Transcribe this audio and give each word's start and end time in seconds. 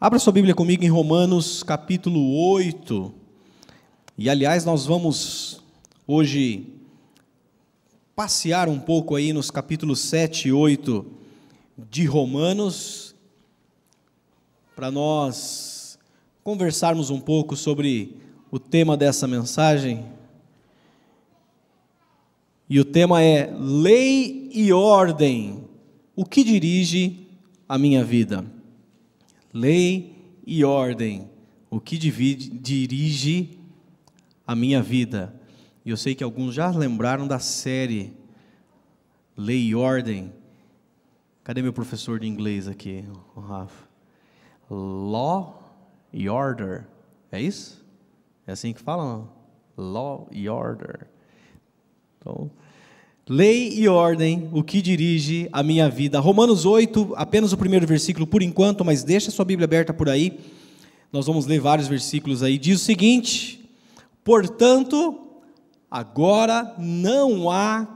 Abra 0.00 0.20
sua 0.20 0.32
Bíblia 0.32 0.54
comigo 0.54 0.84
em 0.84 0.88
Romanos 0.88 1.64
capítulo 1.64 2.32
8. 2.52 3.12
E 4.16 4.30
aliás, 4.30 4.64
nós 4.64 4.86
vamos 4.86 5.60
hoje 6.06 6.68
passear 8.14 8.68
um 8.68 8.78
pouco 8.78 9.16
aí 9.16 9.32
nos 9.32 9.50
capítulos 9.50 9.98
7 9.98 10.46
e 10.46 10.52
8 10.52 11.04
de 11.90 12.04
Romanos, 12.04 13.12
para 14.76 14.88
nós 14.88 15.98
conversarmos 16.44 17.10
um 17.10 17.18
pouco 17.18 17.56
sobre 17.56 18.16
o 18.52 18.58
tema 18.60 18.96
dessa 18.96 19.26
mensagem. 19.26 20.06
E 22.70 22.78
o 22.78 22.84
tema 22.84 23.20
é 23.20 23.52
Lei 23.52 24.48
e 24.54 24.72
Ordem, 24.72 25.64
o 26.14 26.24
que 26.24 26.44
dirige 26.44 27.26
a 27.68 27.76
minha 27.76 28.04
vida 28.04 28.57
lei 29.52 30.14
e 30.46 30.64
ordem, 30.64 31.30
o 31.70 31.80
que 31.80 31.98
divide, 31.98 32.50
dirige 32.50 33.58
a 34.46 34.54
minha 34.54 34.82
vida. 34.82 35.34
E 35.84 35.90
eu 35.90 35.96
sei 35.96 36.14
que 36.14 36.24
alguns 36.24 36.54
já 36.54 36.70
lembraram 36.70 37.26
da 37.26 37.38
série 37.38 38.12
Lei 39.36 39.68
e 39.68 39.74
Ordem. 39.74 40.32
Cadê 41.44 41.62
meu 41.62 41.72
professor 41.72 42.18
de 42.18 42.26
inglês 42.26 42.66
aqui, 42.66 43.04
o 43.36 43.40
Rafa? 43.40 43.88
Law 44.68 45.62
e 46.12 46.28
Order. 46.28 46.86
É 47.30 47.40
isso? 47.40 47.86
É 48.46 48.52
assim 48.52 48.72
que 48.72 48.80
falam? 48.80 49.30
Law 49.76 50.28
e 50.32 50.48
Order. 50.48 51.06
Então, 52.18 52.50
Lei 53.28 53.74
e 53.74 53.86
ordem, 53.86 54.48
o 54.52 54.62
que 54.62 54.80
dirige 54.80 55.50
a 55.52 55.62
minha 55.62 55.86
vida. 55.90 56.18
Romanos 56.18 56.64
8, 56.64 57.12
apenas 57.14 57.52
o 57.52 57.58
primeiro 57.58 57.86
versículo 57.86 58.26
por 58.26 58.42
enquanto, 58.42 58.82
mas 58.82 59.04
deixa 59.04 59.30
sua 59.30 59.44
Bíblia 59.44 59.66
aberta 59.66 59.92
por 59.92 60.08
aí. 60.08 60.40
Nós 61.12 61.26
vamos 61.26 61.44
ler 61.44 61.60
vários 61.60 61.88
versículos 61.88 62.42
aí. 62.42 62.56
Diz 62.56 62.80
o 62.80 62.84
seguinte: 62.84 63.68
Portanto, 64.24 65.20
agora 65.90 66.74
não 66.78 67.50
há 67.50 67.86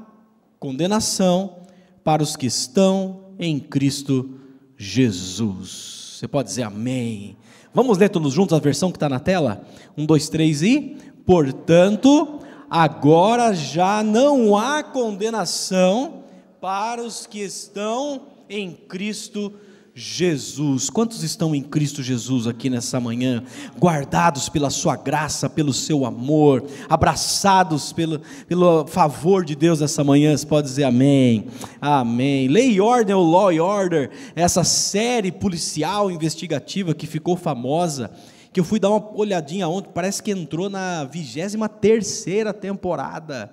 condenação 0.61 1.63
para 2.05 2.23
os 2.23 2.37
que 2.37 2.45
estão 2.45 3.29
em 3.39 3.59
Cristo 3.59 4.39
Jesus. 4.77 6.19
Você 6.19 6.29
pode 6.29 6.51
dizer 6.51 6.65
amém. 6.65 7.39
Vamos 7.73 7.97
ler 7.97 8.11
todos 8.11 8.35
juntos 8.35 8.55
a 8.55 8.61
versão 8.61 8.91
que 8.91 8.97
está 8.97 9.09
na 9.09 9.19
tela? 9.19 9.67
Um, 9.97 10.05
dois, 10.05 10.29
três 10.29 10.61
e. 10.61 10.95
Portanto, 11.25 12.42
agora 12.75 13.53
já 13.53 14.03
não 14.03 14.57
há 14.57 14.83
condenação 14.83 16.23
para 16.59 17.03
os 17.03 17.27
que 17.27 17.41
estão 17.41 18.23
em 18.49 18.73
Cristo 18.73 19.53
Jesus. 19.95 20.89
Quantos 20.89 21.23
estão 21.23 21.55
em 21.55 21.61
Cristo 21.61 22.03
Jesus 22.03 22.47
aqui 22.47 22.71
nessa 22.71 22.99
manhã, 22.99 23.45
guardados 23.79 24.49
pela 24.49 24.71
Sua 24.71 24.97
graça, 24.97 25.51
pelo 25.51 25.71
Seu 25.75 26.07
amor, 26.07 26.65
abraçados 26.89 27.93
pelo, 27.93 28.23
pelo 28.49 28.87
favor 28.87 29.45
de 29.45 29.55
Deus 29.55 29.83
essa 29.83 30.03
manhã? 30.03 30.35
Você 30.35 30.47
pode 30.47 30.67
dizer 30.67 30.85
amém, 30.85 31.49
amém. 31.79 32.49
Lei 32.49 32.71
e 32.71 32.81
Ordem, 32.81 33.15
ou 33.15 33.31
Law 33.31 33.53
e 33.53 33.61
Order, 33.61 34.11
essa 34.35 34.65
série 34.65 35.31
policial 35.31 36.11
investigativa 36.11 36.95
que 36.95 37.07
ficou 37.07 37.37
famosa 37.37 38.11
que 38.53 38.61
eu 38.61 38.65
fui 38.65 38.79
dar 38.79 38.91
uma 38.91 39.17
olhadinha 39.17 39.67
ontem, 39.69 39.91
parece 39.93 40.23
que 40.23 40.31
entrou 40.31 40.69
na 40.69 41.05
23 41.05 41.57
terceira 41.81 42.53
temporada. 42.53 43.53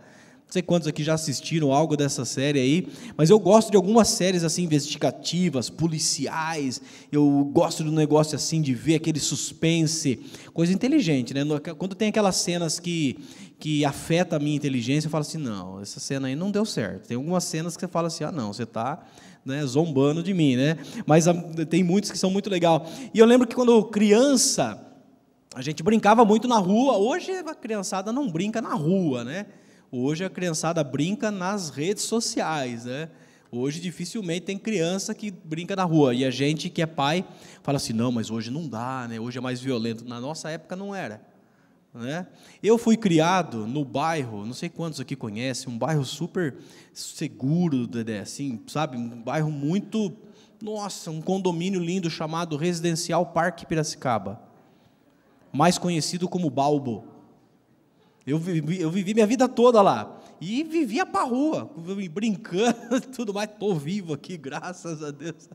Não 0.49 0.53
sei 0.53 0.63
quantos 0.63 0.87
aqui 0.87 1.03
já 1.03 1.13
assistiram 1.13 1.71
algo 1.71 1.95
dessa 1.95 2.25
série 2.25 2.59
aí, 2.59 2.87
mas 3.15 3.29
eu 3.29 3.37
gosto 3.37 3.69
de 3.69 3.77
algumas 3.77 4.07
séries 4.07 4.43
assim 4.43 4.63
investigativas, 4.63 5.69
policiais. 5.69 6.81
Eu 7.11 7.47
gosto 7.53 7.83
do 7.83 7.91
negócio 7.91 8.35
assim 8.35 8.59
de 8.59 8.73
ver 8.73 8.95
aquele 8.95 9.19
suspense, 9.19 10.19
coisa 10.51 10.73
inteligente, 10.73 11.35
né? 11.35 11.41
Quando 11.77 11.93
tem 11.93 12.09
aquelas 12.09 12.35
cenas 12.35 12.79
que 12.79 13.19
que 13.59 13.83
afeta 13.83 14.37
a 14.37 14.39
minha 14.39 14.55
inteligência, 14.55 15.07
eu 15.07 15.11
falo 15.11 15.21
assim, 15.21 15.37
não, 15.37 15.81
essa 15.81 15.99
cena 15.99 16.29
aí 16.29 16.35
não 16.35 16.49
deu 16.49 16.65
certo. 16.65 17.07
Tem 17.07 17.17
algumas 17.17 17.43
cenas 17.43 17.75
que 17.75 17.81
você 17.81 17.89
fala 17.89 18.07
assim, 18.07 18.23
ah, 18.23 18.31
não, 18.31 18.53
você 18.53 18.63
está 18.63 19.05
né, 19.45 19.65
zombando 19.65 20.23
de 20.23 20.33
mim, 20.33 20.55
né? 20.55 20.77
Mas 21.05 21.27
ah, 21.27 21.33
tem 21.69 21.83
muitos 21.83 22.09
que 22.09 22.17
são 22.17 22.31
muito 22.31 22.49
legal. 22.49 22.89
E 23.13 23.19
eu 23.19 23.25
lembro 23.25 23.45
que 23.45 23.53
quando 23.53 23.83
criança 23.83 24.88
a 25.55 25.61
gente 25.61 25.81
brincava 25.81 26.23
muito 26.23 26.47
na 26.47 26.57
rua. 26.57 26.97
Hoje 26.97 27.31
a 27.31 27.55
criançada 27.55 28.11
não 28.11 28.29
brinca 28.29 28.61
na 28.61 28.73
rua, 28.73 29.23
né? 29.23 29.47
Hoje 29.91 30.23
a 30.23 30.29
criançada 30.29 30.83
brinca 30.83 31.31
nas 31.31 31.71
redes 31.71 32.03
sociais, 32.03 32.85
né? 32.85 33.09
Hoje 33.51 33.79
dificilmente 33.79 34.45
tem 34.45 34.59
criança 34.59 35.15
que 35.15 35.31
brinca 35.31 35.75
na 35.75 35.83
rua. 35.83 36.13
E 36.13 36.23
a 36.23 36.29
gente 36.29 36.69
que 36.69 36.83
é 36.83 36.85
pai 36.85 37.25
fala 37.63 37.77
assim: 37.77 37.93
não, 37.93 38.11
mas 38.11 38.29
hoje 38.29 38.51
não 38.51 38.67
dá, 38.67 39.07
né? 39.09 39.19
hoje 39.19 39.39
é 39.39 39.41
mais 39.41 39.59
violento. 39.59 40.05
Na 40.05 40.21
nossa 40.21 40.51
época 40.51 40.75
não 40.75 40.93
era. 40.93 41.19
Né? 41.91 42.27
Eu 42.61 42.77
fui 42.77 42.95
criado 42.95 43.65
no 43.65 43.83
bairro, 43.83 44.45
não 44.45 44.53
sei 44.53 44.69
quantos 44.69 44.99
aqui 44.99 45.15
conhecem, 45.15 45.73
um 45.73 45.77
bairro 45.77 46.05
super 46.05 46.57
seguro, 46.93 47.87
Dedé, 47.87 48.19
assim, 48.19 48.61
sabe? 48.67 48.95
Um 48.95 49.19
bairro 49.23 49.49
muito. 49.49 50.13
Nossa, 50.61 51.09
um 51.09 51.21
condomínio 51.21 51.79
lindo 51.79 52.07
chamado 52.07 52.55
Residencial 52.55 53.25
Parque 53.25 53.65
Piracicaba 53.65 54.48
mais 55.51 55.77
conhecido 55.77 56.27
como 56.27 56.49
Balbo. 56.49 57.05
Eu 58.25 58.37
vivi, 58.37 58.79
eu 58.79 58.91
vivi 58.91 59.13
minha 59.13 59.25
vida 59.25 59.47
toda 59.47 59.81
lá. 59.81 60.17
E 60.41 60.63
vivia 60.63 61.05
para 61.05 61.25
rua, 61.25 61.69
brincando, 62.11 63.01
tudo 63.13 63.33
mais. 63.33 63.49
Estou 63.49 63.75
vivo 63.75 64.13
aqui, 64.13 64.37
graças 64.37 65.03
a 65.03 65.11
Deus. 65.11 65.49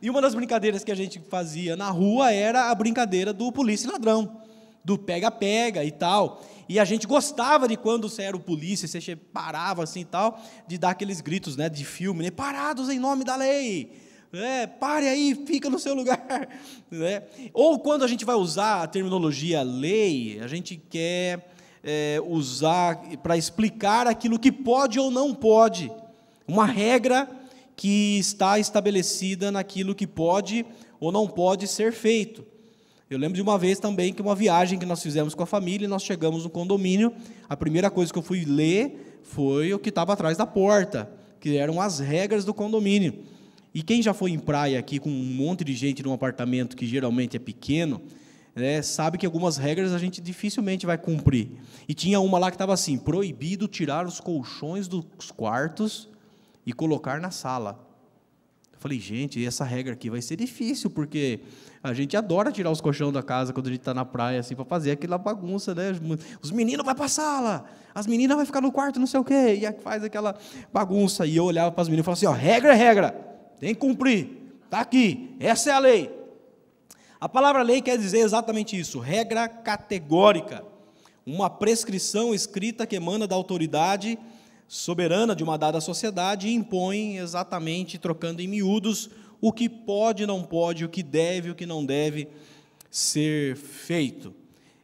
E 0.00 0.08
uma 0.08 0.22
das 0.22 0.34
brincadeiras 0.34 0.82
que 0.82 0.90
a 0.90 0.94
gente 0.94 1.20
fazia 1.28 1.76
na 1.76 1.90
rua 1.90 2.32
era 2.32 2.70
a 2.70 2.74
brincadeira 2.74 3.32
do 3.32 3.52
polícia 3.52 3.88
e 3.88 3.90
ladrão, 3.90 4.40
do 4.82 4.96
pega-pega 4.96 5.84
e 5.84 5.90
tal. 5.90 6.42
E 6.68 6.78
a 6.78 6.84
gente 6.84 7.06
gostava 7.06 7.68
de 7.68 7.76
quando 7.76 8.08
você 8.08 8.22
era 8.22 8.36
o 8.36 8.40
polícia, 8.40 8.88
você 8.88 9.14
parava 9.14 9.82
assim 9.82 10.00
e 10.00 10.04
tal, 10.06 10.40
de 10.66 10.78
dar 10.78 10.90
aqueles 10.90 11.20
gritos 11.20 11.56
né, 11.56 11.68
de 11.68 11.84
filme, 11.84 12.22
né, 12.22 12.30
parados 12.30 12.88
em 12.88 12.98
nome 12.98 13.24
da 13.24 13.36
lei 13.36 14.09
é, 14.32 14.66
pare 14.66 15.08
aí, 15.08 15.34
fica 15.46 15.68
no 15.68 15.78
seu 15.78 15.94
lugar. 15.94 16.48
Né? 16.90 17.22
Ou 17.54 17.78
quando 17.78 18.02
a 18.02 18.08
gente 18.08 18.24
vai 18.24 18.34
usar 18.34 18.82
a 18.82 18.86
terminologia 18.88 19.62
lei, 19.62 20.40
a 20.42 20.48
gente 20.48 20.76
quer 20.76 21.52
é, 21.84 22.20
usar 22.26 22.96
para 23.22 23.36
explicar 23.36 24.08
aquilo 24.08 24.40
que 24.40 24.50
pode 24.50 24.98
ou 24.98 25.08
não 25.08 25.32
pode, 25.32 25.88
uma 26.48 26.66
regra 26.66 27.30
que 27.76 28.18
está 28.18 28.58
estabelecida 28.58 29.52
naquilo 29.52 29.94
que 29.94 30.04
pode 30.04 30.66
ou 30.98 31.12
não 31.12 31.28
pode 31.28 31.68
ser 31.68 31.92
feito. 31.92 32.44
Eu 33.08 33.18
lembro 33.18 33.36
de 33.36 33.42
uma 33.42 33.56
vez 33.56 33.78
também 33.78 34.12
que 34.12 34.20
uma 34.20 34.34
viagem 34.34 34.76
que 34.76 34.84
nós 34.84 35.00
fizemos 35.00 35.32
com 35.32 35.44
a 35.44 35.46
família, 35.46 35.86
nós 35.86 36.02
chegamos 36.02 36.42
no 36.42 36.50
condomínio, 36.50 37.14
a 37.48 37.56
primeira 37.56 37.88
coisa 37.88 38.12
que 38.12 38.18
eu 38.18 38.22
fui 38.22 38.44
ler 38.44 39.20
foi 39.22 39.72
o 39.72 39.78
que 39.78 39.90
estava 39.90 40.12
atrás 40.12 40.36
da 40.36 40.44
porta, 40.44 41.08
que 41.38 41.56
eram 41.56 41.80
as 41.80 42.00
regras 42.00 42.44
do 42.44 42.52
condomínio. 42.52 43.29
E 43.74 43.82
quem 43.82 44.02
já 44.02 44.12
foi 44.12 44.32
em 44.32 44.38
praia 44.38 44.78
aqui 44.78 44.98
com 44.98 45.08
um 45.08 45.34
monte 45.34 45.64
de 45.64 45.74
gente 45.74 46.02
num 46.02 46.12
apartamento 46.12 46.76
que 46.76 46.86
geralmente 46.86 47.36
é 47.36 47.40
pequeno, 47.40 48.02
né, 48.54 48.82
sabe 48.82 49.16
que 49.16 49.24
algumas 49.24 49.56
regras 49.56 49.92
a 49.92 49.98
gente 49.98 50.20
dificilmente 50.20 50.84
vai 50.86 50.98
cumprir. 50.98 51.50
E 51.88 51.94
tinha 51.94 52.18
uma 52.20 52.38
lá 52.38 52.50
que 52.50 52.56
estava 52.56 52.74
assim: 52.74 52.98
proibido 52.98 53.68
tirar 53.68 54.06
os 54.06 54.20
colchões 54.20 54.88
dos 54.88 55.04
quartos 55.36 56.08
e 56.66 56.72
colocar 56.72 57.20
na 57.20 57.30
sala. 57.30 57.86
Eu 58.72 58.78
falei, 58.80 58.98
gente, 58.98 59.44
essa 59.44 59.64
regra 59.64 59.92
aqui 59.92 60.08
vai 60.08 60.22
ser 60.22 60.36
difícil, 60.36 60.88
porque 60.88 61.40
a 61.82 61.92
gente 61.92 62.16
adora 62.16 62.50
tirar 62.50 62.70
os 62.70 62.80
colchões 62.80 63.12
da 63.12 63.22
casa 63.22 63.52
quando 63.52 63.66
a 63.66 63.70
gente 63.70 63.80
está 63.80 63.92
na 63.92 64.06
praia, 64.06 64.40
assim, 64.40 64.54
para 64.54 64.64
fazer 64.64 64.92
aquela 64.92 65.18
bagunça, 65.18 65.74
né? 65.74 65.92
Os 66.42 66.50
meninos 66.50 66.84
vão 66.84 66.94
para 66.94 67.04
a 67.04 67.08
sala, 67.08 67.66
as 67.94 68.06
meninas 68.06 68.36
vão 68.36 68.46
ficar 68.46 68.60
no 68.60 68.72
quarto, 68.72 68.98
não 68.98 69.06
sei 69.06 69.20
o 69.20 69.24
quê, 69.24 69.60
e 69.60 69.82
faz 69.82 70.02
aquela 70.02 70.34
bagunça. 70.72 71.26
E 71.26 71.36
eu 71.36 71.44
olhava 71.44 71.70
para 71.70 71.82
as 71.82 71.88
meninas 71.88 72.04
e 72.04 72.06
falava 72.06 72.18
assim: 72.18 72.26
ó, 72.26 72.32
regra 72.32 72.72
é 72.72 72.76
regra. 72.76 73.29
Tem 73.60 73.74
que 73.74 73.80
cumprir. 73.80 74.28
Está 74.64 74.80
aqui. 74.80 75.36
Essa 75.38 75.70
é 75.70 75.72
a 75.74 75.78
lei. 75.78 76.10
A 77.20 77.28
palavra 77.28 77.62
lei 77.62 77.82
quer 77.82 77.98
dizer 77.98 78.20
exatamente 78.20 78.78
isso: 78.78 78.98
regra 78.98 79.46
categórica. 79.46 80.64
Uma 81.26 81.50
prescrição 81.50 82.34
escrita 82.34 82.86
que 82.86 82.96
emana 82.96 83.26
da 83.26 83.36
autoridade 83.36 84.18
soberana 84.66 85.36
de 85.36 85.44
uma 85.44 85.58
dada 85.58 85.80
sociedade 85.80 86.48
e 86.48 86.54
impõe 86.54 87.18
exatamente, 87.18 87.98
trocando 87.98 88.40
em 88.40 88.48
miúdos, 88.48 89.10
o 89.40 89.52
que 89.52 89.68
pode, 89.68 90.24
não 90.24 90.42
pode, 90.42 90.84
o 90.84 90.88
que 90.88 91.02
deve, 91.02 91.50
o 91.50 91.54
que 91.54 91.66
não 91.66 91.84
deve 91.84 92.28
ser 92.90 93.56
feito. 93.56 94.32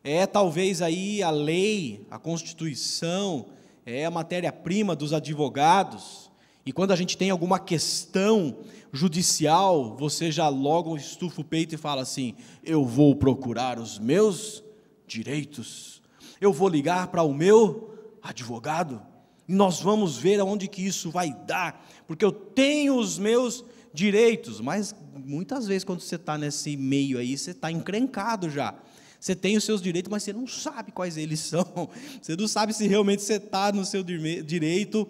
É 0.05 0.27
talvez 0.27 0.83
aí 0.83 1.23
a 1.23 1.31
lei, 1.31 2.05
a 2.11 2.19
Constituição, 2.19 3.47
é 3.85 4.05
a 4.05 4.11
matéria-prima 4.11 4.95
dos 4.95 5.13
advogados 5.13 6.26
e 6.67 6.73
quando 6.73 6.91
a 6.91 6.97
gente 6.97 7.17
tem 7.17 7.31
alguma 7.31 7.61
questão 7.61 8.59
judicial, 8.93 9.97
você 9.97 10.33
já 10.33 10.49
logo 10.49 10.97
estufa 10.97 11.41
o 11.41 11.45
peito 11.45 11.77
e 11.77 11.79
fala 11.79 12.03
assim: 12.03 12.35
eu 12.65 12.85
vou 12.85 13.15
procurar 13.15 13.79
os 13.79 14.01
meus 14.01 14.65
direitos, 15.07 16.03
eu 16.41 16.53
vou 16.53 16.69
ligar 16.69 17.07
para 17.07 17.23
o 17.23 17.33
meu 17.33 17.95
advogado, 18.21 19.01
e 19.49 19.55
nós 19.55 19.81
vamos 19.81 20.19
ver 20.19 20.41
aonde 20.41 20.67
que 20.67 20.85
isso 20.85 21.09
vai 21.09 21.33
dar, 21.47 21.87
porque 22.05 22.25
eu 22.25 22.33
tenho 22.33 22.97
os 22.97 23.17
meus 23.17 23.65
direitos, 23.95 24.61
mas 24.61 24.93
muitas 25.15 25.69
vezes 25.69 25.85
quando 25.85 26.01
você 26.01 26.17
está 26.17 26.37
nesse 26.37 26.77
meio 26.77 27.19
aí, 27.19 27.39
você 27.39 27.53
está 27.53 27.71
encrencado 27.71 28.51
já. 28.51 28.75
Você 29.21 29.35
tem 29.35 29.57
os 29.57 29.65
seus 29.65 29.81
direitos, 29.81 30.11
mas 30.11 30.25
você 30.25 30.33
não 30.33 30.47
sabe 30.47 30.93
quais 30.93 31.17
eles 31.17 31.41
são. 31.49 31.89
Você 32.21 32.37
não 32.37 32.47
sabe 32.47 32.73
se 32.75 32.87
realmente 32.87 33.23
você 33.23 33.35
está 33.35 33.73
no 33.73 33.85
seu 33.85 34.03
direito 34.03 35.09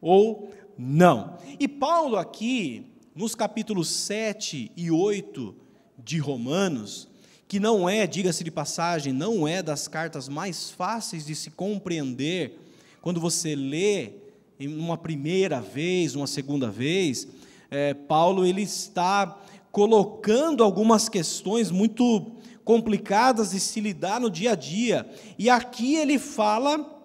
ou 0.00 0.52
não. 0.78 1.38
E 1.58 1.66
Paulo 1.66 2.16
aqui, 2.16 2.86
nos 3.14 3.34
capítulos 3.34 3.88
7 3.88 4.72
e 4.76 4.90
8 4.90 5.54
de 5.98 6.18
Romanos, 6.18 7.08
que 7.48 7.60
não 7.60 7.88
é, 7.88 8.06
diga-se 8.06 8.42
de 8.42 8.50
passagem, 8.50 9.12
não 9.12 9.46
é 9.46 9.62
das 9.62 9.86
cartas 9.88 10.28
mais 10.28 10.70
fáceis 10.70 11.26
de 11.26 11.34
se 11.34 11.50
compreender 11.50 12.58
quando 13.00 13.20
você 13.20 13.54
lê 13.54 14.10
uma 14.58 14.98
primeira 14.98 15.60
vez, 15.60 16.16
uma 16.16 16.26
segunda 16.26 16.70
vez, 16.70 17.28
é, 17.70 17.94
Paulo 17.94 18.44
ele 18.44 18.62
está 18.62 19.38
colocando 19.70 20.64
algumas 20.64 21.08
questões 21.08 21.70
muito 21.70 22.32
complicadas 22.64 23.52
de 23.52 23.60
se 23.60 23.80
lidar 23.80 24.20
no 24.20 24.28
dia 24.28 24.52
a 24.52 24.54
dia. 24.56 25.08
E 25.38 25.48
aqui 25.48 25.94
ele 25.94 26.18
fala, 26.18 26.95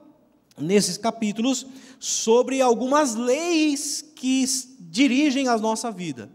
nesses 0.62 0.98
capítulos, 0.98 1.66
sobre 2.00 2.62
algumas 2.62 3.16
leis 3.16 4.04
que 4.16 4.46
dirigem 4.80 5.48
a 5.48 5.58
nossa 5.58 5.92
vida. 5.92 6.30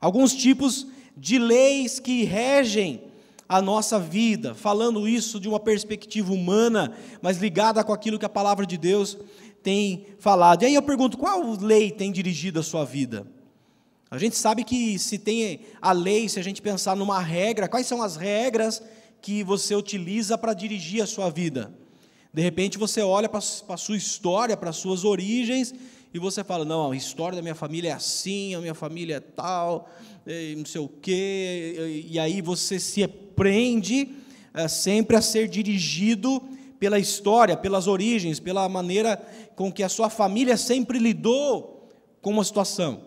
Alguns 0.00 0.34
tipos 0.34 0.86
de 1.16 1.38
leis 1.38 1.98
que 1.98 2.24
regem 2.24 3.02
a 3.48 3.62
nossa 3.62 3.98
vida, 3.98 4.54
falando 4.54 5.08
isso 5.08 5.38
de 5.38 5.48
uma 5.48 5.60
perspectiva 5.60 6.32
humana, 6.32 6.96
mas 7.22 7.38
ligada 7.38 7.82
com 7.84 7.92
aquilo 7.92 8.18
que 8.18 8.24
a 8.24 8.28
palavra 8.28 8.66
de 8.66 8.76
Deus 8.76 9.16
tem 9.62 10.06
falado. 10.18 10.62
E 10.62 10.66
aí 10.66 10.74
eu 10.74 10.82
pergunto: 10.82 11.16
qual 11.16 11.42
lei 11.60 11.90
tem 11.90 12.12
dirigido 12.12 12.60
a 12.60 12.62
sua 12.62 12.84
vida? 12.84 13.26
A 14.10 14.18
gente 14.18 14.36
sabe 14.36 14.62
que 14.62 14.98
se 14.98 15.18
tem 15.18 15.60
a 15.80 15.92
lei, 15.92 16.28
se 16.28 16.38
a 16.38 16.42
gente 16.42 16.62
pensar 16.62 16.94
numa 16.94 17.20
regra, 17.20 17.68
quais 17.68 17.86
são 17.86 18.02
as 18.02 18.16
regras 18.16 18.82
que 19.20 19.42
você 19.42 19.74
utiliza 19.74 20.38
para 20.38 20.54
dirigir 20.54 21.02
a 21.02 21.06
sua 21.06 21.28
vida? 21.28 21.72
De 22.36 22.42
repente 22.42 22.76
você 22.76 23.00
olha 23.00 23.30
para 23.30 23.38
a 23.38 23.76
sua 23.78 23.96
história, 23.96 24.58
para 24.58 24.68
as 24.68 24.76
suas 24.76 25.06
origens, 25.06 25.74
e 26.12 26.18
você 26.18 26.44
fala: 26.44 26.66
não, 26.66 26.92
a 26.92 26.94
história 26.94 27.34
da 27.34 27.40
minha 27.40 27.54
família 27.54 27.88
é 27.88 27.92
assim, 27.92 28.54
a 28.54 28.60
minha 28.60 28.74
família 28.74 29.16
é 29.16 29.20
tal, 29.20 29.88
não 30.54 30.66
sei 30.66 30.82
o 30.82 30.86
quê, 30.86 32.04
e 32.06 32.18
aí 32.18 32.42
você 32.42 32.78
se 32.78 33.08
prende 33.08 34.10
é, 34.52 34.68
sempre 34.68 35.16
a 35.16 35.22
ser 35.22 35.48
dirigido 35.48 36.42
pela 36.78 36.98
história, 36.98 37.56
pelas 37.56 37.86
origens, 37.86 38.38
pela 38.38 38.68
maneira 38.68 39.16
com 39.54 39.72
que 39.72 39.82
a 39.82 39.88
sua 39.88 40.10
família 40.10 40.58
sempre 40.58 40.98
lidou 40.98 41.90
com 42.20 42.32
uma 42.32 42.44
situação. 42.44 43.00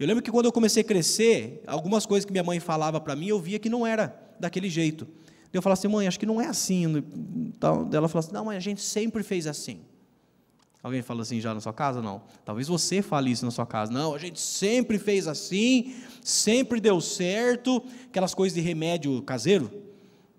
Eu 0.00 0.06
lembro 0.06 0.22
que 0.22 0.30
quando 0.30 0.46
eu 0.46 0.52
comecei 0.52 0.80
a 0.80 0.86
crescer, 0.86 1.62
algumas 1.66 2.06
coisas 2.06 2.24
que 2.24 2.32
minha 2.32 2.42
mãe 2.42 2.58
falava 2.58 2.98
para 2.98 3.14
mim, 3.14 3.26
eu 3.26 3.38
via 3.38 3.58
que 3.58 3.68
não 3.68 3.86
era 3.86 4.18
daquele 4.40 4.70
jeito. 4.70 5.06
Eu 5.52 5.60
falava 5.60 5.78
assim, 5.78 5.88
mãe, 5.88 6.06
acho 6.06 6.18
que 6.18 6.26
não 6.26 6.40
é 6.40 6.46
assim. 6.46 7.04
Então, 7.54 7.88
ela 7.92 8.08
falou 8.08 8.20
assim, 8.20 8.32
não, 8.32 8.46
mãe, 8.46 8.56
a 8.56 8.60
gente 8.60 8.80
sempre 8.80 9.22
fez 9.22 9.46
assim. 9.46 9.80
Alguém 10.82 11.00
fala 11.00 11.22
assim 11.22 11.40
já 11.40 11.54
na 11.54 11.60
sua 11.60 11.72
casa? 11.72 12.02
Não. 12.02 12.22
Talvez 12.44 12.66
você 12.66 13.02
fale 13.02 13.30
isso 13.30 13.44
na 13.44 13.52
sua 13.52 13.66
casa. 13.66 13.92
Não, 13.92 14.14
a 14.14 14.18
gente 14.18 14.40
sempre 14.40 14.98
fez 14.98 15.28
assim, 15.28 15.94
sempre 16.24 16.80
deu 16.80 17.00
certo. 17.00 17.82
Aquelas 18.06 18.34
coisas 18.34 18.54
de 18.54 18.60
remédio 18.60 19.22
caseiro, 19.22 19.70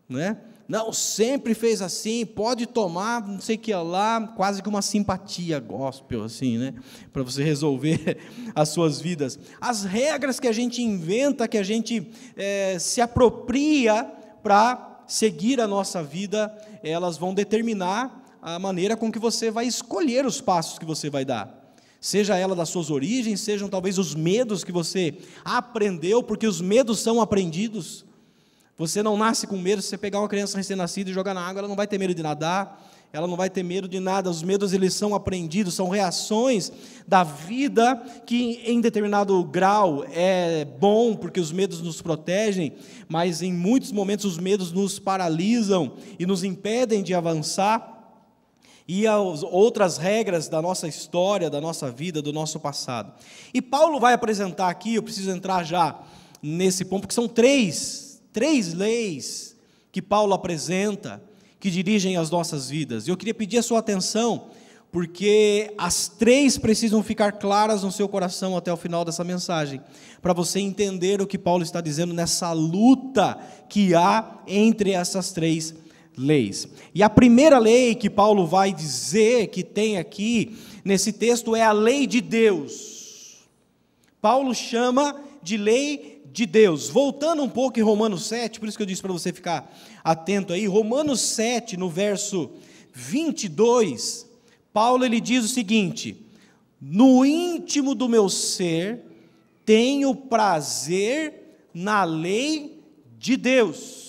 né? 0.10 0.38
Não, 0.68 0.92
sempre 0.92 1.54
fez 1.54 1.82
assim, 1.82 2.26
pode 2.26 2.66
tomar, 2.66 3.26
não 3.28 3.40
sei 3.40 3.58
o 3.58 3.60
que 3.60 3.74
lá, 3.74 4.34
quase 4.36 4.64
que 4.64 4.70
uma 4.70 4.82
simpatia 4.82 5.60
gospel, 5.60 6.24
assim, 6.24 6.58
né? 6.58 6.74
Para 7.12 7.22
você 7.22 7.44
resolver 7.44 8.18
as 8.56 8.70
suas 8.70 9.00
vidas. 9.00 9.38
As 9.62 9.84
regras 9.84 10.40
que 10.40 10.48
a 10.48 10.54
gente 10.54 10.82
inventa, 10.82 11.48
que 11.48 11.58
a 11.58 11.64
gente 11.64 12.10
é, 12.36 12.78
se 12.80 13.02
apropria 13.02 14.04
para 14.42 14.93
seguir 15.08 15.60
a 15.60 15.68
nossa 15.68 16.04
vida, 16.04 16.54
elas 16.84 17.18
vão 17.18 17.34
determinar 17.34 18.24
a 18.42 18.60
maneira 18.60 18.98
com 18.98 19.12
que 19.12 19.20
você 19.20 19.50
vai 19.50 19.66
escolher 19.66 20.26
os 20.26 20.42
passos 20.42 20.78
que 20.78 20.86
você 20.86 21.10
vai 21.10 21.24
dar. 21.24 21.64
Seja 22.00 22.38
ela 22.38 22.54
das 22.54 22.68
suas 22.68 22.92
origens, 22.92 23.40
sejam 23.40 23.70
talvez 23.70 23.98
os 23.98 24.14
medos 24.14 24.64
que 24.64 24.72
você 24.72 25.18
aprendeu, 25.46 26.22
porque 26.22 26.46
os 26.46 26.60
medos 26.60 27.00
são 27.00 27.22
aprendidos. 27.22 28.04
Você 28.78 29.02
não 29.02 29.16
nasce 29.16 29.48
com 29.48 29.58
medo, 29.58 29.82
se 29.82 29.88
você 29.88 29.98
pegar 29.98 30.20
uma 30.20 30.28
criança 30.28 30.58
recém-nascida 30.58 31.10
e 31.10 31.14
jogar 31.14 31.34
na 31.34 31.42
água, 31.42 31.60
ela 31.60 31.68
não 31.68 31.76
vai 31.76 31.88
ter 31.88 31.98
medo 31.98 32.14
de 32.14 32.22
nadar, 32.22 32.92
ela 33.14 33.28
não 33.28 33.38
vai 33.38 33.48
ter 33.48 33.62
medo 33.62 33.88
de 33.88 34.00
nada. 34.00 34.28
Os 34.28 34.42
medos 34.42 34.74
eles 34.74 34.96
são 34.96 35.14
aprendidos, 35.14 35.76
são 35.76 35.88
reações 35.88 36.72
da 37.08 37.24
vida 37.24 37.96
que 38.26 38.60
em 38.66 38.82
determinado 38.82 39.44
grau 39.44 40.04
é 40.12 40.66
bom, 40.66 41.16
porque 41.16 41.40
os 41.40 41.52
medos 41.52 41.80
nos 41.80 42.02
protegem, 42.02 42.74
mas 43.08 43.44
em 43.44 43.54
muitos 43.54 43.92
momentos 43.92 44.26
os 44.26 44.40
medos 44.40 44.72
nos 44.72 44.98
paralisam 44.98 45.94
e 46.18 46.26
nos 46.26 46.44
impedem 46.44 47.04
de 47.04 47.14
avançar 47.14 47.92
e 48.88 49.06
as 49.06 49.44
outras 49.44 50.00
regras 50.00 50.48
da 50.48 50.60
nossa 50.60 50.88
história, 50.88 51.52
da 51.52 51.62
nossa 51.62 51.92
vida, 51.92 52.20
do 52.20 52.34
nosso 52.34 52.60
passado. 52.60 53.14
E 53.54 53.62
Paulo 53.62 54.00
vai 54.00 54.14
apresentar 54.14 54.70
aqui, 54.70 54.96
eu 54.96 55.04
preciso 55.04 55.30
entrar 55.30 55.64
já 55.64 56.00
nesse 56.42 56.84
ponto, 56.84 57.02
porque 57.02 57.14
são 57.14 57.28
três, 57.28 58.24
três 58.34 58.74
leis 58.74 59.56
que 59.92 60.02
Paulo 60.02 60.34
apresenta 60.34 61.22
que 61.64 61.72
dirigem 61.72 62.18
as 62.18 62.30
nossas 62.30 62.70
vidas. 62.70 63.08
E 63.08 63.10
eu 63.10 63.16
queria 63.16 63.34
pedir 63.34 63.58
a 63.58 63.64
sua 63.64 63.80
atenção, 63.80 64.50
porque 64.92 65.74
as 65.78 66.10
três 66.10 66.58
precisam 66.58 67.02
ficar 67.02 67.32
claras 67.32 67.84
no 67.84 67.92
seu 67.92 68.06
coração 68.10 68.58
até 68.58 68.74
o 68.74 68.76
final 68.76 69.06
dessa 69.06 69.24
mensagem, 69.24 69.80
para 70.22 70.34
você 70.34 70.60
entender 70.60 71.22
o 71.22 71.26
que 71.26 71.38
Paulo 71.38 71.64
está 71.64 71.80
dizendo 71.80 72.14
nessa 72.14 72.52
luta 72.52 73.40
que 73.70 73.96
há 73.96 74.40
entre 74.46 74.92
essas 74.92 75.32
três 75.32 75.74
leis. 76.18 76.68
E 76.94 77.02
a 77.02 77.10
primeira 77.10 77.58
lei 77.60 77.96
que 77.96 78.10
Paulo 78.10 78.46
vai 78.46 78.74
dizer 78.74 79.48
que 79.48 79.64
tem 79.64 79.98
aqui 79.98 80.58
nesse 80.84 81.14
texto 81.14 81.56
é 81.56 81.62
a 81.62 81.72
lei 81.72 82.06
de 82.06 82.20
Deus. 82.20 83.38
Paulo 84.22 84.54
chama 84.54 85.16
de 85.42 85.56
lei 85.56 86.13
de 86.34 86.46
Deus. 86.46 86.90
Voltando 86.90 87.42
um 87.42 87.48
pouco 87.48 87.80
em 87.80 87.84
Romanos 87.84 88.26
7, 88.26 88.60
por 88.60 88.68
isso 88.68 88.76
que 88.76 88.84
eu 88.84 88.88
disse 88.88 89.02
para 89.02 89.14
você 89.14 89.32
ficar 89.32 89.74
atento 90.04 90.52
aí, 90.52 90.68
Romanos 90.68 91.22
7, 91.22 91.78
no 91.78 91.90
verso 91.90 92.52
22, 92.94 94.28
Paulo 94.74 95.06
ele 95.06 95.22
diz 95.22 95.46
o 95.46 95.48
seguinte: 95.48 96.18
No 96.82 97.26
íntimo 97.26 97.96
do 97.96 98.10
meu 98.10 98.28
ser 98.28 99.02
tenho 99.66 100.14
prazer 100.14 101.70
na 101.74 102.04
lei 102.04 102.84
de 103.18 103.38
Deus 103.38 104.04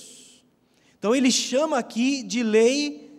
então 1.05 1.15
ele 1.15 1.31
chama 1.31 1.77
aqui 1.77 2.23
de 2.23 2.43
lei 2.43 3.13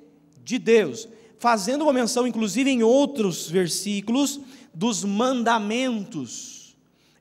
de 0.43 0.57
Deus, 0.57 1.07
fazendo 1.37 1.83
uma 1.83 1.93
menção, 1.93 2.25
inclusive 2.25 2.67
em 2.67 2.81
outros 2.81 3.47
versículos, 3.47 4.39
dos 4.73 5.03
mandamentos. 5.03 6.54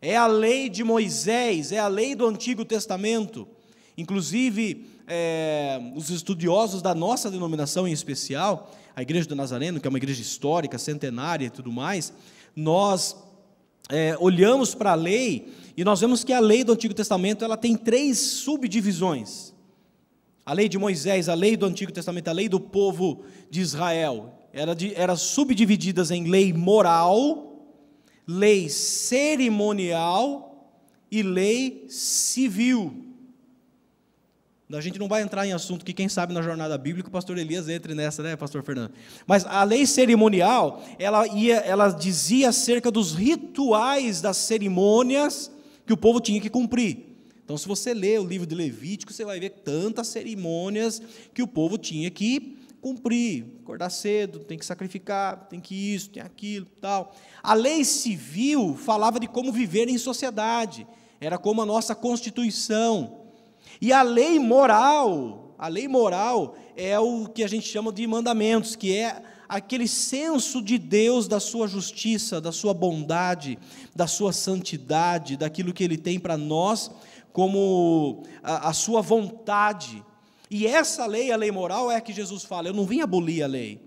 É 0.06 0.18
a 0.18 0.26
lei 0.26 0.68
de 0.68 0.84
Moisés, 0.84 1.72
é 1.72 1.78
a 1.78 1.88
lei 1.88 2.14
do 2.14 2.26
Antigo 2.26 2.62
Testamento. 2.62 3.48
Inclusive, 3.96 4.84
é, 5.08 5.80
os 5.96 6.10
estudiosos 6.10 6.82
da 6.82 6.94
nossa 6.94 7.30
denominação 7.30 7.88
em 7.88 7.92
especial, 7.92 8.70
a 8.94 9.00
Igreja 9.00 9.26
do 9.26 9.34
Nazareno, 9.34 9.80
que 9.80 9.86
é 9.86 9.88
uma 9.88 9.96
igreja 9.96 10.20
histórica, 10.20 10.76
centenária 10.76 11.46
e 11.46 11.50
tudo 11.50 11.72
mais, 11.72 12.12
nós 12.54 13.16
é, 13.88 14.14
olhamos 14.20 14.74
para 14.74 14.92
a 14.92 14.94
lei 14.94 15.50
e 15.74 15.82
nós 15.82 16.02
vemos 16.02 16.22
que 16.22 16.34
a 16.34 16.40
lei 16.40 16.64
do 16.64 16.74
Antigo 16.74 16.92
Testamento 16.92 17.42
ela 17.42 17.56
tem 17.56 17.74
três 17.74 18.18
subdivisões. 18.18 19.54
A 20.44 20.52
lei 20.52 20.68
de 20.68 20.76
Moisés, 20.76 21.30
a 21.30 21.34
lei 21.34 21.56
do 21.56 21.64
Antigo 21.64 21.90
Testamento, 21.90 22.28
a 22.28 22.32
lei 22.32 22.46
do 22.46 22.60
povo 22.60 23.22
de 23.48 23.62
Israel, 23.62 24.38
era, 24.52 24.74
de, 24.74 24.94
era 24.96 25.16
subdivididas 25.16 26.10
em 26.10 26.28
lei 26.28 26.52
moral, 26.52 27.53
lei 28.26 28.68
cerimonial 28.68 30.50
e 31.10 31.22
lei 31.22 31.86
civil. 31.88 33.04
A 34.72 34.80
gente 34.80 34.98
não 34.98 35.06
vai 35.06 35.22
entrar 35.22 35.46
em 35.46 35.52
assunto 35.52 35.84
que 35.84 35.92
quem 35.92 36.08
sabe 36.08 36.32
na 36.32 36.42
jornada 36.42 36.76
bíblica 36.76 37.08
o 37.08 37.12
pastor 37.12 37.38
Elias 37.38 37.68
entre 37.68 37.94
nessa, 37.94 38.22
né, 38.22 38.34
pastor 38.34 38.64
Fernando? 38.64 38.92
Mas 39.26 39.46
a 39.46 39.62
lei 39.62 39.86
cerimonial, 39.86 40.82
ela 40.98 41.26
ia, 41.28 41.56
ela 41.58 41.90
dizia 41.90 42.48
acerca 42.48 42.90
dos 42.90 43.14
rituais 43.14 44.20
das 44.20 44.36
cerimônias 44.36 45.50
que 45.86 45.92
o 45.92 45.96
povo 45.96 46.18
tinha 46.18 46.40
que 46.40 46.50
cumprir. 46.50 47.14
Então, 47.44 47.58
se 47.58 47.68
você 47.68 47.92
ler 47.92 48.18
o 48.18 48.26
livro 48.26 48.46
de 48.46 48.54
Levítico, 48.54 49.12
você 49.12 49.24
vai 49.24 49.38
ver 49.38 49.50
tantas 49.50 50.08
cerimônias 50.08 51.00
que 51.34 51.42
o 51.42 51.46
povo 51.46 51.76
tinha 51.76 52.10
que 52.10 52.56
cumprir, 52.84 53.46
acordar 53.62 53.88
cedo, 53.88 54.40
tem 54.40 54.58
que 54.58 54.66
sacrificar, 54.66 55.46
tem 55.48 55.58
que 55.58 55.74
isso, 55.74 56.10
tem 56.10 56.22
aquilo, 56.22 56.66
tal. 56.82 57.14
A 57.42 57.54
lei 57.54 57.82
civil 57.82 58.76
falava 58.76 59.18
de 59.18 59.26
como 59.26 59.50
viver 59.50 59.88
em 59.88 59.96
sociedade, 59.96 60.86
era 61.18 61.38
como 61.38 61.62
a 61.62 61.66
nossa 61.66 61.94
constituição. 61.94 63.22
E 63.80 63.90
a 63.90 64.02
lei 64.02 64.38
moral, 64.38 65.54
a 65.58 65.66
lei 65.66 65.88
moral 65.88 66.56
é 66.76 67.00
o 67.00 67.26
que 67.26 67.42
a 67.42 67.48
gente 67.48 67.66
chama 67.66 67.90
de 67.90 68.06
mandamentos, 68.06 68.76
que 68.76 68.94
é 68.94 69.22
aquele 69.48 69.88
senso 69.88 70.60
de 70.60 70.76
Deus, 70.76 71.26
da 71.26 71.40
sua 71.40 71.66
justiça, 71.66 72.38
da 72.38 72.52
sua 72.52 72.74
bondade, 72.74 73.58
da 73.96 74.06
sua 74.06 74.30
santidade, 74.30 75.38
daquilo 75.38 75.72
que 75.72 75.82
Ele 75.82 75.96
tem 75.96 76.20
para 76.20 76.36
nós 76.36 76.90
como 77.32 78.24
a, 78.42 78.68
a, 78.68 78.72
sua 78.74 79.00
vontade. 79.00 80.04
E 80.56 80.68
essa 80.68 81.04
lei, 81.04 81.32
a 81.32 81.36
lei 81.36 81.50
moral, 81.50 81.90
é 81.90 81.96
a 81.96 82.00
que 82.00 82.12
Jesus 82.12 82.44
fala: 82.44 82.68
eu 82.68 82.72
não 82.72 82.86
vim 82.86 83.00
abolir 83.00 83.42
a 83.42 83.46
lei, 83.48 83.80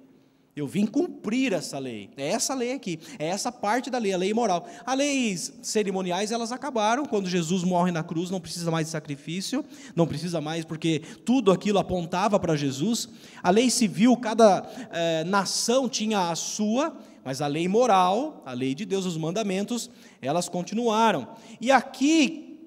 eu 0.53 0.67
vim 0.67 0.85
cumprir 0.85 1.53
essa 1.53 1.79
lei. 1.79 2.09
É 2.17 2.27
essa 2.27 2.53
lei 2.53 2.73
aqui, 2.73 2.99
é 3.17 3.25
essa 3.25 3.53
parte 3.53 3.89
da 3.89 3.97
lei, 3.97 4.11
a 4.11 4.17
lei 4.17 4.33
moral. 4.33 4.67
As 4.85 4.97
leis 4.97 5.53
cerimoniais, 5.61 6.29
elas 6.29 6.51
acabaram 6.51 7.05
quando 7.05 7.29
Jesus 7.29 7.63
morre 7.63 7.93
na 7.93 8.03
cruz, 8.03 8.29
não 8.29 8.41
precisa 8.41 8.69
mais 8.69 8.87
de 8.87 8.91
sacrifício, 8.91 9.63
não 9.95 10.05
precisa 10.05 10.41
mais, 10.41 10.65
porque 10.65 11.01
tudo 11.23 11.53
aquilo 11.53 11.79
apontava 11.79 12.37
para 12.37 12.57
Jesus. 12.57 13.07
A 13.41 13.49
lei 13.49 13.69
civil, 13.69 14.17
cada 14.17 14.69
é, 14.91 15.23
nação 15.23 15.87
tinha 15.87 16.31
a 16.31 16.35
sua, 16.35 16.97
mas 17.23 17.41
a 17.41 17.47
lei 17.47 17.69
moral, 17.69 18.43
a 18.45 18.51
lei 18.51 18.75
de 18.75 18.83
Deus, 18.83 19.05
os 19.05 19.15
mandamentos, 19.15 19.89
elas 20.21 20.49
continuaram. 20.49 21.29
E 21.61 21.71
aqui 21.71 22.59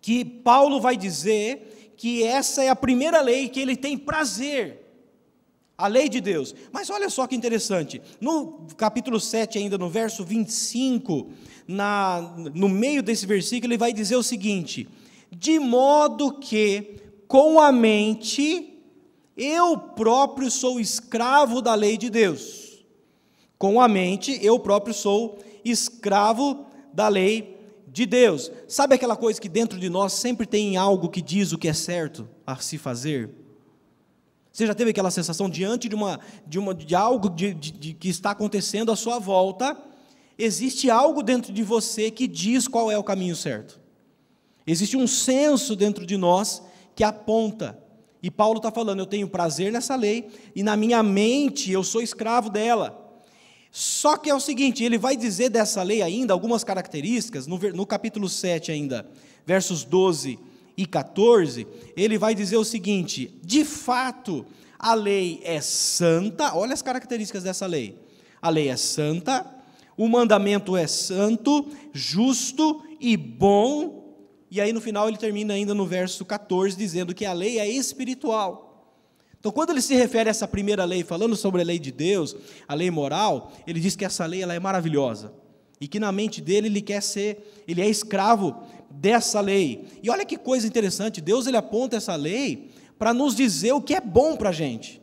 que 0.00 0.24
Paulo 0.24 0.80
vai 0.80 0.96
dizer 0.96 1.75
que 1.96 2.22
essa 2.22 2.62
é 2.62 2.68
a 2.68 2.76
primeira 2.76 3.20
lei 3.20 3.48
que 3.48 3.60
ele 3.60 3.76
tem 3.76 3.96
prazer 3.96 4.86
a 5.78 5.86
lei 5.86 6.08
de 6.08 6.20
Deus. 6.20 6.54
Mas 6.72 6.88
olha 6.88 7.10
só 7.10 7.26
que 7.26 7.36
interessante. 7.36 8.00
No 8.20 8.66
capítulo 8.76 9.20
7, 9.20 9.58
ainda 9.58 9.76
no 9.76 9.90
verso 9.90 10.24
25, 10.24 11.28
na, 11.68 12.34
no 12.54 12.68
meio 12.68 13.02
desse 13.02 13.26
versículo, 13.26 13.72
ele 13.72 13.78
vai 13.78 13.92
dizer 13.92 14.16
o 14.16 14.22
seguinte: 14.22 14.88
De 15.30 15.58
modo 15.58 16.38
que 16.38 17.00
com 17.28 17.60
a 17.60 17.70
mente 17.70 18.72
eu 19.36 19.76
próprio 19.76 20.50
sou 20.50 20.80
escravo 20.80 21.60
da 21.60 21.74
lei 21.74 21.98
de 21.98 22.08
Deus. 22.08 22.84
Com 23.58 23.80
a 23.80 23.88
mente 23.88 24.38
eu 24.42 24.58
próprio 24.58 24.94
sou 24.94 25.38
escravo 25.64 26.66
da 26.92 27.08
lei 27.08 27.40
de 27.40 27.55
Deus. 28.04 28.50
Sabe 28.68 28.94
aquela 28.94 29.16
coisa 29.16 29.40
que 29.40 29.48
dentro 29.48 29.78
de 29.78 29.88
nós 29.88 30.12
sempre 30.12 30.46
tem 30.46 30.76
algo 30.76 31.08
que 31.08 31.22
diz 31.22 31.52
o 31.52 31.58
que 31.58 31.68
é 31.68 31.72
certo 31.72 32.28
a 32.46 32.56
se 32.56 32.76
fazer? 32.76 33.30
Você 34.52 34.66
já 34.66 34.74
teve 34.74 34.90
aquela 34.90 35.10
sensação 35.10 35.48
diante 35.48 35.88
de, 35.88 35.94
uma, 35.94 36.18
de, 36.46 36.58
uma, 36.58 36.74
de 36.74 36.94
algo 36.94 37.30
de, 37.30 37.54
de, 37.54 37.70
de 37.70 37.94
que 37.94 38.08
está 38.08 38.32
acontecendo 38.32 38.90
à 38.90 38.96
sua 38.96 39.18
volta? 39.18 39.76
Existe 40.38 40.90
algo 40.90 41.22
dentro 41.22 41.52
de 41.52 41.62
você 41.62 42.10
que 42.10 42.26
diz 42.26 42.66
qual 42.68 42.90
é 42.90 42.98
o 42.98 43.04
caminho 43.04 43.36
certo. 43.36 43.80
Existe 44.66 44.96
um 44.96 45.06
senso 45.06 45.76
dentro 45.76 46.04
de 46.04 46.16
nós 46.16 46.62
que 46.94 47.04
aponta. 47.04 47.78
E 48.22 48.30
Paulo 48.30 48.56
está 48.56 48.72
falando: 48.72 48.98
eu 48.98 49.06
tenho 49.06 49.28
prazer 49.28 49.70
nessa 49.70 49.94
lei, 49.94 50.28
e 50.54 50.62
na 50.62 50.76
minha 50.76 51.02
mente 51.02 51.70
eu 51.70 51.84
sou 51.84 52.02
escravo 52.02 52.50
dela. 52.50 53.05
Só 53.70 54.16
que 54.16 54.30
é 54.30 54.34
o 54.34 54.40
seguinte, 54.40 54.82
ele 54.82 54.96
vai 54.96 55.16
dizer 55.16 55.50
dessa 55.50 55.82
lei 55.82 56.02
ainda 56.02 56.32
algumas 56.32 56.64
características, 56.64 57.46
no, 57.46 57.58
no 57.58 57.86
capítulo 57.86 58.28
7 58.28 58.72
ainda, 58.72 59.06
versos 59.44 59.84
12 59.84 60.38
e 60.76 60.86
14, 60.86 61.66
ele 61.96 62.18
vai 62.18 62.34
dizer 62.34 62.56
o 62.56 62.64
seguinte: 62.64 63.38
de 63.42 63.64
fato, 63.64 64.46
a 64.78 64.94
lei 64.94 65.40
é 65.42 65.60
santa, 65.60 66.54
olha 66.54 66.74
as 66.74 66.82
características 66.82 67.42
dessa 67.42 67.66
lei. 67.66 67.98
A 68.40 68.48
lei 68.50 68.68
é 68.68 68.76
santa, 68.76 69.46
o 69.96 70.08
mandamento 70.08 70.76
é 70.76 70.86
santo, 70.86 71.66
justo 71.92 72.82
e 73.00 73.16
bom. 73.16 74.04
E 74.50 74.60
aí 74.60 74.72
no 74.72 74.80
final 74.80 75.08
ele 75.08 75.16
termina 75.16 75.54
ainda 75.54 75.74
no 75.74 75.86
verso 75.86 76.24
14 76.24 76.76
dizendo 76.76 77.14
que 77.14 77.24
a 77.24 77.32
lei 77.32 77.58
é 77.58 77.68
espiritual. 77.68 78.65
Então, 79.38 79.52
quando 79.52 79.70
ele 79.70 79.80
se 79.80 79.94
refere 79.94 80.28
a 80.28 80.32
essa 80.32 80.48
primeira 80.48 80.84
lei, 80.84 81.04
falando 81.04 81.36
sobre 81.36 81.62
a 81.62 81.64
lei 81.64 81.78
de 81.78 81.92
Deus, 81.92 82.36
a 82.66 82.74
lei 82.74 82.90
moral, 82.90 83.52
ele 83.66 83.78
diz 83.78 83.94
que 83.94 84.04
essa 84.04 84.26
lei 84.26 84.42
ela 84.42 84.54
é 84.54 84.58
maravilhosa 84.58 85.32
e 85.80 85.86
que 85.86 86.00
na 86.00 86.10
mente 86.10 86.40
dele 86.40 86.68
ele 86.68 86.80
quer 86.80 87.02
ser, 87.02 87.62
ele 87.68 87.80
é 87.80 87.88
escravo 87.88 88.56
dessa 88.90 89.40
lei. 89.40 89.86
E 90.02 90.10
olha 90.10 90.24
que 90.24 90.36
coisa 90.36 90.66
interessante, 90.66 91.20
Deus 91.20 91.46
ele 91.46 91.56
aponta 91.56 91.96
essa 91.96 92.14
lei 92.14 92.70
para 92.98 93.12
nos 93.12 93.34
dizer 93.34 93.72
o 93.72 93.82
que 93.82 93.94
é 93.94 94.00
bom 94.00 94.36
para 94.36 94.48
a 94.48 94.52
gente. 94.52 95.02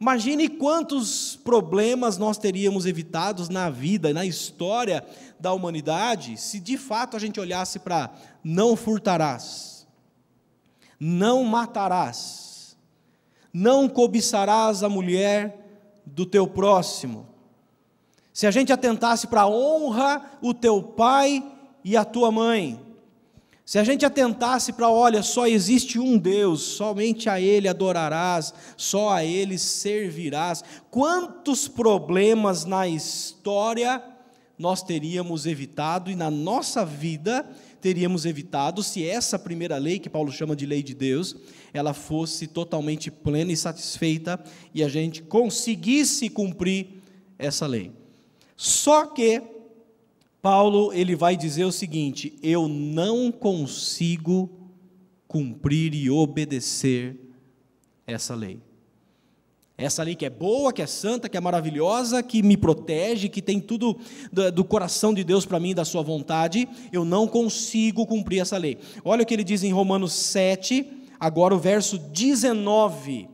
Imagine 0.00 0.48
quantos 0.48 1.36
problemas 1.42 2.16
nós 2.16 2.38
teríamos 2.38 2.86
evitados 2.86 3.48
na 3.48 3.68
vida, 3.68 4.12
na 4.12 4.24
história 4.24 5.04
da 5.40 5.52
humanidade, 5.52 6.36
se 6.36 6.60
de 6.60 6.78
fato 6.78 7.16
a 7.16 7.20
gente 7.20 7.40
olhasse 7.40 7.80
para 7.80 8.12
não 8.44 8.76
furtarás, 8.76 9.88
não 11.00 11.42
matarás, 11.42 12.47
não 13.52 13.88
cobiçarás 13.88 14.82
a 14.82 14.88
mulher 14.88 16.02
do 16.04 16.24
teu 16.26 16.46
próximo. 16.46 17.26
Se 18.32 18.46
a 18.46 18.50
gente 18.50 18.72
atentasse 18.72 19.26
para 19.26 19.48
honra 19.48 20.38
o 20.40 20.54
teu 20.54 20.82
pai 20.82 21.44
e 21.84 21.96
a 21.96 22.04
tua 22.04 22.30
mãe, 22.30 22.80
se 23.68 23.78
a 23.78 23.84
gente 23.84 24.06
atentasse 24.06 24.72
para, 24.72 24.88
olha, 24.88 25.22
só 25.22 25.46
existe 25.46 25.98
um 25.98 26.16
Deus, 26.16 26.62
somente 26.62 27.28
a 27.28 27.38
Ele 27.38 27.68
adorarás, 27.68 28.54
só 28.78 29.10
a 29.10 29.22
Ele 29.22 29.58
servirás, 29.58 30.64
quantos 30.90 31.68
problemas 31.68 32.64
na 32.64 32.88
história 32.88 34.02
nós 34.58 34.82
teríamos 34.82 35.44
evitado 35.44 36.10
e 36.10 36.16
na 36.16 36.30
nossa 36.30 36.82
vida 36.82 37.44
teríamos 37.80 38.24
evitado 38.24 38.82
se 38.82 39.06
essa 39.06 39.38
primeira 39.38 39.78
lei, 39.78 39.98
que 39.98 40.10
Paulo 40.10 40.30
chama 40.30 40.56
de 40.56 40.66
lei 40.66 40.82
de 40.82 40.94
Deus, 40.94 41.36
ela 41.72 41.94
fosse 41.94 42.46
totalmente 42.46 43.10
plena 43.10 43.52
e 43.52 43.56
satisfeita 43.56 44.42
e 44.74 44.82
a 44.82 44.88
gente 44.88 45.22
conseguisse 45.22 46.28
cumprir 46.28 47.02
essa 47.38 47.66
lei. 47.66 47.92
Só 48.56 49.06
que 49.06 49.42
Paulo 50.42 50.92
ele 50.92 51.14
vai 51.14 51.36
dizer 51.36 51.64
o 51.64 51.72
seguinte: 51.72 52.38
eu 52.42 52.68
não 52.68 53.30
consigo 53.30 54.50
cumprir 55.26 55.94
e 55.94 56.10
obedecer 56.10 57.16
essa 58.06 58.34
lei. 58.34 58.67
Essa 59.80 60.02
lei 60.02 60.16
que 60.16 60.26
é 60.26 60.30
boa, 60.30 60.72
que 60.72 60.82
é 60.82 60.86
santa, 60.88 61.28
que 61.28 61.36
é 61.36 61.40
maravilhosa, 61.40 62.20
que 62.20 62.42
me 62.42 62.56
protege, 62.56 63.28
que 63.28 63.40
tem 63.40 63.60
tudo 63.60 63.96
do, 64.52 64.64
coração 64.64 65.14
de 65.14 65.22
Deus 65.22 65.46
para 65.46 65.60
mim, 65.60 65.72
da 65.72 65.84
sua 65.84 66.02
vontade, 66.02 66.68
eu 66.92 67.04
não 67.04 67.28
consigo 67.28 68.04
cumprir 68.04 68.40
essa 68.40 68.56
lei. 68.56 68.76
Olha 69.04 69.22
o 69.22 69.26
que 69.26 69.32
ele 69.32 69.44
diz 69.44 69.62
em 69.62 69.72
Romanos 69.72 70.12
7, 70.14 70.84
agora 71.20 71.54
o 71.54 71.60
verso 71.60 71.96
19. 71.96 73.28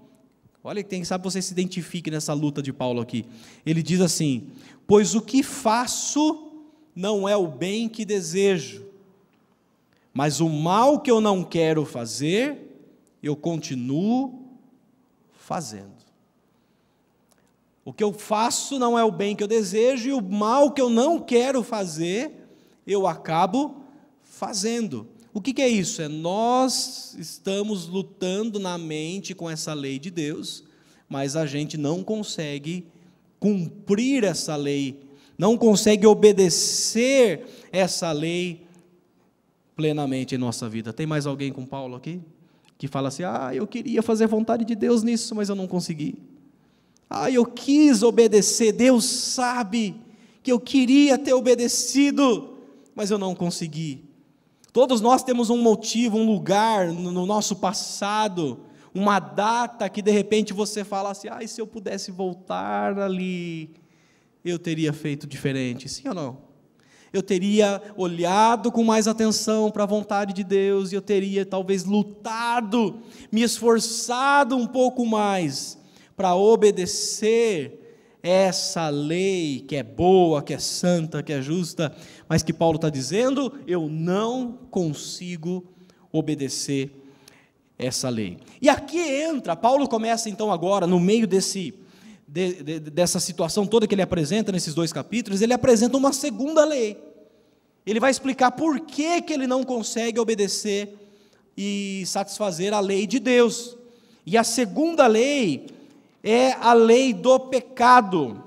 Olha, 0.62 0.82
quem 0.82 1.02
sabe 1.02 1.24
você 1.24 1.40
se 1.40 1.52
identifique 1.52 2.10
nessa 2.10 2.34
luta 2.34 2.60
de 2.60 2.74
Paulo 2.74 3.00
aqui. 3.00 3.24
Ele 3.64 3.82
diz 3.82 4.02
assim: 4.02 4.48
Pois 4.86 5.14
o 5.14 5.22
que 5.22 5.42
faço 5.42 6.52
não 6.94 7.26
é 7.26 7.34
o 7.34 7.46
bem 7.46 7.88
que 7.88 8.04
desejo, 8.04 8.84
mas 10.12 10.40
o 10.40 10.48
mal 10.50 11.00
que 11.00 11.10
eu 11.10 11.22
não 11.22 11.42
quero 11.42 11.86
fazer, 11.86 12.86
eu 13.22 13.34
continuo 13.34 14.44
fazendo. 15.32 15.93
O 17.84 17.92
que 17.92 18.02
eu 18.02 18.12
faço 18.12 18.78
não 18.78 18.98
é 18.98 19.04
o 19.04 19.12
bem 19.12 19.36
que 19.36 19.42
eu 19.42 19.48
desejo, 19.48 20.08
e 20.08 20.12
o 20.12 20.22
mal 20.22 20.72
que 20.72 20.80
eu 20.80 20.88
não 20.88 21.20
quero 21.20 21.62
fazer, 21.62 22.48
eu 22.86 23.06
acabo 23.06 23.82
fazendo. 24.22 25.06
O 25.32 25.40
que, 25.40 25.52
que 25.52 25.62
é 25.62 25.68
isso? 25.68 26.00
É 26.00 26.08
nós 26.08 27.14
estamos 27.18 27.86
lutando 27.86 28.58
na 28.58 28.78
mente 28.78 29.34
com 29.34 29.50
essa 29.50 29.74
lei 29.74 29.98
de 29.98 30.10
Deus, 30.10 30.64
mas 31.08 31.36
a 31.36 31.44
gente 31.44 31.76
não 31.76 32.02
consegue 32.02 32.86
cumprir 33.38 34.24
essa 34.24 34.56
lei 34.56 35.04
não 35.36 35.56
consegue 35.56 36.06
obedecer 36.06 37.44
essa 37.72 38.12
lei 38.12 38.66
plenamente 39.74 40.34
em 40.34 40.38
nossa 40.38 40.68
vida. 40.68 40.92
Tem 40.92 41.06
mais 41.06 41.26
alguém 41.26 41.52
com 41.52 41.66
Paulo 41.66 41.96
aqui? 41.96 42.20
Que 42.78 42.86
fala 42.86 43.08
assim: 43.08 43.24
ah, 43.24 43.50
eu 43.52 43.66
queria 43.66 44.02
fazer 44.02 44.26
vontade 44.26 44.64
de 44.64 44.74
Deus 44.74 45.02
nisso, 45.02 45.34
mas 45.34 45.48
eu 45.48 45.54
não 45.54 45.66
consegui. 45.66 46.16
Ah, 47.08 47.30
eu 47.30 47.44
quis 47.44 48.02
obedecer, 48.02 48.72
Deus 48.72 49.04
sabe 49.04 49.94
que 50.42 50.52
eu 50.52 50.60
queria 50.60 51.16
ter 51.16 51.32
obedecido, 51.32 52.58
mas 52.94 53.10
eu 53.10 53.18
não 53.18 53.34
consegui. 53.34 54.04
Todos 54.72 55.00
nós 55.00 55.22
temos 55.22 55.50
um 55.50 55.62
motivo, 55.62 56.18
um 56.18 56.26
lugar 56.26 56.88
no 56.88 57.24
nosso 57.24 57.56
passado, 57.56 58.60
uma 58.92 59.20
data 59.20 59.88
que 59.88 60.02
de 60.02 60.10
repente 60.10 60.52
você 60.52 60.84
fala 60.84 61.10
assim: 61.12 61.28
ah, 61.28 61.46
se 61.46 61.60
eu 61.60 61.66
pudesse 61.66 62.10
voltar 62.10 62.98
ali, 62.98 63.70
eu 64.44 64.58
teria 64.58 64.92
feito 64.92 65.26
diferente, 65.26 65.88
sim 65.88 66.08
ou 66.08 66.14
não? 66.14 66.38
Eu 67.12 67.22
teria 67.22 67.80
olhado 67.96 68.72
com 68.72 68.82
mais 68.82 69.06
atenção 69.06 69.70
para 69.70 69.84
a 69.84 69.86
vontade 69.86 70.32
de 70.32 70.42
Deus 70.42 70.90
e 70.90 70.96
eu 70.96 71.00
teria 71.00 71.46
talvez 71.46 71.84
lutado, 71.84 73.00
me 73.30 73.42
esforçado 73.42 74.56
um 74.56 74.66
pouco 74.66 75.06
mais 75.06 75.78
para 76.16 76.34
obedecer 76.34 77.80
essa 78.22 78.88
lei 78.88 79.64
que 79.68 79.76
é 79.76 79.82
boa, 79.82 80.42
que 80.42 80.54
é 80.54 80.58
santa, 80.58 81.22
que 81.22 81.32
é 81.32 81.42
justa, 81.42 81.94
mas 82.28 82.42
que 82.42 82.52
Paulo 82.52 82.76
está 82.76 82.88
dizendo, 82.88 83.52
eu 83.66 83.88
não 83.88 84.58
consigo 84.70 85.64
obedecer 86.10 86.90
essa 87.78 88.08
lei. 88.08 88.38
E 88.62 88.68
aqui 88.68 88.98
entra, 88.98 89.54
Paulo 89.54 89.88
começa 89.88 90.30
então 90.30 90.50
agora, 90.50 90.86
no 90.86 90.98
meio 90.98 91.26
desse 91.26 91.74
de, 92.26 92.62
de, 92.62 92.80
dessa 92.80 93.20
situação 93.20 93.66
toda 93.66 93.86
que 93.86 93.94
ele 93.94 94.02
apresenta 94.02 94.50
nesses 94.50 94.74
dois 94.74 94.92
capítulos, 94.92 95.40
ele 95.40 95.52
apresenta 95.52 95.96
uma 95.96 96.12
segunda 96.12 96.64
lei. 96.64 96.98
Ele 97.86 98.00
vai 98.00 98.10
explicar 98.10 98.50
por 98.52 98.80
que, 98.80 99.22
que 99.22 99.32
ele 99.32 99.46
não 99.46 99.62
consegue 99.62 100.18
obedecer 100.18 100.96
e 101.56 102.02
satisfazer 102.06 102.72
a 102.72 102.80
lei 102.80 103.06
de 103.06 103.18
Deus. 103.18 103.76
E 104.26 104.38
a 104.38 104.42
segunda 104.42 105.06
lei 105.06 105.66
é 106.24 106.52
a 106.52 106.72
lei 106.72 107.12
do 107.12 107.38
pecado. 107.38 108.42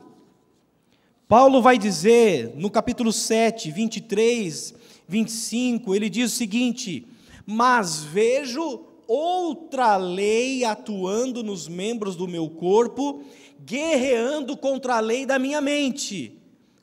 Paulo 1.27 1.61
vai 1.61 1.77
dizer 1.77 2.53
no 2.55 2.71
capítulo 2.71 3.13
7, 3.13 3.69
23, 3.69 4.73
25, 5.07 5.93
ele 5.93 6.09
diz 6.09 6.33
o 6.33 6.35
seguinte: 6.35 7.05
Mas 7.45 8.03
vejo 8.03 8.81
outra 9.07 9.95
lei 9.95 10.65
atuando 10.65 11.43
nos 11.43 11.67
membros 11.67 12.15
do 12.15 12.27
meu 12.27 12.49
corpo, 12.49 13.23
guerreando 13.63 14.57
contra 14.57 14.95
a 14.95 14.99
lei 14.99 15.23
da 15.23 15.37
minha 15.37 15.61
mente. 15.61 16.33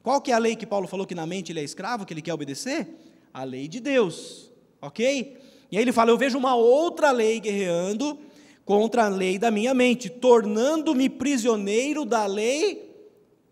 Qual 0.01 0.21
que 0.21 0.31
é 0.31 0.35
a 0.35 0.39
lei 0.39 0.55
que 0.55 0.67
Paulo 0.67 0.87
falou 0.87 1.07
que 1.07 1.15
na 1.15 1.27
mente 1.27 1.51
ele 1.51 1.61
é 1.61 1.65
escravo, 1.65 2.07
que 2.07 2.15
ele 2.15 2.23
quer 2.23 2.35
obedecer? 2.35 2.87
A 3.33 3.43
lei 3.43 3.67
de 3.67 3.81
Deus, 3.81 4.53
ok? 4.81 5.39
E 5.73 5.77
aí 5.77 5.83
ele 5.83 5.93
fala: 5.93 6.13
Eu 6.13 6.19
vejo 6.19 6.39
uma 6.39 6.55
outra 6.55 7.11
lei 7.11 7.41
guerreando 7.41 8.17
contra 8.64 9.04
a 9.04 9.09
lei 9.09 9.38
da 9.38 9.50
minha 9.50 9.75
mente, 9.75 10.09
tornando-me 10.09 11.09
prisioneiro 11.09 12.04
da 12.04 12.26
lei 12.26 12.90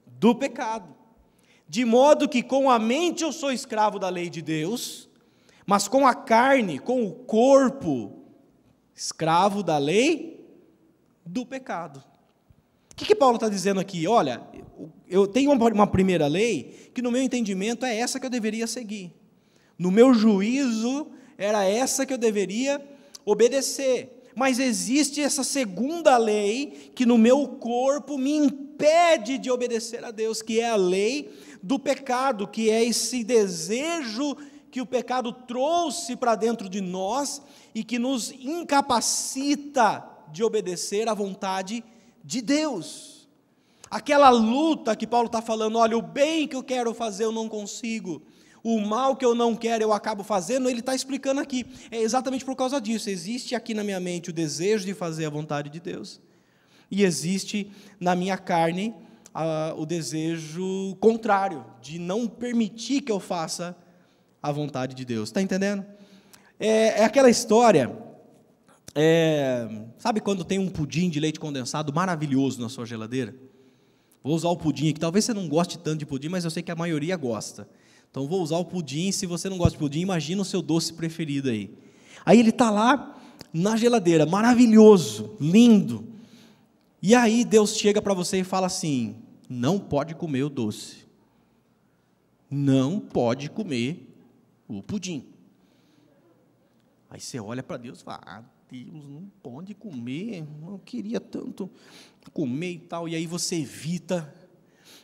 do 0.07 0.35
pecado. 0.35 0.95
De 1.69 1.85
modo 1.85 2.29
que 2.29 2.43
com 2.43 2.71
a 2.71 2.79
mente 2.79 3.23
eu 3.23 3.33
sou 3.33 3.53
escravo 3.53 3.99
da 3.99 4.09
lei 4.09 4.31
de 4.31 4.43
Deus, 4.43 5.09
mas 5.67 5.89
com 5.89 6.07
a 6.07 6.15
carne, 6.15 6.79
com 6.79 7.05
o 7.05 7.13
corpo, 7.13 8.25
escravo 8.95 9.63
da 9.63 9.79
lei 9.79 10.47
do 11.25 11.47
pecado. 11.47 12.03
O 12.91 12.95
que, 12.95 13.07
que 13.07 13.15
Paulo 13.15 13.37
está 13.37 13.49
dizendo 13.49 13.81
aqui? 13.81 14.07
Olha, 14.07 14.43
eu 15.09 15.27
tenho 15.27 15.51
uma 15.51 15.87
primeira 15.87 16.27
lei 16.27 16.91
que, 16.95 17.03
no 17.03 17.11
meu 17.11 17.23
entendimento, 17.23 17.87
é 17.87 17.97
essa 17.97 18.21
que 18.21 18.27
eu 18.27 18.31
deveria 18.31 18.67
seguir. 18.67 19.13
No 19.79 19.91
meu 19.91 20.13
juízo, 20.13 21.11
era 21.39 21.65
essa 21.65 22.05
que 22.05 22.13
eu 22.13 22.19
deveria 22.19 22.81
obedecer 23.25 24.22
mas 24.35 24.59
existe 24.59 25.21
essa 25.21 25.45
segunda 25.45 26.17
lei 26.17 26.91
que 26.95 27.05
no 27.05 27.19
meu 27.19 27.47
corpo 27.49 28.17
me 28.17 28.37
impede 28.37 29.39
de 29.39 29.51
obedecer 29.51 30.05
a 30.05 30.11
Deus, 30.11 30.43
que 30.43 30.61
é 30.61 30.71
a 30.71 30.77
lei 30.77 31.31
do 31.63 31.79
pecado, 31.79 32.49
que 32.49 32.71
é 32.71 32.83
esse 32.85 33.23
desejo 33.23 34.37
que 34.71 34.81
o 34.81 34.87
pecado 34.87 35.33
trouxe 35.33 36.17
para 36.17 36.35
dentro 36.35 36.69
de 36.69 36.81
nós 36.81 37.43
e 37.75 37.85
que 37.85 37.99
nos 37.99 38.31
incapacita 38.31 40.03
de 40.33 40.43
obedecer 40.43 41.09
à 41.09 41.15
vontade 41.15 41.85
de 42.25 42.41
Deus. 42.41 43.29
Aquela 43.91 44.31
luta 44.31 44.97
que 44.97 45.07
Paulo 45.07 45.27
está 45.27 45.43
falando, 45.43 45.77
olha, 45.77 45.99
o 45.99 46.01
bem 46.01 46.49
que 46.49 46.57
eu 46.57 46.63
quero 46.63 46.95
fazer 46.95 47.25
eu 47.25 47.33
não 47.33 47.47
consigo, 47.47 48.23
o 48.63 48.81
mal 48.81 49.17
que 49.17 49.25
eu 49.25 49.35
não 49.35 49.57
quero 49.57 49.83
eu 49.83 49.93
acabo 49.93 50.23
fazendo, 50.23 50.69
ele 50.69 50.81
está 50.81 50.95
explicando 50.95 51.41
aqui. 51.41 51.67
É 51.91 52.01
exatamente 52.01 52.45
por 52.45 52.55
causa 52.55 52.81
disso. 52.81 53.11
Existe 53.11 53.55
aqui 53.55 53.75
na 53.75 53.83
minha 53.83 53.99
mente 53.99 54.31
o 54.31 54.33
desejo 54.33 54.85
de 54.85 54.95
fazer 54.95 55.27
a 55.27 55.31
vontade 55.31 55.69
de 55.71 55.81
Deus, 55.81 56.21
e 56.91 57.05
existe 57.05 57.71
na 57.99 58.15
minha 58.15 58.37
carne 58.37 58.95
o 59.77 59.87
desejo 59.87 60.95
contrário, 61.01 61.65
de 61.81 61.99
não 61.99 62.29
permitir 62.29 63.01
que 63.01 63.11
eu 63.11 63.19
faça 63.19 63.75
a 64.43 64.53
vontade 64.53 64.95
de 64.95 65.05
Deus. 65.05 65.31
Está 65.31 65.41
entendendo? 65.41 65.85
É, 66.61 67.01
é, 67.01 67.05
aquela 67.05 67.31
história. 67.31 67.97
É, 68.95 69.67
sabe 69.97 70.21
quando 70.21 70.45
tem 70.45 70.59
um 70.59 70.69
pudim 70.69 71.09
de 71.09 71.19
leite 71.19 71.41
condensado 71.41 71.93
maravilhoso 71.95 72.61
na 72.61 72.69
sua 72.69 72.85
geladeira? 72.85 73.35
Vou 74.23 74.35
usar 74.35 74.49
o 74.49 74.57
pudim 74.57 74.91
aqui. 74.91 75.01
Talvez 75.01 75.25
você 75.25 75.33
não 75.33 75.49
goste 75.49 75.79
tanto 75.79 75.99
de 75.99 76.07
pudim, 76.07 76.29
mas 76.29 76.45
eu 76.45 76.51
sei 76.51 76.63
que 76.63 76.71
a 76.71 76.77
maioria 76.77 77.17
gosta. 77.17 77.67
Então 78.13 78.29
vou 78.29 78.43
usar 78.43 78.59
o 78.59 78.65
pudim. 78.65 79.11
Se 79.11 79.25
você 79.25 79.49
não 79.49 79.57
gosta 79.57 79.73
de 79.73 79.79
pudim, 79.79 80.01
imagina 80.01 80.43
o 80.43 80.45
seu 80.45 80.61
doce 80.61 80.93
preferido 80.93 81.49
aí. 81.49 81.75
Aí 82.27 82.39
ele 82.39 82.51
está 82.51 82.71
lá 82.71 83.19
na 83.53 83.75
geladeira, 83.75 84.27
maravilhoso, 84.27 85.35
lindo. 85.41 86.07
E 87.01 87.15
aí 87.15 87.43
Deus 87.43 87.75
chega 87.75 88.03
para 88.03 88.13
você 88.13 88.41
e 88.41 88.45
fala 88.45 88.67
assim: 88.67 89.17
não 89.49 89.79
pode 89.79 90.15
comer 90.15 90.43
o 90.43 90.51
doce. 90.51 91.07
Não 92.51 93.01
pode 93.01 93.49
comer 93.49 94.15
o 94.69 94.83
pudim. 94.83 95.25
Aí 97.09 97.19
você 97.19 97.41
olha 97.41 97.63
para 97.63 97.79
Deus 97.79 98.01
e 98.01 98.05
fala: 98.05 98.21
ah, 98.27 98.45
Deus, 98.71 99.09
não 99.09 99.25
pode 99.43 99.75
comer, 99.75 100.47
não 100.61 100.79
queria 100.79 101.19
tanto 101.19 101.71
comer 102.35 102.73
e 102.73 102.79
tal. 102.79 103.09
E 103.09 103.17
aí 103.17 103.27
você 103.27 103.57
evita, 103.57 104.35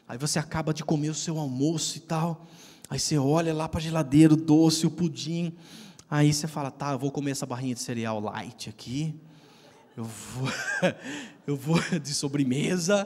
aí 0.07 0.19
você 0.19 0.39
acaba 0.39 0.75
de 0.75 0.85
comer 0.85 1.09
o 1.09 1.15
seu 1.15 1.39
almoço 1.39 1.97
e 1.97 2.01
tal. 2.01 2.47
Aí 2.91 2.99
você 2.99 3.19
olha 3.19 3.53
lá 3.53 3.69
para 3.69 3.81
a 3.81 3.83
geladeira, 3.83 4.33
o 4.33 4.37
doce, 4.37 4.87
o 4.87 4.91
pudim. 4.91 5.55
Aí 6.11 6.33
você 6.33 6.49
fala, 6.49 6.71
tá, 6.71 6.93
eu 6.93 6.99
vou 6.99 7.11
comer 7.11 7.33
essa 7.33 7.45
barrinha 7.45 7.75
de 7.75 7.81
cereal 7.81 8.19
light 8.19 8.71
aqui. 8.71 9.15
Eu 9.95 10.05
vou, 10.05 10.49
eu 11.47 11.57
vou 11.57 11.79
de 12.01 12.15
sobremesa. 12.15 13.05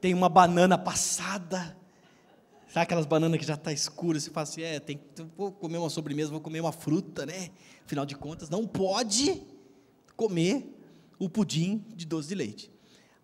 Tem 0.00 0.12
uma 0.12 0.28
banana 0.28 0.76
passada. 0.76 1.76
Sabe 2.68 2.84
aquelas 2.84 3.06
bananas 3.06 3.38
que 3.38 3.46
já 3.46 3.54
está 3.54 3.72
escura? 3.72 4.20
Você 4.20 4.30
fala 4.30 4.44
assim, 4.44 4.62
é, 4.62 4.80
tem, 4.80 5.00
vou 5.36 5.52
comer 5.52 5.78
uma 5.78 5.90
sobremesa, 5.90 6.30
vou 6.30 6.40
comer 6.40 6.60
uma 6.60 6.72
fruta, 6.72 7.24
né? 7.24 7.50
Afinal 7.84 8.04
de 8.04 8.14
contas, 8.14 8.50
não 8.50 8.66
pode 8.66 9.42
comer 10.16 10.74
o 11.18 11.28
pudim 11.28 11.84
de 11.94 12.04
doce 12.04 12.28
de 12.28 12.34
leite. 12.34 12.72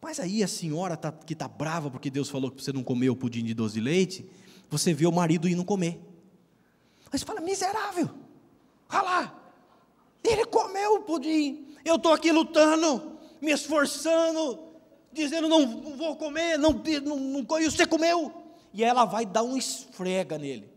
Mas 0.00 0.20
aí 0.20 0.42
a 0.42 0.48
senhora 0.48 0.96
tá, 0.96 1.10
que 1.10 1.32
está 1.32 1.48
brava 1.48 1.90
porque 1.90 2.10
Deus 2.10 2.28
falou 2.28 2.50
que 2.50 2.62
você 2.62 2.72
não 2.72 2.82
comeu 2.82 3.12
o 3.12 3.16
pudim 3.16 3.44
de 3.44 3.54
doce 3.54 3.74
de 3.74 3.80
leite, 3.80 4.24
você 4.70 4.92
vê 4.92 5.06
o 5.06 5.12
marido 5.12 5.48
indo 5.48 5.64
comer. 5.64 6.00
Aí 7.10 7.18
você 7.18 7.24
fala, 7.24 7.40
miserável, 7.40 8.10
olha 8.90 9.02
lá, 9.02 9.42
ele 10.22 10.44
comeu 10.44 10.96
o 10.96 11.02
pudim, 11.02 11.74
eu 11.84 11.96
estou 11.96 12.12
aqui 12.12 12.30
lutando, 12.30 13.18
me 13.40 13.50
esforçando, 13.50 14.58
dizendo, 15.12 15.48
não 15.48 15.96
vou 15.96 16.16
comer, 16.16 16.58
não, 16.58 16.72
não, 16.72 17.16
não, 17.16 17.60
e 17.60 17.70
você 17.70 17.86
comeu. 17.86 18.32
E 18.74 18.84
ela 18.84 19.04
vai 19.06 19.24
dar 19.24 19.42
um 19.42 19.56
esfrega 19.56 20.36
nele. 20.36 20.70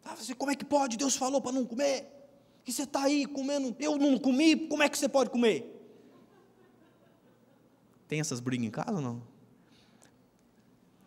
Fala 0.00 0.16
assim, 0.16 0.34
como 0.34 0.50
é 0.50 0.54
que 0.54 0.64
pode? 0.64 0.96
Deus 0.96 1.16
falou 1.16 1.40
para 1.40 1.52
não 1.52 1.66
comer. 1.66 2.06
Que 2.64 2.72
você 2.72 2.84
está 2.84 3.02
aí 3.02 3.26
comendo, 3.26 3.76
eu 3.78 3.96
não 3.96 4.18
comi, 4.18 4.56
como 4.68 4.82
é 4.82 4.88
que 4.88 4.96
você 4.96 5.08
pode 5.08 5.30
comer? 5.30 5.72
Tem 8.08 8.20
essas 8.20 8.40
brigas 8.40 8.66
em 8.66 8.70
casa 8.70 8.92
ou 8.92 9.00
não? 9.00 9.22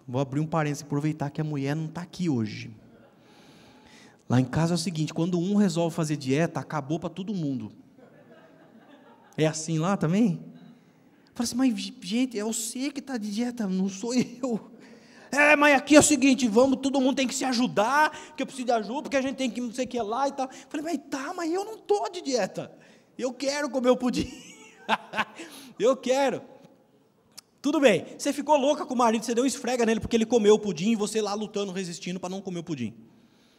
Vou 0.10 0.20
abrir 0.20 0.40
um 0.40 0.48
parênteses, 0.48 0.82
aproveitar 0.82 1.30
que 1.30 1.40
a 1.40 1.44
mulher 1.44 1.76
não 1.76 1.86
está 1.86 2.02
aqui 2.02 2.28
hoje. 2.28 2.72
Lá 4.28 4.42
em 4.42 4.46
casa 4.46 4.74
é 4.74 4.76
o 4.76 4.78
seguinte: 4.78 5.14
quando 5.14 5.40
um 5.40 5.56
resolve 5.56 5.96
fazer 5.96 6.18
dieta, 6.18 6.60
acabou 6.60 7.00
para 7.00 7.10
todo 7.12 7.32
mundo. 7.32 7.72
É 9.38 9.46
assim 9.46 9.78
lá 9.78 9.96
também? 9.96 10.44
Fala 11.36 11.44
assim, 11.44 11.56
mas 11.56 11.94
gente, 12.02 12.40
é 12.40 12.44
você 12.44 12.90
que 12.90 13.00
está 13.00 13.18
de 13.18 13.32
dieta, 13.32 13.68
não 13.68 13.88
sou 13.88 14.16
eu. 14.16 14.72
É, 15.32 15.56
mas 15.56 15.78
aqui 15.78 15.96
é 15.96 16.00
o 16.00 16.04
seguinte, 16.04 16.48
vamos, 16.48 16.80
todo 16.82 17.00
mundo 17.00 17.18
tem 17.18 17.28
que 17.28 17.36
se 17.36 17.46
ajudar, 17.46 18.34
que 18.36 18.42
eu 18.42 18.48
preciso 18.48 18.66
de 18.66 18.72
ajuda, 18.72 19.04
porque 19.04 19.16
a 19.16 19.22
gente 19.22 19.36
tem 19.36 19.48
que 19.48 19.62
não 19.62 19.72
sei 19.72 19.86
o 19.86 19.88
que 19.88 20.02
lá 20.02 20.28
e 20.28 20.32
tal. 20.32 20.50
Falei, 20.70 20.84
mas 20.84 21.00
tá, 21.08 21.36
mas 21.36 21.54
eu 21.54 21.64
não 21.64 21.76
estou 21.76 22.10
de 22.12 22.24
dieta. 22.24 22.72
Eu 23.16 23.32
quero 23.32 23.70
comer 23.70 23.92
o 23.92 23.96
pudim. 23.96 24.34
eu 25.78 25.96
quero. 25.96 26.42
Tudo 27.62 27.80
bem, 27.80 28.06
você 28.18 28.32
ficou 28.32 28.56
louca 28.56 28.86
com 28.86 28.94
o 28.94 28.98
marido, 28.98 29.26
você 29.26 29.36
deu 29.36 29.46
esfrega 29.46 29.86
nele 29.86 30.00
porque 30.00 30.16
ele 30.16 30.26
comeu 30.26 30.56
o 30.56 30.60
pudim 30.60 30.92
e 30.92 30.96
você 30.96 31.22
lá 31.22 31.34
lutando, 31.34 31.72
resistindo 31.74 32.20
para 32.20 32.30
não 32.30 32.42
comer 32.42 32.60
o 32.60 32.64
pudim. 32.64 32.94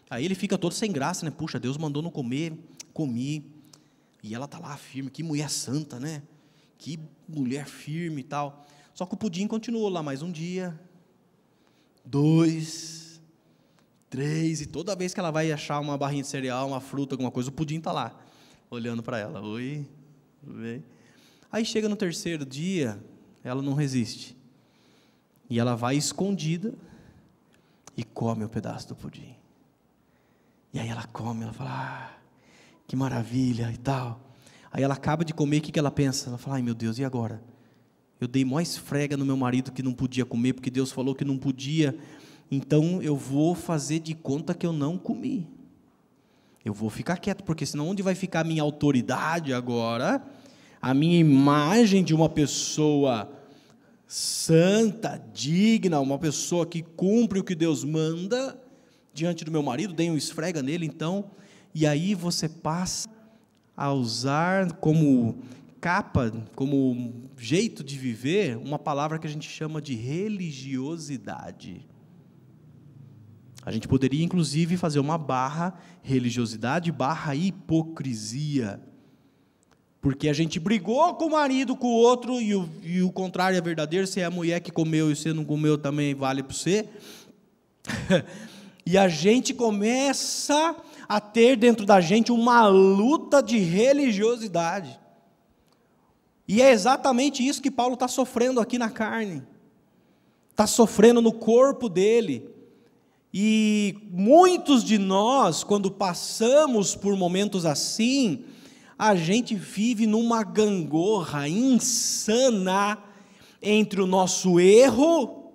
Aí 0.09 0.25
ele 0.25 0.35
fica 0.35 0.57
todo 0.57 0.73
sem 0.73 0.91
graça, 0.91 1.25
né? 1.25 1.31
Puxa, 1.31 1.61
Deus 1.61 1.77
mandou 1.77 2.03
não 2.03 2.11
comer, 2.11 2.53
comi. 2.95 3.45
E 4.23 4.35
ela 4.35 4.49
tá 4.49 4.59
lá 4.59 4.77
firme, 4.77 5.11
que 5.11 5.23
mulher 5.23 5.51
santa, 5.51 6.01
né? 6.01 6.23
Que 6.79 6.99
mulher 7.29 7.67
firme 7.67 8.23
e 8.23 8.25
tal. 8.25 8.67
Só 8.95 9.07
que 9.07 9.15
o 9.15 9.17
pudim 9.17 9.47
continuou 9.47 9.89
lá 9.89 10.03
mais 10.03 10.23
um 10.23 10.33
dia, 10.33 10.79
dois, 12.05 13.21
três, 14.09 14.61
e 14.61 14.67
toda 14.67 14.97
vez 14.97 15.15
que 15.15 15.21
ela 15.21 15.31
vai 15.31 15.53
achar 15.53 15.79
uma 15.79 15.97
barrinha 15.97 16.23
de 16.23 16.29
cereal, 16.29 16.69
uma 16.69 16.81
fruta, 16.81 17.15
alguma 17.15 17.31
coisa, 17.31 17.49
o 17.49 17.53
pudim 17.53 17.79
está 17.79 17.93
lá, 17.93 18.19
olhando 18.69 19.03
para 19.03 19.19
ela. 19.19 19.41
Oi, 19.41 19.87
tudo 20.41 20.61
bem? 20.61 20.83
Aí 21.53 21.65
chega 21.65 21.89
no 21.89 21.97
terceiro 21.97 22.45
dia, 22.45 23.03
ela 23.43 23.63
não 23.63 23.75
resiste. 23.75 24.37
E 25.49 25.59
ela 25.59 25.75
vai 25.75 25.97
escondida 25.97 26.75
e 27.97 28.05
come 28.05 28.45
o 28.45 28.49
pedaço 28.49 28.89
do 28.89 28.95
pudim. 28.95 29.35
E 30.73 30.79
aí 30.79 30.89
ela 30.89 31.05
come, 31.05 31.43
ela 31.43 31.53
fala, 31.53 31.71
ah, 31.71 32.19
que 32.87 32.95
maravilha 32.95 33.71
e 33.73 33.77
tal. 33.77 34.21
Aí 34.73 34.83
ela 34.83 34.95
acaba 34.95 35.25
de 35.25 35.35
comer, 35.35 35.59
o 35.59 35.63
que, 35.63 35.73
que 35.73 35.79
ela 35.79 35.91
pensa? 35.91 36.29
Ela 36.29 36.39
fala, 36.39 36.57
ai 36.57 36.63
meu 36.63 36.75
Deus, 36.75 36.99
e 36.99 37.05
agora? 37.05 37.43
Eu 38.21 38.29
dei 38.29 38.45
mais 38.45 38.77
frega 38.77 39.17
no 39.17 39.25
meu 39.25 39.37
marido 39.37 39.73
que 39.73 39.83
não 39.83 39.93
podia 39.93 40.25
comer, 40.25 40.53
porque 40.53 40.71
Deus 40.71 40.93
falou 40.93 41.15
que 41.15 41.25
não 41.25 41.39
podia. 41.39 41.99
Então 42.51 43.03
eu 43.03 43.17
vou 43.17 43.55
fazer 43.55 43.99
de 44.01 44.15
conta 44.15 44.55
que 44.55 44.67
eu 44.67 44.73
não 44.73 44.99
comi. 44.99 45.49
Eu 46.65 46.75
vou 46.75 46.91
ficar 46.91 47.17
quieto, 47.17 47.43
porque 47.43 47.65
senão 47.65 47.89
onde 47.89 48.03
vai 48.03 48.15
ficar 48.15 48.41
a 48.41 48.45
minha 48.45 48.63
autoridade 48.63 49.55
agora? 49.55 50.23
A 50.81 50.95
minha 50.95 51.19
imagem 51.19 52.03
de 52.03 52.15
uma 52.15 52.29
pessoa 52.29 53.31
santa, 54.07 55.23
digna, 55.33 56.01
uma 56.01 56.19
pessoa 56.19 56.67
que 56.67 56.83
cumpre 56.83 57.39
o 57.39 57.45
que 57.45 57.55
Deus 57.55 57.85
manda 57.85 58.61
diante 59.13 59.45
do 59.45 59.53
meu 59.53 59.63
marido, 59.63 59.93
dei 59.93 60.11
um 60.11 60.17
esfrega 60.17 60.63
nele, 60.63 60.87
então, 60.87 61.31
e 61.75 61.87
aí 61.87 62.15
você 62.15 62.49
passa 62.49 63.09
a 63.77 63.93
usar 63.93 64.73
como 64.75 65.39
capa, 65.81 66.33
como 66.55 67.29
jeito 67.37 67.83
de 67.85 67.97
viver, 67.99 68.57
uma 68.57 68.79
palavra 68.79 69.19
que 69.19 69.27
a 69.27 69.31
gente 69.31 69.49
chama 69.49 69.81
de 69.81 69.95
religiosidade. 69.95 71.87
A 73.65 73.71
gente 73.71 73.87
poderia, 73.87 74.25
inclusive, 74.25 74.77
fazer 74.77 75.01
uma 75.01 75.19
barra 75.19 75.79
religiosidade 76.03 76.91
barra 76.91 77.35
hipocrisia. 77.35 78.81
Porque 80.01 80.29
a 80.29 80.33
gente 80.33 80.59
brigou 80.59 81.15
com 81.15 81.27
o 81.27 81.31
marido, 81.31 81.77
com 81.77 81.89
o 81.89 81.97
outro, 81.97 82.41
e 82.41 82.55
o, 82.55 82.69
e 82.83 83.03
o 83.03 83.13
contrário 83.13 83.59
é 83.59 83.61
verdadeiro, 83.61 84.07
se 84.07 84.21
é 84.21 84.25
a 84.25 84.31
mulher 84.31 84.61
que 84.61 84.71
comeu 84.71 85.11
e 85.11 85.17
você 85.17 85.33
não 85.33 85.45
comeu 85.45 85.77
também 85.77 86.15
vale 86.15 86.43
para 86.43 86.57
você. 86.57 86.89
e 88.87 88.97
a 88.97 89.09
gente 89.09 89.53
começa 89.53 90.75
a 91.07 91.21
ter 91.21 91.57
dentro 91.57 91.85
da 91.85 92.01
gente 92.01 92.33
uma 92.33 92.67
luta 92.67 93.43
de 93.43 93.59
religiosidade. 93.59 94.99
E 96.49 96.63
é 96.63 96.73
exatamente 96.73 97.47
isso 97.47 97.61
que 97.61 97.71
Paulo 97.71 97.95
está 97.95 98.09
sofrendo 98.09 98.59
aqui 98.59 98.79
na 98.79 98.89
carne, 98.89 99.43
está 100.51 100.67
sofrendo 100.67 101.21
no 101.21 101.33
corpo 101.33 101.89
dele. 101.89 102.49
E 103.33 103.97
muitos 104.11 104.83
de 104.83 104.99
nós, 104.99 105.63
quando 105.63 105.91
passamos 105.91 106.97
por 106.97 107.15
momentos 107.17 107.67
assim, 107.67 108.45
a 109.01 109.15
gente 109.15 109.55
vive 109.55 110.07
numa 110.07 110.43
gangorra 110.43 111.49
insana 111.49 112.99
entre 113.63 113.99
o 114.03 114.07
nosso 114.07 114.61
erro 114.61 115.55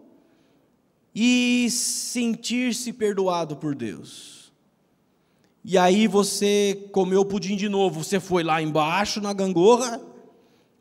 e 1.14 1.68
sentir-se 1.70 2.92
perdoado 2.92 3.56
por 3.56 3.76
Deus. 3.76 4.52
E 5.64 5.78
aí 5.78 6.08
você 6.08 6.90
comeu 6.92 7.24
pudim 7.24 7.56
de 7.56 7.70
novo, 7.70 8.04
você 8.04 8.20
foi 8.20 8.42
lá 8.42 8.60
embaixo 8.64 9.22
na 9.22 9.32
gangorra, 9.32 10.02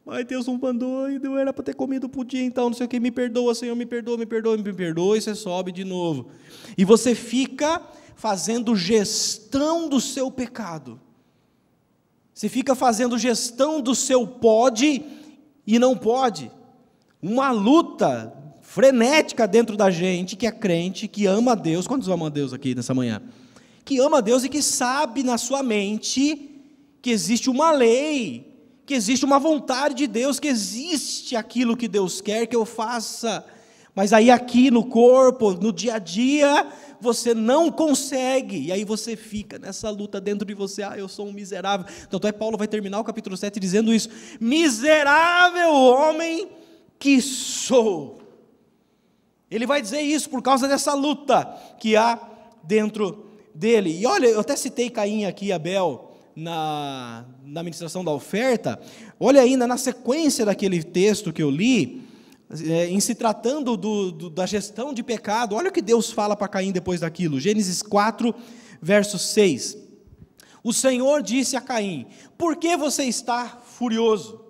Ai, 0.06 0.24
Deus 0.24 0.46
não 0.46 0.58
mandou, 0.58 1.10
e 1.10 1.18
eu 1.22 1.36
era 1.36 1.52
para 1.52 1.64
ter 1.64 1.74
comido 1.74 2.08
pudim, 2.08 2.44
então 2.44 2.68
não 2.68 2.74
sei 2.74 2.86
o 2.86 2.88
que, 2.88 3.00
me 3.00 3.10
perdoa, 3.10 3.54
Senhor, 3.54 3.74
me 3.74 3.86
perdoa, 3.86 4.18
me 4.18 4.26
perdoa, 4.26 4.56
me 4.56 4.72
perdoa, 4.72 5.18
e 5.18 5.20
você 5.20 5.34
sobe 5.34 5.70
de 5.70 5.84
novo. 5.84 6.28
E 6.76 6.84
você 6.84 7.14
fica 7.14 7.80
fazendo 8.14 8.76
gestão 8.76 9.88
do 9.88 10.00
seu 10.00 10.30
pecado. 10.30 11.00
Você 12.34 12.48
fica 12.48 12.74
fazendo 12.74 13.16
gestão 13.16 13.80
do 13.80 13.94
seu 13.94 14.26
pode 14.26 15.02
e 15.66 15.78
não 15.78 15.96
pode. 15.96 16.50
Uma 17.22 17.50
luta 17.52 18.34
frenética 18.60 19.46
dentro 19.46 19.76
da 19.76 19.90
gente 19.90 20.34
que 20.34 20.46
é 20.46 20.50
crente, 20.50 21.06
que 21.06 21.26
ama 21.26 21.52
a 21.52 21.54
Deus. 21.54 21.86
Quantos 21.86 22.08
amam 22.08 22.26
a 22.26 22.30
Deus 22.30 22.52
aqui 22.52 22.74
nessa 22.74 22.92
manhã? 22.92 23.22
Que 23.84 24.00
ama 24.00 24.18
a 24.18 24.20
Deus 24.20 24.42
e 24.44 24.48
que 24.48 24.60
sabe 24.60 25.22
na 25.22 25.38
sua 25.38 25.62
mente 25.62 26.50
que 27.00 27.10
existe 27.10 27.48
uma 27.48 27.70
lei 27.70 28.54
que 28.86 28.94
existe 28.94 29.24
uma 29.24 29.38
vontade 29.38 29.94
de 29.94 30.06
Deus, 30.06 30.38
que 30.38 30.48
existe 30.48 31.36
aquilo 31.36 31.76
que 31.76 31.88
Deus 31.88 32.20
quer 32.20 32.46
que 32.46 32.56
eu 32.56 32.66
faça. 32.66 33.44
Mas 33.94 34.12
aí 34.12 34.30
aqui 34.30 34.70
no 34.70 34.84
corpo, 34.84 35.52
no 35.52 35.72
dia 35.72 35.94
a 35.94 35.98
dia, 35.98 36.66
você 37.04 37.34
não 37.34 37.70
consegue, 37.70 38.58
e 38.66 38.72
aí 38.72 38.84
você 38.84 39.14
fica 39.14 39.58
nessa 39.58 39.90
luta 39.90 40.18
dentro 40.20 40.46
de 40.46 40.54
você, 40.54 40.82
ah, 40.82 40.94
eu 40.96 41.06
sou 41.06 41.28
um 41.28 41.32
miserável. 41.32 41.86
Tanto 42.08 42.26
é 42.26 42.32
Paulo 42.32 42.56
vai 42.56 42.66
terminar 42.66 42.98
o 42.98 43.04
capítulo 43.04 43.36
7 43.36 43.60
dizendo 43.60 43.94
isso: 43.94 44.08
miserável 44.40 45.70
homem 45.70 46.48
que 46.98 47.20
sou. 47.20 48.18
Ele 49.50 49.66
vai 49.66 49.82
dizer 49.82 50.00
isso 50.00 50.30
por 50.30 50.42
causa 50.42 50.66
dessa 50.66 50.94
luta 50.94 51.44
que 51.78 51.94
há 51.94 52.18
dentro 52.62 53.26
dele. 53.54 54.00
E 54.00 54.06
olha, 54.06 54.26
eu 54.26 54.40
até 54.40 54.56
citei 54.56 54.88
Caim 54.88 55.26
aqui, 55.26 55.52
Abel, 55.52 56.10
na, 56.34 57.26
na 57.44 57.62
ministração 57.62 58.02
da 58.02 58.10
oferta, 58.10 58.80
olha 59.20 59.42
ainda 59.42 59.66
na 59.66 59.76
sequência 59.76 60.44
daquele 60.46 60.82
texto 60.82 61.32
que 61.32 61.42
eu 61.42 61.50
li, 61.50 62.02
é, 62.62 62.88
em 62.88 63.00
se 63.00 63.14
tratando 63.14 63.76
do, 63.76 64.12
do, 64.12 64.30
da 64.30 64.46
gestão 64.46 64.92
de 64.92 65.02
pecado, 65.02 65.54
olha 65.54 65.70
o 65.70 65.72
que 65.72 65.82
Deus 65.82 66.10
fala 66.10 66.36
para 66.36 66.48
Caim 66.48 66.72
depois 66.72 67.00
daquilo, 67.00 67.40
Gênesis 67.40 67.82
4, 67.82 68.34
verso 68.80 69.18
6. 69.18 69.78
O 70.62 70.72
Senhor 70.72 71.22
disse 71.22 71.56
a 71.56 71.60
Caim: 71.60 72.06
Por 72.38 72.56
que 72.56 72.76
você 72.76 73.04
está 73.04 73.60
furioso? 73.64 74.40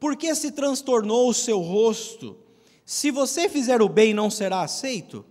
Por 0.00 0.16
que 0.16 0.34
se 0.34 0.50
transtornou 0.50 1.28
o 1.28 1.34
seu 1.34 1.60
rosto? 1.60 2.36
Se 2.84 3.10
você 3.10 3.48
fizer 3.48 3.80
o 3.80 3.88
bem, 3.88 4.12
não 4.12 4.28
será 4.28 4.62
aceito? 4.62 5.24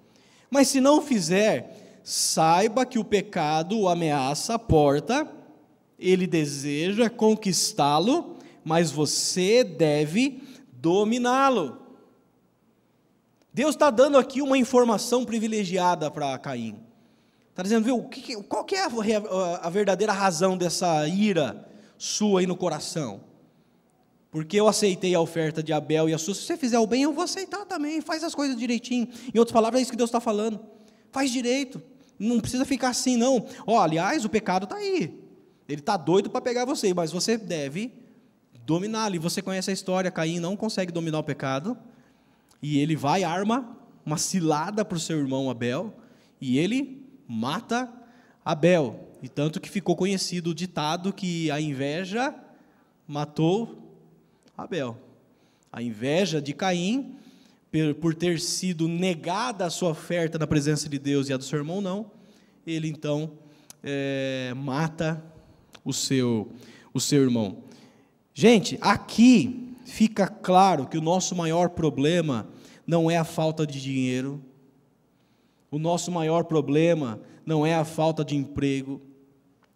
Mas 0.50 0.70
se 0.70 0.80
não 0.80 1.02
fizer, 1.02 2.00
saiba 2.04 2.86
que 2.86 2.98
o 2.98 3.04
pecado 3.04 3.80
o 3.80 3.90
ameaça 3.90 4.56
a 4.56 4.60
porta 4.60 5.30
ele 6.02 6.26
deseja 6.26 7.10
conquistá-lo, 7.10 8.38
mas 8.64 8.92
você 8.92 9.64
deve 9.64 10.42
dominá-lo. 10.74 11.81
Deus 13.54 13.76
está 13.76 13.90
dando 13.90 14.18
aqui 14.18 14.42
uma 14.42 14.58
informação 14.58 15.26
privilegiada 15.26 16.10
para 16.10 16.38
Caim. 16.40 16.80
Está 17.50 17.64
dizendo, 17.64 17.84
viu, 17.84 18.10
qual 18.48 18.64
que 18.64 18.76
é 18.76 18.86
a, 18.86 19.70
verdadeira 19.70 20.14
razão 20.14 20.58
dessa 20.58 21.06
ira 21.08 21.68
sua 21.98 22.40
aí 22.40 22.48
no 22.48 22.56
coração? 22.56 23.22
Porque 24.32 24.58
eu 24.58 24.70
aceitei 24.70 25.14
a 25.14 25.20
oferta 25.20 25.62
de 25.62 25.74
Abel 25.74 26.08
e 26.08 26.14
a 26.14 26.18
sua. 26.18 26.34
Se 26.34 26.44
você 26.44 26.56
fizer 26.56 26.80
o 26.80 26.88
bem, 26.88 27.04
eu 27.04 27.12
vou 27.12 27.26
aceitar 27.26 27.66
também. 27.66 28.00
Faz 28.00 28.24
as 28.24 28.34
coisas 28.34 28.56
direitinho. 28.56 29.10
Em 29.34 29.38
outras 29.38 29.52
palavras, 29.52 29.80
é 29.80 29.82
isso 29.82 29.92
que 29.92 29.98
Deus 29.98 30.10
está 30.10 30.22
falando. 30.22 30.58
Faz 31.12 31.30
direito. 31.30 31.82
Não 32.18 32.40
precisa 32.40 32.64
ficar 32.64 32.90
assim, 32.90 33.18
não. 33.18 33.46
Ó, 33.68 33.78
aliás, 33.78 34.24
o 34.24 34.30
pecado 34.30 34.64
está 34.64 34.78
aí. 34.78 35.22
Ele 35.68 35.82
está 35.82 35.98
doido 35.98 36.30
para 36.30 36.40
pegar 36.40 36.64
você, 36.64 36.94
mas 36.94 37.12
você 37.12 37.38
deve 37.38 37.92
dominá-lo. 38.66 39.16
E 39.16 39.20
você 39.20 39.42
conhece 39.42 39.70
a 39.70 39.74
história: 39.74 40.10
Caim 40.10 40.40
não 40.40 40.56
consegue 40.56 40.94
dominar 40.94 41.20
o 41.20 41.24
pecado, 41.24 41.78
e 42.62 42.78
ele 42.78 42.95
vai, 42.95 43.24
arma 43.24 43.78
uma 44.06 44.17
cilada 44.17 44.84
para 44.84 44.97
o 44.97 45.00
seu 45.00 45.17
irmão 45.19 45.50
Abel, 45.50 45.93
e 46.39 46.58
ele 46.58 47.06
mata 47.28 47.91
Abel. 48.43 49.10
E 49.21 49.30
tanto 49.30 49.60
que 49.62 49.69
ficou 49.69 49.95
conhecido 49.95 50.50
o 50.50 50.56
ditado 50.56 51.13
que 51.13 51.50
a 51.52 51.62
inveja 51.62 52.34
matou 53.08 54.00
Abel. 54.58 54.97
A 55.71 55.82
inveja 55.82 56.41
de 56.41 56.54
Caim, 56.54 57.15
por 58.00 58.13
ter 58.13 58.39
sido 58.39 58.88
negada 58.88 59.65
a 59.65 59.69
sua 59.69 59.91
oferta 59.91 60.38
na 60.38 60.47
presença 60.47 60.89
de 60.89 61.00
Deus 61.00 61.30
e 61.30 61.34
a 61.34 61.38
do 61.38 61.43
seu 61.43 61.60
irmão 61.60 61.80
não, 61.80 62.12
ele 62.65 62.89
então 62.89 63.32
é, 63.84 64.54
mata 64.56 65.24
o 65.84 65.93
seu, 65.93 66.52
o 66.93 67.00
seu 67.00 67.21
irmão. 67.21 67.63
Gente, 68.34 68.78
aqui 68.82 69.71
fica 69.91 70.25
claro 70.25 70.88
que 70.88 70.97
o 70.97 71.01
nosso 71.01 71.36
maior 71.36 71.69
problema 71.71 72.47
não 72.88 73.12
é 73.12 73.17
a 73.17 73.25
falta 73.25 73.67
de 73.67 73.82
dinheiro, 73.82 74.41
o 75.69 75.77
nosso 75.77 76.10
maior 76.10 76.45
problema 76.45 77.19
não 77.45 77.65
é 77.65 77.75
a 77.75 77.84
falta 77.84 78.23
de 78.23 78.36
emprego, 78.36 79.01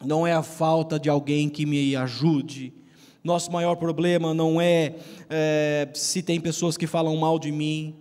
não 0.03 0.25
é 0.25 0.31
a 0.31 0.41
falta 0.41 0.97
de 0.97 1.09
alguém 1.09 1.49
que 1.49 1.65
me 1.65 1.95
ajude. 1.97 2.73
Nosso 3.21 3.51
maior 3.51 3.75
problema 3.75 4.33
não 4.33 4.61
é, 4.61 4.95
é 5.29 5.89
se 5.93 6.23
tem 6.23 6.39
pessoas 6.39 6.77
que 6.77 6.87
falam 6.87 7.17
mal 7.17 7.37
de 7.37 7.51
mim, 7.51 7.95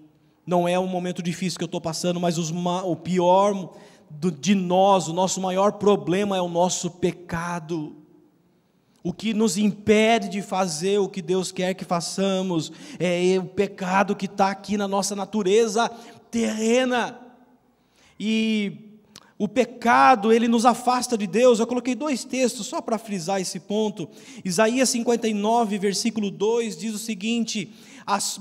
não 0.46 0.68
é 0.68 0.78
um 0.78 0.86
momento 0.86 1.20
difícil 1.20 1.58
que 1.58 1.64
eu 1.64 1.66
estou 1.66 1.80
passando, 1.80 2.20
mas 2.20 2.38
os, 2.38 2.52
o 2.52 2.94
pior 2.94 3.74
do, 4.08 4.30
de 4.30 4.54
nós, 4.54 5.08
o 5.08 5.12
nosso 5.12 5.40
maior 5.40 5.72
problema 5.72 6.36
é 6.36 6.40
o 6.40 6.48
nosso 6.48 6.92
pecado. 6.92 8.03
O 9.06 9.12
que 9.12 9.34
nos 9.34 9.58
impede 9.58 10.30
de 10.30 10.40
fazer 10.40 10.98
o 10.98 11.10
que 11.10 11.20
Deus 11.20 11.52
quer 11.52 11.74
que 11.74 11.84
façamos 11.84 12.72
é 12.98 13.38
o 13.38 13.44
pecado 13.44 14.16
que 14.16 14.24
está 14.24 14.48
aqui 14.48 14.78
na 14.78 14.88
nossa 14.88 15.14
natureza 15.14 15.90
terrena. 16.30 17.20
E 18.18 18.94
o 19.38 19.46
pecado, 19.46 20.32
ele 20.32 20.48
nos 20.48 20.64
afasta 20.64 21.18
de 21.18 21.26
Deus. 21.26 21.58
Eu 21.58 21.66
coloquei 21.66 21.94
dois 21.94 22.24
textos 22.24 22.66
só 22.66 22.80
para 22.80 22.96
frisar 22.96 23.42
esse 23.42 23.60
ponto. 23.60 24.08
Isaías 24.42 24.88
59, 24.88 25.76
versículo 25.76 26.30
2 26.30 26.74
diz 26.78 26.94
o 26.94 26.98
seguinte: 26.98 27.74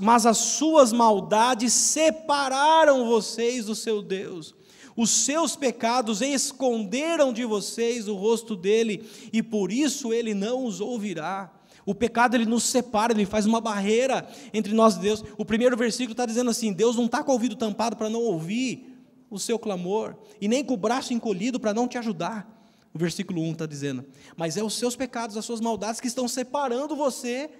Mas 0.00 0.24
as 0.24 0.38
suas 0.38 0.94
maldades 0.94 1.74
separaram 1.74 3.06
vocês 3.06 3.66
do 3.66 3.74
seu 3.74 4.00
Deus 4.00 4.54
os 4.96 5.10
seus 5.10 5.56
pecados 5.56 6.20
esconderam 6.20 7.32
de 7.32 7.44
vocês 7.44 8.06
o 8.08 8.14
rosto 8.14 8.54
dele, 8.54 9.08
e 9.32 9.42
por 9.42 9.72
isso 9.72 10.12
ele 10.12 10.34
não 10.34 10.64
os 10.64 10.80
ouvirá. 10.80 11.52
O 11.86 11.94
pecado 11.94 12.34
ele 12.34 12.46
nos 12.46 12.64
separa, 12.64 13.12
ele 13.12 13.26
faz 13.26 13.44
uma 13.44 13.60
barreira 13.60 14.26
entre 14.52 14.72
nós 14.72 14.96
e 14.96 15.00
Deus. 15.00 15.24
O 15.36 15.44
primeiro 15.44 15.76
versículo 15.76 16.12
está 16.12 16.24
dizendo 16.24 16.50
assim: 16.50 16.72
Deus 16.72 16.96
não 16.96 17.06
está 17.06 17.22
com 17.22 17.30
o 17.30 17.34
ouvido 17.34 17.56
tampado 17.56 17.96
para 17.96 18.08
não 18.08 18.22
ouvir 18.22 18.90
o 19.28 19.38
seu 19.38 19.58
clamor, 19.58 20.14
e 20.40 20.48
nem 20.48 20.64
com 20.64 20.74
o 20.74 20.78
braço 20.78 21.12
encolhido 21.12 21.58
para 21.58 21.74
não 21.74 21.88
te 21.88 21.98
ajudar. 21.98 22.50
O 22.94 22.98
versículo 22.98 23.42
1 23.42 23.52
está 23.52 23.66
dizendo: 23.66 24.04
Mas 24.36 24.56
é 24.56 24.62
os 24.62 24.74
seus 24.74 24.94
pecados, 24.94 25.36
as 25.36 25.44
suas 25.44 25.60
maldades 25.60 26.00
que 26.00 26.06
estão 26.06 26.28
separando 26.28 26.94
você 26.94 27.50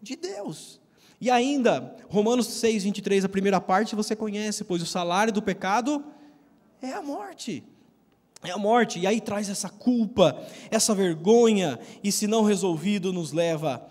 de 0.00 0.16
Deus. 0.16 0.80
E 1.20 1.30
ainda, 1.30 1.96
Romanos 2.08 2.46
6, 2.46 2.84
23, 2.84 3.24
a 3.24 3.28
primeira 3.28 3.60
parte 3.60 3.96
você 3.96 4.14
conhece, 4.16 4.64
pois 4.64 4.80
o 4.80 4.86
salário 4.86 5.32
do 5.32 5.42
pecado 5.42 6.02
é 6.80 6.92
a 6.92 7.02
morte. 7.02 7.62
É 8.42 8.50
a 8.50 8.58
morte, 8.58 9.00
e 9.00 9.06
aí 9.06 9.20
traz 9.20 9.48
essa 9.48 9.68
culpa, 9.68 10.40
essa 10.70 10.94
vergonha, 10.94 11.78
e 12.04 12.12
se 12.12 12.26
não 12.26 12.44
resolvido, 12.44 13.12
nos 13.12 13.32
leva 13.32 13.84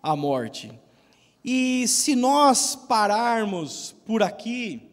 à 0.00 0.14
morte. 0.14 0.72
E 1.44 1.88
se 1.88 2.14
nós 2.14 2.76
pararmos 2.76 3.96
por 4.06 4.22
aqui, 4.22 4.88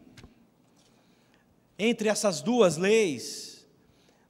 entre 1.78 2.08
essas 2.08 2.42
duas 2.42 2.76
leis, 2.76 3.64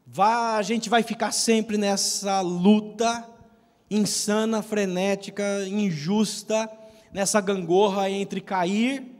vai, 0.07 0.59
a 0.59 0.63
gente 0.63 0.91
vai 0.91 1.03
ficar 1.03 1.33
sempre 1.33 1.79
nessa 1.79 2.43
luta 2.43 3.27
insana, 3.91 4.63
frenética, 4.63 5.67
injusta, 5.67 6.71
nessa 7.11 7.41
gangorra 7.41 8.11
entre 8.11 8.41
cair, 8.41 9.18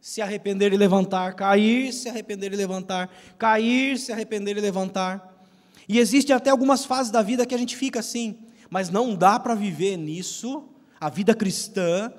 se 0.00 0.22
arrepender 0.22 0.72
e 0.72 0.76
levantar, 0.76 1.34
cair, 1.34 1.92
se 1.92 2.08
arrepender 2.08 2.52
e 2.52 2.56
levantar, 2.56 3.10
cair, 3.36 3.98
se 3.98 4.12
arrepender 4.12 4.56
e 4.56 4.60
levantar. 4.60 5.46
E 5.88 5.98
existem 5.98 6.34
até 6.34 6.50
algumas 6.50 6.84
fases 6.84 7.10
da 7.10 7.22
vida 7.22 7.46
que 7.46 7.54
a 7.54 7.58
gente 7.58 7.76
fica 7.76 8.00
assim, 8.00 8.38
mas 8.70 8.90
não 8.90 9.14
dá 9.14 9.38
para 9.38 9.54
viver 9.54 9.96
nisso, 9.96 10.64
a 11.00 11.08
vida 11.08 11.34
cristã, 11.34 12.12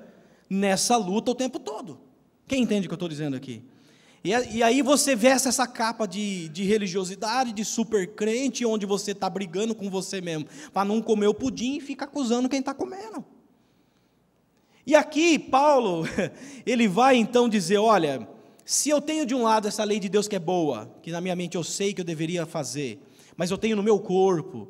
nessa 0.48 0.96
luta 0.96 1.30
o 1.30 1.34
tempo 1.34 1.58
todo. 1.58 2.00
Quem 2.46 2.62
entende 2.62 2.86
o 2.86 2.88
que 2.90 2.94
eu 2.94 2.96
estou 2.96 3.08
dizendo 3.08 3.36
aqui? 3.36 3.62
E, 4.22 4.30
e, 4.30 4.62
aí 4.62 4.82
você 4.82 5.16
veste 5.16 5.48
essa 5.48 5.66
capa 5.66 6.06
de, 6.06 6.48
de 6.50 6.64
religiosidade, 6.64 7.52
de 7.52 7.64
super 7.64 8.06
crente, 8.08 8.66
onde 8.66 8.84
você 8.84 9.12
está 9.12 9.30
brigando 9.30 9.74
com 9.74 9.88
você 9.88 10.20
mesmo, 10.20 10.46
para 10.72 10.84
não 10.84 11.00
comer 11.00 11.28
o 11.28 11.34
pudim 11.34 11.76
e 11.76 11.80
fica 11.80 12.04
acusando 12.04 12.48
quem 12.48 12.60
está 12.60 12.74
comendo. 12.74 13.24
E 14.90 14.94
aqui, 14.96 15.38
Paulo, 15.38 16.02
ele 16.66 16.88
vai 16.88 17.14
então 17.14 17.48
dizer: 17.48 17.78
olha, 17.78 18.26
se 18.64 18.90
eu 18.90 19.00
tenho 19.00 19.24
de 19.24 19.36
um 19.36 19.44
lado 19.44 19.68
essa 19.68 19.84
lei 19.84 20.00
de 20.00 20.08
Deus 20.08 20.26
que 20.26 20.34
é 20.34 20.38
boa, 20.40 20.92
que 21.00 21.12
na 21.12 21.20
minha 21.20 21.36
mente 21.36 21.56
eu 21.56 21.62
sei 21.62 21.94
que 21.94 22.00
eu 22.00 22.04
deveria 22.04 22.44
fazer, 22.44 23.00
mas 23.36 23.52
eu 23.52 23.56
tenho 23.56 23.76
no 23.76 23.84
meu 23.84 24.00
corpo 24.00 24.66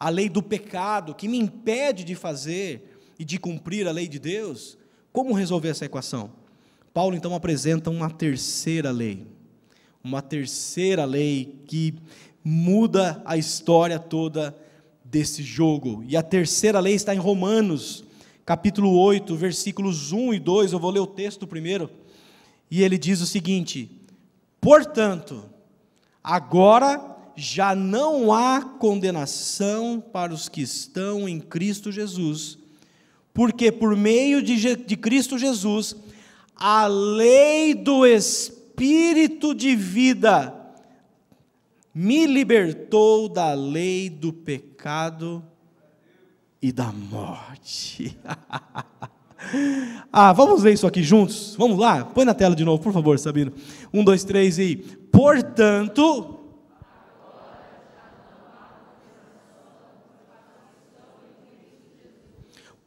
a 0.00 0.08
lei 0.08 0.30
do 0.30 0.42
pecado 0.42 1.14
que 1.14 1.28
me 1.28 1.38
impede 1.38 2.02
de 2.02 2.14
fazer 2.14 2.98
e 3.18 3.26
de 3.26 3.38
cumprir 3.38 3.86
a 3.86 3.92
lei 3.92 4.08
de 4.08 4.18
Deus, 4.18 4.78
como 5.12 5.34
resolver 5.34 5.68
essa 5.68 5.84
equação? 5.84 6.32
Paulo 6.94 7.14
então 7.14 7.34
apresenta 7.34 7.90
uma 7.90 8.08
terceira 8.08 8.90
lei, 8.90 9.26
uma 10.02 10.22
terceira 10.22 11.04
lei 11.04 11.60
que 11.66 11.94
muda 12.42 13.20
a 13.22 13.36
história 13.36 13.98
toda 13.98 14.56
desse 15.04 15.42
jogo. 15.42 16.02
E 16.08 16.16
a 16.16 16.22
terceira 16.22 16.80
lei 16.80 16.94
está 16.94 17.14
em 17.14 17.18
Romanos, 17.18 18.07
capítulo 18.48 18.98
8, 18.98 19.36
versículos 19.36 20.10
1 20.10 20.32
e 20.32 20.38
2. 20.38 20.72
Eu 20.72 20.78
vou 20.78 20.90
ler 20.90 21.00
o 21.00 21.06
texto 21.06 21.46
primeiro. 21.46 21.90
E 22.70 22.82
ele 22.82 22.96
diz 22.96 23.20
o 23.20 23.26
seguinte: 23.26 23.90
Portanto, 24.58 25.44
agora 26.24 27.14
já 27.36 27.74
não 27.74 28.32
há 28.32 28.62
condenação 28.62 30.00
para 30.00 30.32
os 30.32 30.48
que 30.48 30.62
estão 30.62 31.28
em 31.28 31.38
Cristo 31.38 31.92
Jesus, 31.92 32.56
porque 33.34 33.70
por 33.70 33.94
meio 33.94 34.42
de, 34.42 34.76
de 34.76 34.96
Cristo 34.96 35.36
Jesus, 35.36 35.94
a 36.56 36.86
lei 36.86 37.74
do 37.74 38.06
Espírito 38.06 39.54
de 39.54 39.76
vida 39.76 40.54
me 41.94 42.26
libertou 42.26 43.28
da 43.28 43.52
lei 43.52 44.08
do 44.08 44.32
pecado 44.32 45.44
e 46.60 46.72
da 46.72 46.92
morte. 46.92 48.18
ah, 50.12 50.32
vamos 50.32 50.62
ler 50.62 50.74
isso 50.74 50.86
aqui 50.86 51.02
juntos? 51.02 51.54
Vamos 51.56 51.78
lá? 51.78 52.04
Põe 52.04 52.24
na 52.24 52.34
tela 52.34 52.54
de 52.54 52.64
novo, 52.64 52.82
por 52.82 52.92
favor, 52.92 53.18
Sabino. 53.18 53.52
Um, 53.92 54.02
dois, 54.02 54.24
três 54.24 54.58
e. 54.58 54.76
Portanto. 54.76 56.34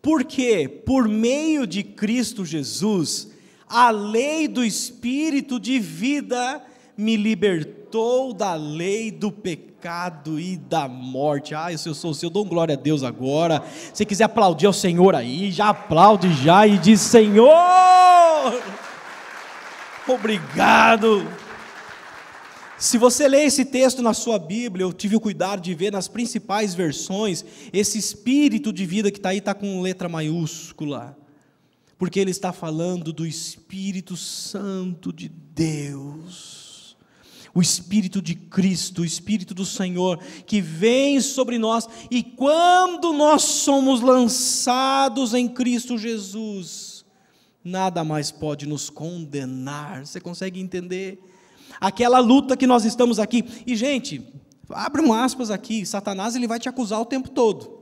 Porque 0.01 0.67
por 0.67 1.07
meio 1.07 1.67
de 1.67 1.83
Cristo 1.83 2.43
Jesus 2.43 3.31
a 3.67 3.89
lei 3.89 4.47
do 4.47 4.65
Espírito 4.65 5.59
de 5.59 5.79
vida 5.79 6.61
me 6.97 7.15
libertou 7.15 7.80
da 8.33 8.55
lei 8.55 9.11
do 9.11 9.31
pecado 9.31 10.39
e 10.39 10.57
da 10.57 10.87
morte. 10.87 11.53
Ah, 11.53 11.71
eu 11.71 11.77
sou 11.77 12.11
o 12.11 12.15
seu, 12.15 12.29
dou 12.29 12.45
glória 12.45 12.75
a 12.75 12.77
Deus 12.77 13.03
agora. 13.03 13.63
Se 13.93 14.05
quiser 14.05 14.23
aplaudir 14.23 14.65
ao 14.65 14.73
Senhor 14.73 15.15
aí, 15.15 15.51
já 15.51 15.69
aplaude 15.69 16.33
já 16.33 16.65
e 16.65 16.77
diz: 16.77 17.01
Senhor, 17.01 17.51
obrigado. 20.07 21.27
Se 22.77 22.97
você 22.97 23.27
lê 23.27 23.43
esse 23.43 23.65
texto 23.65 24.01
na 24.01 24.13
sua 24.13 24.39
Bíblia, 24.39 24.83
eu 24.83 24.93
tive 24.93 25.15
o 25.15 25.19
cuidado 25.19 25.61
de 25.61 25.73
ver 25.75 25.91
nas 25.91 26.07
principais 26.07 26.73
versões, 26.73 27.45
esse 27.71 27.97
espírito 27.97 28.73
de 28.73 28.85
vida 28.85 29.11
que 29.11 29.17
está 29.17 29.29
aí 29.29 29.37
está 29.37 29.53
com 29.53 29.81
letra 29.81 30.09
maiúscula 30.09 31.15
porque 32.01 32.19
ele 32.19 32.31
está 32.31 32.51
falando 32.51 33.13
do 33.13 33.27
Espírito 33.27 34.17
Santo 34.17 35.13
de 35.13 35.29
Deus, 35.29 36.60
o 37.53 37.61
Espírito 37.61 38.21
de 38.21 38.35
Cristo, 38.35 39.01
o 39.01 39.05
Espírito 39.05 39.53
do 39.53 39.65
Senhor, 39.65 40.17
que 40.45 40.61
vem 40.61 41.19
sobre 41.19 41.57
nós, 41.57 41.87
e 42.09 42.23
quando 42.23 43.13
nós 43.13 43.41
somos 43.43 44.01
lançados 44.01 45.33
em 45.33 45.47
Cristo 45.47 45.97
Jesus, 45.97 47.05
nada 47.63 48.03
mais 48.03 48.31
pode 48.31 48.65
nos 48.65 48.89
condenar. 48.89 50.05
Você 50.05 50.19
consegue 50.19 50.59
entender? 50.59 51.19
Aquela 51.79 52.19
luta 52.19 52.55
que 52.55 52.67
nós 52.67 52.85
estamos 52.85 53.19
aqui, 53.19 53.43
e 53.65 53.75
gente, 53.75 54.25
abre 54.69 55.01
um 55.01 55.13
aspas 55.13 55.51
aqui, 55.51 55.85
Satanás 55.85 56.35
ele 56.35 56.47
vai 56.47 56.59
te 56.59 56.69
acusar 56.69 57.01
o 57.01 57.05
tempo 57.05 57.29
todo. 57.29 57.80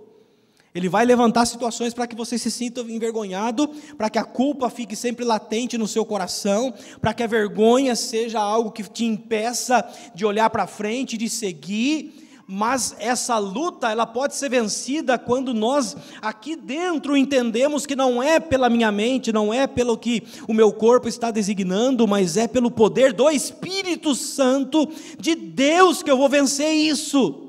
Ele 0.73 0.87
vai 0.87 1.03
levantar 1.03 1.45
situações 1.45 1.93
para 1.93 2.05
que 2.05 2.15
você 2.15 2.37
se 2.37 2.51
sinta 2.51 2.81
envergonhado, 2.81 3.67
para 3.97 4.09
que 4.09 4.19
a 4.19 4.23
culpa 4.23 4.69
fique 4.69 4.95
sempre 4.95 5.25
latente 5.25 5.77
no 5.77 5.87
seu 5.87 6.05
coração, 6.05 6.73
para 7.01 7.13
que 7.13 7.23
a 7.23 7.27
vergonha 7.27 7.95
seja 7.95 8.39
algo 8.39 8.71
que 8.71 8.83
te 8.83 9.03
impeça 9.03 9.87
de 10.13 10.25
olhar 10.25 10.49
para 10.51 10.67
frente, 10.67 11.17
de 11.17 11.27
seguir. 11.27 12.27
Mas 12.51 12.95
essa 12.99 13.37
luta, 13.37 13.91
ela 13.91 14.07
pode 14.07 14.35
ser 14.35 14.49
vencida 14.49 15.19
quando 15.19 15.53
nós 15.53 15.95
aqui 16.21 16.55
dentro 16.55 17.15
entendemos 17.17 17.85
que 17.85 17.95
não 17.95 18.21
é 18.21 18.39
pela 18.39 18.69
minha 18.69 18.91
mente, 18.91 19.31
não 19.31 19.53
é 19.53 19.67
pelo 19.67 19.97
que 19.97 20.23
o 20.47 20.53
meu 20.53 20.71
corpo 20.73 21.07
está 21.07 21.29
designando, 21.29 22.07
mas 22.07 22.37
é 22.37 22.47
pelo 22.47 22.71
poder 22.71 23.13
do 23.13 23.29
Espírito 23.29 24.15
Santo 24.15 24.87
de 25.19 25.35
Deus 25.35 26.01
que 26.01 26.09
eu 26.09 26.17
vou 26.17 26.29
vencer 26.29 26.73
isso. 26.73 27.48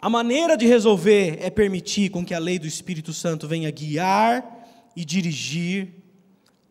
A 0.00 0.08
maneira 0.08 0.56
de 0.56 0.64
resolver 0.64 1.38
é 1.40 1.50
permitir 1.50 2.10
com 2.10 2.24
que 2.24 2.32
a 2.32 2.38
lei 2.38 2.56
do 2.56 2.68
Espírito 2.68 3.12
Santo 3.12 3.48
venha 3.48 3.68
guiar 3.68 4.44
e 4.94 5.04
dirigir 5.04 5.88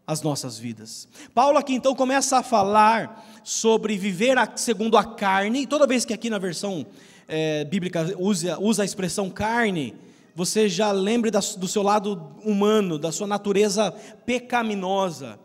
as 0.06 0.22
nossas 0.22 0.58
vidas. 0.58 1.10
Paulo 1.36 1.58
aqui 1.58 1.74
então 1.74 1.94
começa 1.94 2.38
a 2.38 2.44
falar 2.44 3.42
sobre 3.44 3.98
viver 3.98 4.38
segundo 4.56 4.96
a 4.96 5.04
carne, 5.04 5.64
e 5.64 5.68
toda 5.68 5.86
vez 5.86 6.06
que 6.06 6.14
aqui 6.14 6.30
na 6.30 6.38
versão 6.38 6.88
é, 7.28 7.66
bíblica 7.66 8.16
usa, 8.18 8.58
usa 8.62 8.84
a 8.84 8.86
expressão 8.86 9.30
carne, 9.30 9.94
você 10.34 10.70
já 10.70 10.94
lembre 10.94 11.30
do 11.30 11.68
seu 11.68 11.84
lado 11.84 12.34
humano, 12.46 12.98
da 12.98 13.12
sua 13.12 13.28
natureza 13.28 13.92
pecaminosa. 14.26 15.38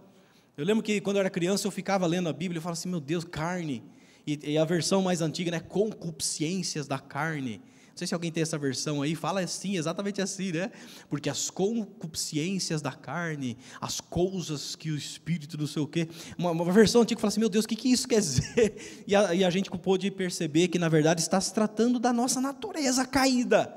Eu 0.57 0.65
lembro 0.65 0.85
que 0.85 1.01
quando 1.01 1.17
eu 1.17 1.21
era 1.21 1.31
criança 1.31 1.67
eu 1.67 1.73
ficava 1.73 2.07
lendo 2.07 2.29
a 2.29 2.33
Bíblia 2.33 2.61
e 2.61 2.63
falava 2.63 2.79
assim, 2.79 2.89
meu 2.89 3.01
Deus, 3.01 3.25
carne. 3.25 3.83
E, 4.25 4.53
e 4.53 4.59
a 4.59 4.65
versão 4.65 5.03
mais 5.03 5.21
antiga, 5.21 5.51
né, 5.51 5.59
concupiscências 5.59 6.87
da 6.87 7.01
carne. 7.01 7.61
Não 7.93 7.99
sei 7.99 8.07
se 8.07 8.15
alguém 8.15 8.33
tem 8.33 8.43
essa 8.43 8.57
versão 8.57 9.03
aí, 9.03 9.15
fala 9.15 9.43
assim, 9.43 9.77
exatamente 9.77 10.23
assim, 10.23 10.51
né? 10.51 10.71
Porque 11.11 11.29
as 11.29 11.51
concupiscências 11.51 12.81
da 12.81 12.91
carne, 12.91 13.59
as 13.79 14.01
coisas 14.01 14.75
que 14.75 14.91
o 14.91 14.97
espírito 14.97 15.59
não 15.59 15.67
sei 15.67 15.83
o 15.83 15.87
quê. 15.87 16.09
Uma, 16.39 16.53
uma 16.53 16.73
versão 16.73 17.03
antiga 17.03 17.21
fala 17.21 17.29
assim, 17.29 17.41
meu 17.41 17.51
Deus, 17.51 17.67
o 17.67 17.69
que, 17.69 17.77
que 17.77 17.93
isso 17.93 18.09
quer 18.09 18.21
dizer? 18.21 19.03
E 19.07 19.15
a, 19.15 19.35
e 19.35 19.45
a 19.45 19.51
gente 19.51 19.71
pôde 19.71 20.11
perceber 20.11 20.69
que, 20.69 20.79
na 20.79 20.89
verdade, 20.89 21.21
está 21.21 21.39
se 21.39 21.53
tratando 21.53 21.99
da 21.99 22.13
nossa 22.13 22.41
natureza 22.41 23.05
caída, 23.05 23.75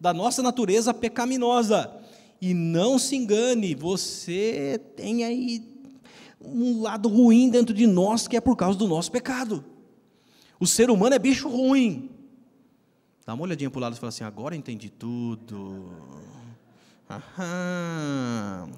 da 0.00 0.12
nossa 0.12 0.42
natureza 0.42 0.92
pecaminosa. 0.92 1.94
E 2.40 2.52
não 2.52 2.98
se 2.98 3.14
engane, 3.14 3.74
você 3.76 4.80
tem 4.96 5.24
aí 5.24 5.62
um 6.40 6.82
lado 6.82 7.08
ruim 7.08 7.48
dentro 7.48 7.72
de 7.72 7.86
nós 7.86 8.26
que 8.26 8.36
é 8.36 8.40
por 8.40 8.56
causa 8.56 8.76
do 8.76 8.88
nosso 8.88 9.12
pecado. 9.12 9.64
O 10.58 10.66
ser 10.66 10.90
humano 10.90 11.14
é 11.14 11.18
bicho 11.18 11.48
ruim. 11.48 12.15
Dá 13.26 13.34
uma 13.34 13.42
olhadinha 13.42 13.68
para 13.68 13.78
o 13.78 13.82
lado 13.82 13.96
e 13.96 13.98
fala 13.98 14.10
assim: 14.10 14.22
agora 14.22 14.54
entendi 14.54 14.88
tudo. 14.88 15.90
Aham. 17.10 18.70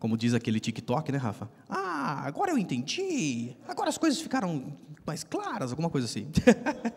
Como 0.00 0.16
diz 0.16 0.34
aquele 0.34 0.58
TikTok, 0.58 1.12
né, 1.12 1.18
Rafa? 1.18 1.48
Ah, 1.68 2.26
agora 2.26 2.50
eu 2.50 2.58
entendi. 2.58 3.54
Agora 3.68 3.88
as 3.88 3.98
coisas 3.98 4.20
ficaram 4.20 4.76
mais 5.06 5.22
claras, 5.22 5.70
alguma 5.70 5.90
coisa 5.90 6.06
assim. 6.06 6.26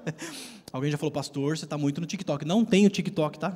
Alguém 0.71 0.89
já 0.89 0.97
falou, 0.97 1.11
pastor, 1.11 1.55
você 1.55 1.65
está 1.65 1.77
muito 1.77 2.01
no 2.01 2.07
TikTok. 2.07 2.43
Não 2.45 2.65
tenho 2.65 2.89
TikTok, 2.89 3.37
tá? 3.37 3.55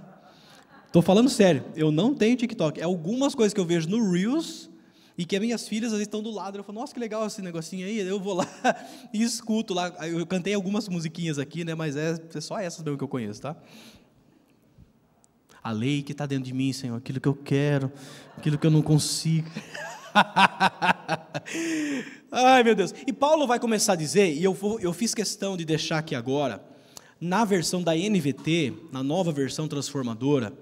Estou 0.86 1.02
falando 1.02 1.30
sério, 1.30 1.66
eu 1.76 1.92
não 1.92 2.14
tenho 2.14 2.36
TikTok. 2.36 2.80
É 2.80 2.84
algumas 2.84 3.34
coisas 3.34 3.54
que 3.54 3.60
eu 3.60 3.66
vejo 3.66 3.90
no 3.90 4.12
Reels 4.12 4.70
e 5.18 5.26
que 5.26 5.36
as 5.36 5.42
minhas 5.42 5.68
filhas 5.68 5.88
às 5.88 5.98
vezes 5.98 6.08
estão 6.08 6.22
do 6.22 6.30
lado. 6.30 6.58
Eu 6.58 6.64
falo, 6.64 6.80
nossa, 6.80 6.94
que 6.94 7.00
legal 7.00 7.26
esse 7.26 7.42
negocinho 7.42 7.88
aí. 7.88 8.00
Eu 8.00 8.20
vou 8.20 8.36
lá 8.36 8.48
e 9.12 9.24
escuto 9.24 9.74
lá. 9.74 9.88
Eu 10.08 10.26
cantei 10.28 10.54
algumas 10.54 10.88
musiquinhas 10.88 11.40
aqui, 11.40 11.64
né? 11.64 11.74
Mas 11.74 11.96
é, 11.96 12.16
é 12.34 12.42
só 12.42 12.60
essas 12.60 12.84
mesmo 12.84 12.98
que 12.98 13.04
eu 13.04 13.08
conheço, 13.08 13.42
tá? 13.42 13.56
A 15.64 15.72
lei 15.72 16.04
que 16.04 16.12
está 16.12 16.28
dentro 16.28 16.46
de 16.46 16.54
mim, 16.54 16.72
Senhor, 16.72 16.96
aquilo 16.96 17.20
que 17.20 17.28
eu 17.28 17.34
quero, 17.34 17.92
aquilo 18.38 18.58
que 18.58 18.68
eu 18.68 18.72
não 18.72 18.82
consigo. 18.82 19.50
Ai, 22.32 22.64
meu 22.64 22.76
Deus. 22.76 22.94
E 23.06 23.12
Paulo 23.12 23.48
vai 23.48 23.60
começar 23.60 23.94
a 23.94 23.96
dizer, 23.96 24.34
e 24.34 24.44
eu, 24.44 24.54
vou, 24.54 24.80
eu 24.80 24.94
fiz 24.94 25.16
questão 25.16 25.58
de 25.58 25.66
deixar 25.66 25.98
aqui 25.98 26.16
agora, 26.16 26.64
na 27.20 27.44
versão 27.44 27.82
da 27.82 27.96
NVT, 27.96 28.74
na 28.92 29.02
nova 29.02 29.32
versão 29.32 29.68
transformadora, 29.68 30.54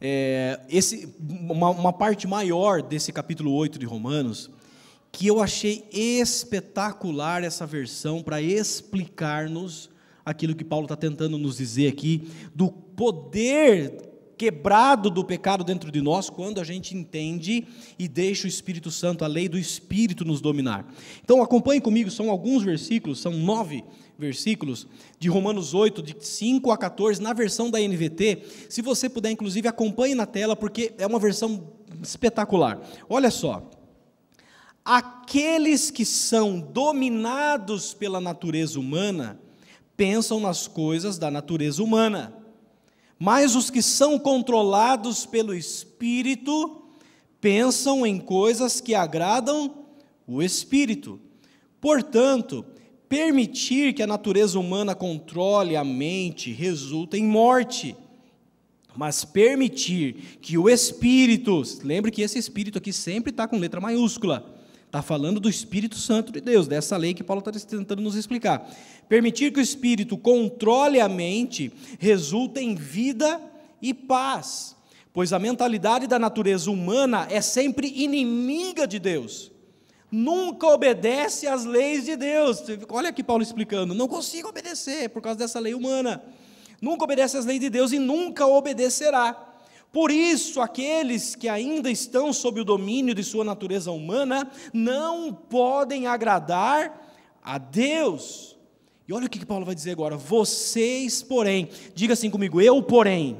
é, 0.00 0.60
esse, 0.68 1.14
uma, 1.20 1.70
uma 1.70 1.92
parte 1.92 2.26
maior 2.26 2.82
desse 2.82 3.12
capítulo 3.12 3.52
8 3.52 3.78
de 3.78 3.86
Romanos, 3.86 4.50
que 5.12 5.26
eu 5.26 5.42
achei 5.42 5.86
espetacular 5.92 7.44
essa 7.44 7.66
versão 7.66 8.22
para 8.22 8.40
explicar-nos 8.40 9.90
aquilo 10.24 10.54
que 10.54 10.64
Paulo 10.64 10.84
está 10.84 10.96
tentando 10.96 11.36
nos 11.36 11.56
dizer 11.56 11.88
aqui, 11.88 12.30
do 12.54 12.70
poder 12.70 14.09
quebrado 14.40 15.10
do 15.10 15.22
pecado 15.22 15.62
dentro 15.62 15.92
de 15.92 16.00
nós 16.00 16.30
quando 16.30 16.62
a 16.62 16.64
gente 16.64 16.96
entende 16.96 17.66
e 17.98 18.08
deixa 18.08 18.46
o 18.46 18.48
Espírito 18.48 18.90
Santo, 18.90 19.22
a 19.22 19.28
lei 19.28 19.50
do 19.50 19.58
Espírito, 19.58 20.24
nos 20.24 20.40
dominar. 20.40 20.90
Então 21.22 21.42
acompanhe 21.42 21.78
comigo, 21.78 22.10
são 22.10 22.30
alguns 22.30 22.62
versículos, 22.62 23.20
são 23.20 23.32
nove 23.32 23.84
versículos 24.18 24.86
de 25.18 25.28
Romanos 25.28 25.74
8, 25.74 26.02
de 26.02 26.16
5 26.18 26.70
a 26.70 26.78
14, 26.78 27.20
na 27.20 27.34
versão 27.34 27.70
da 27.70 27.78
NVT. 27.78 28.42
Se 28.70 28.80
você 28.80 29.10
puder, 29.10 29.30
inclusive, 29.30 29.68
acompanhe 29.68 30.14
na 30.14 30.24
tela, 30.24 30.56
porque 30.56 30.94
é 30.96 31.06
uma 31.06 31.18
versão 31.18 31.74
espetacular. 32.02 32.80
Olha 33.10 33.30
só. 33.30 33.68
Aqueles 34.82 35.90
que 35.90 36.06
são 36.06 36.58
dominados 36.58 37.92
pela 37.92 38.22
natureza 38.22 38.80
humana 38.80 39.38
pensam 39.98 40.40
nas 40.40 40.66
coisas 40.66 41.18
da 41.18 41.30
natureza 41.30 41.82
humana 41.82 42.39
mas 43.22 43.54
os 43.54 43.68
que 43.68 43.82
são 43.82 44.18
controlados 44.18 45.26
pelo 45.26 45.54
Espírito 45.54 46.84
pensam 47.38 48.06
em 48.06 48.18
coisas 48.18 48.80
que 48.80 48.94
agradam 48.94 49.84
o 50.26 50.42
Espírito. 50.42 51.20
Portanto, 51.82 52.64
permitir 53.10 53.92
que 53.92 54.02
a 54.02 54.06
natureza 54.06 54.58
humana 54.58 54.94
controle 54.94 55.76
a 55.76 55.84
mente 55.84 56.50
resulta 56.50 57.18
em 57.18 57.24
morte. 57.24 57.94
Mas 58.96 59.22
permitir 59.22 60.38
que 60.40 60.56
o 60.56 60.66
Espírito, 60.66 61.62
lembre 61.84 62.10
que 62.10 62.22
esse 62.22 62.38
Espírito 62.38 62.78
aqui 62.78 62.92
sempre 62.92 63.32
está 63.32 63.46
com 63.46 63.58
letra 63.58 63.82
maiúscula, 63.82 64.60
Está 64.90 65.02
falando 65.02 65.38
do 65.38 65.48
Espírito 65.48 65.94
Santo 65.94 66.32
de 66.32 66.40
Deus, 66.40 66.66
dessa 66.66 66.96
lei 66.96 67.14
que 67.14 67.22
Paulo 67.22 67.38
está 67.38 67.52
tentando 67.52 68.02
nos 68.02 68.16
explicar. 68.16 68.68
Permitir 69.10 69.52
que 69.52 69.58
o 69.58 69.60
Espírito 69.60 70.16
controle 70.16 71.00
a 71.00 71.08
mente 71.08 71.72
resulta 71.98 72.62
em 72.62 72.76
vida 72.76 73.40
e 73.82 73.92
paz, 73.92 74.76
pois 75.12 75.32
a 75.32 75.38
mentalidade 75.40 76.06
da 76.06 76.16
natureza 76.16 76.70
humana 76.70 77.26
é 77.28 77.40
sempre 77.40 77.88
inimiga 77.88 78.86
de 78.86 79.00
Deus. 79.00 79.50
Nunca 80.12 80.68
obedece 80.68 81.48
às 81.48 81.64
leis 81.64 82.04
de 82.04 82.14
Deus. 82.14 82.62
Olha 82.88 83.08
aqui 83.08 83.24
Paulo 83.24 83.42
explicando: 83.42 83.94
não 83.94 84.06
consigo 84.06 84.48
obedecer 84.48 85.08
por 85.08 85.20
causa 85.20 85.40
dessa 85.40 85.58
lei 85.58 85.74
humana. 85.74 86.22
Nunca 86.80 87.02
obedece 87.02 87.36
às 87.36 87.44
leis 87.44 87.58
de 87.58 87.68
Deus 87.68 87.90
e 87.90 87.98
nunca 87.98 88.46
obedecerá. 88.46 89.32
Por 89.92 90.12
isso, 90.12 90.60
aqueles 90.60 91.34
que 91.34 91.48
ainda 91.48 91.90
estão 91.90 92.32
sob 92.32 92.60
o 92.60 92.64
domínio 92.64 93.12
de 93.12 93.24
sua 93.24 93.42
natureza 93.42 93.90
humana 93.90 94.48
não 94.72 95.34
podem 95.34 96.06
agradar 96.06 97.10
a 97.42 97.58
Deus. 97.58 98.59
E 99.10 99.12
olha 99.12 99.26
o 99.26 99.28
que 99.28 99.44
Paulo 99.44 99.66
vai 99.66 99.74
dizer 99.74 99.90
agora: 99.90 100.16
vocês, 100.16 101.20
porém, 101.20 101.68
diga 101.96 102.12
assim 102.12 102.30
comigo, 102.30 102.60
eu, 102.60 102.80
porém. 102.80 103.36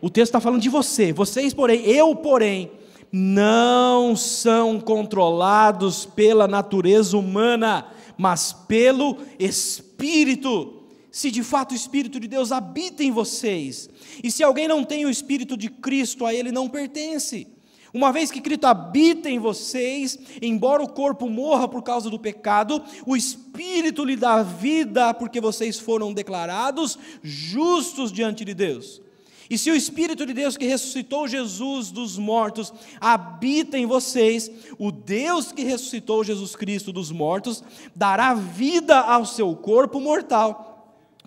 O 0.00 0.08
texto 0.08 0.28
está 0.28 0.40
falando 0.40 0.62
de 0.62 0.68
você, 0.68 1.12
vocês, 1.12 1.52
porém, 1.52 1.84
eu, 1.84 2.14
porém, 2.14 2.70
não 3.10 4.14
são 4.14 4.78
controlados 4.78 6.06
pela 6.06 6.46
natureza 6.46 7.18
humana, 7.18 7.88
mas 8.16 8.52
pelo 8.52 9.18
Espírito 9.36 10.74
se 11.10 11.28
de 11.28 11.42
fato 11.42 11.72
o 11.72 11.74
Espírito 11.74 12.20
de 12.20 12.28
Deus 12.28 12.52
habita 12.52 13.02
em 13.02 13.10
vocês. 13.10 13.90
E 14.22 14.30
se 14.30 14.44
alguém 14.44 14.68
não 14.68 14.84
tem 14.84 15.04
o 15.04 15.10
Espírito 15.10 15.56
de 15.56 15.68
Cristo, 15.68 16.24
a 16.24 16.32
ele 16.32 16.52
não 16.52 16.68
pertence. 16.68 17.48
Uma 17.92 18.12
vez 18.12 18.30
que 18.30 18.40
Cristo 18.40 18.66
habita 18.66 19.30
em 19.30 19.38
vocês, 19.38 20.18
embora 20.42 20.82
o 20.82 20.88
corpo 20.88 21.28
morra 21.28 21.68
por 21.68 21.82
causa 21.82 22.10
do 22.10 22.18
pecado, 22.18 22.82
o 23.06 23.16
Espírito 23.16 24.04
lhe 24.04 24.16
dá 24.16 24.42
vida, 24.42 25.14
porque 25.14 25.40
vocês 25.40 25.78
foram 25.78 26.12
declarados 26.12 26.98
justos 27.22 28.12
diante 28.12 28.44
de 28.44 28.54
Deus. 28.54 29.00
E 29.48 29.56
se 29.56 29.70
o 29.70 29.76
Espírito 29.76 30.26
de 30.26 30.32
Deus 30.32 30.56
que 30.56 30.66
ressuscitou 30.66 31.28
Jesus 31.28 31.90
dos 31.90 32.18
mortos 32.18 32.72
habita 33.00 33.78
em 33.78 33.86
vocês, 33.86 34.50
o 34.76 34.90
Deus 34.90 35.52
que 35.52 35.62
ressuscitou 35.62 36.24
Jesus 36.24 36.56
Cristo 36.56 36.92
dos 36.92 37.12
mortos 37.12 37.62
dará 37.94 38.34
vida 38.34 38.98
ao 38.98 39.24
seu 39.24 39.54
corpo 39.54 40.00
mortal 40.00 40.72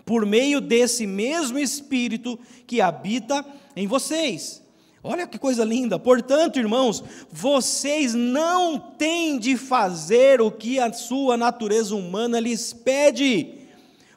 por 0.04 0.26
meio 0.26 0.60
desse 0.60 1.06
mesmo 1.06 1.58
Espírito 1.58 2.38
que 2.66 2.80
habita 2.80 3.46
em 3.74 3.86
vocês. 3.86 4.59
Olha 5.02 5.26
que 5.26 5.38
coisa 5.38 5.64
linda. 5.64 5.98
Portanto, 5.98 6.58
irmãos, 6.58 7.02
vocês 7.30 8.12
não 8.12 8.78
têm 8.78 9.38
de 9.38 9.56
fazer 9.56 10.42
o 10.42 10.50
que 10.50 10.78
a 10.78 10.92
sua 10.92 11.38
natureza 11.38 11.94
humana 11.94 12.38
lhes 12.38 12.74
pede, 12.74 13.54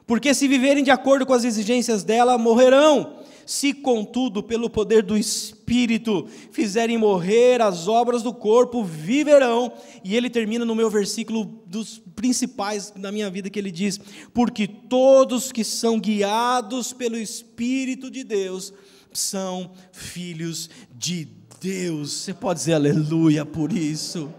porque 0.06 0.34
se 0.34 0.46
viverem 0.46 0.84
de 0.84 0.90
acordo 0.90 1.24
com 1.24 1.32
as 1.32 1.44
exigências 1.44 2.04
dela, 2.04 2.36
morrerão. 2.36 3.16
Se, 3.46 3.74
contudo, 3.74 4.42
pelo 4.42 4.70
poder 4.70 5.02
do 5.02 5.16
Espírito 5.16 6.26
fizerem 6.50 6.96
morrer 6.96 7.60
as 7.60 7.88
obras 7.88 8.22
do 8.22 8.32
corpo, 8.32 8.82
viverão. 8.82 9.72
E 10.02 10.16
ele 10.16 10.30
termina 10.30 10.64
no 10.64 10.74
meu 10.74 10.88
versículo 10.88 11.44
dos 11.66 12.00
principais 12.16 12.90
da 12.90 13.12
minha 13.12 13.28
vida, 13.30 13.50
que 13.50 13.58
ele 13.58 13.70
diz: 13.70 14.00
Porque 14.32 14.66
todos 14.66 15.52
que 15.52 15.62
são 15.62 15.98
guiados 16.00 16.94
pelo 16.94 17.18
Espírito 17.18 18.10
de 18.10 18.24
Deus 18.24 18.72
são 19.18 19.70
filhos 19.92 20.70
de 20.94 21.28
Deus. 21.60 22.12
Você 22.12 22.34
pode 22.34 22.60
dizer 22.60 22.74
aleluia 22.74 23.44
por 23.44 23.72
isso. 23.72 24.30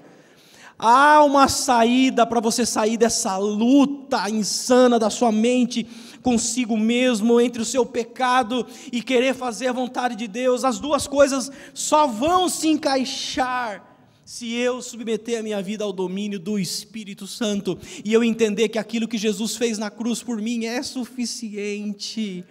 Há 0.77 1.23
uma 1.23 1.47
saída 1.47 2.25
para 2.25 2.41
você 2.41 2.65
sair 2.65 2.97
dessa 2.97 3.37
luta 3.37 4.29
insana 4.29 4.99
da 4.99 5.09
sua 5.09 5.31
mente 5.31 5.87
consigo 6.21 6.75
mesmo, 6.75 7.39
entre 7.39 7.61
o 7.61 7.65
seu 7.65 7.85
pecado 7.85 8.65
e 8.91 9.01
querer 9.01 9.35
fazer 9.35 9.67
a 9.67 9.73
vontade 9.73 10.15
de 10.15 10.27
Deus. 10.27 10.65
As 10.65 10.79
duas 10.79 11.07
coisas 11.07 11.51
só 11.73 12.07
vão 12.07 12.49
se 12.49 12.67
encaixar 12.67 13.95
se 14.25 14.51
eu 14.53 14.81
submeter 14.81 15.39
a 15.39 15.43
minha 15.43 15.61
vida 15.61 15.83
ao 15.83 15.93
domínio 15.93 16.39
do 16.39 16.57
Espírito 16.57 17.27
Santo 17.27 17.77
e 18.03 18.11
eu 18.11 18.23
entender 18.23 18.69
que 18.69 18.79
aquilo 18.79 19.07
que 19.07 19.19
Jesus 19.19 19.55
fez 19.55 19.77
na 19.77 19.91
cruz 19.91 20.23
por 20.23 20.41
mim 20.41 20.65
é 20.65 20.81
suficiente. 20.81 22.43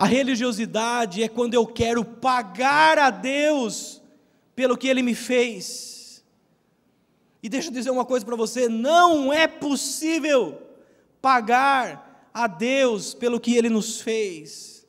A 0.00 0.06
religiosidade 0.06 1.22
é 1.22 1.28
quando 1.28 1.52
eu 1.52 1.66
quero 1.66 2.02
pagar 2.02 2.98
a 2.98 3.10
Deus 3.10 4.00
pelo 4.56 4.74
que 4.74 4.88
Ele 4.88 5.02
me 5.02 5.14
fez. 5.14 6.24
E 7.42 7.50
deixa 7.50 7.68
eu 7.68 7.72
dizer 7.74 7.90
uma 7.90 8.06
coisa 8.06 8.24
para 8.24 8.34
você: 8.34 8.66
não 8.66 9.30
é 9.30 9.46
possível 9.46 10.58
pagar 11.20 12.30
a 12.32 12.46
Deus 12.46 13.12
pelo 13.12 13.38
que 13.38 13.54
Ele 13.54 13.68
nos 13.68 14.00
fez. 14.00 14.88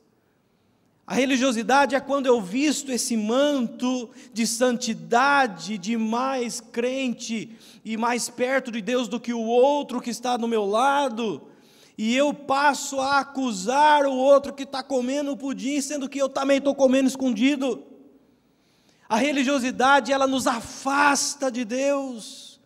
A 1.06 1.12
religiosidade 1.12 1.94
é 1.94 2.00
quando 2.00 2.24
eu 2.24 2.40
visto 2.40 2.90
esse 2.90 3.14
manto 3.14 4.08
de 4.32 4.46
santidade, 4.46 5.76
de 5.76 5.94
mais 5.98 6.58
crente 6.58 7.54
e 7.84 7.98
mais 7.98 8.30
perto 8.30 8.72
de 8.72 8.80
Deus 8.80 9.08
do 9.08 9.20
que 9.20 9.34
o 9.34 9.42
outro 9.42 10.00
que 10.00 10.08
está 10.08 10.38
do 10.38 10.48
meu 10.48 10.64
lado, 10.64 11.51
e 11.96 12.16
eu 12.16 12.32
passo 12.32 13.00
a 13.00 13.20
acusar 13.20 14.06
o 14.06 14.14
outro 14.14 14.52
que 14.52 14.62
está 14.62 14.82
comendo 14.82 15.36
pudim, 15.36 15.80
sendo 15.80 16.08
que 16.08 16.18
eu 16.18 16.28
também 16.28 16.58
estou 16.58 16.74
comendo 16.74 17.08
escondido. 17.08 17.84
A 19.08 19.16
religiosidade, 19.16 20.12
ela 20.12 20.26
nos 20.26 20.46
afasta 20.46 21.50
de 21.50 21.64
Deus. 21.64 22.60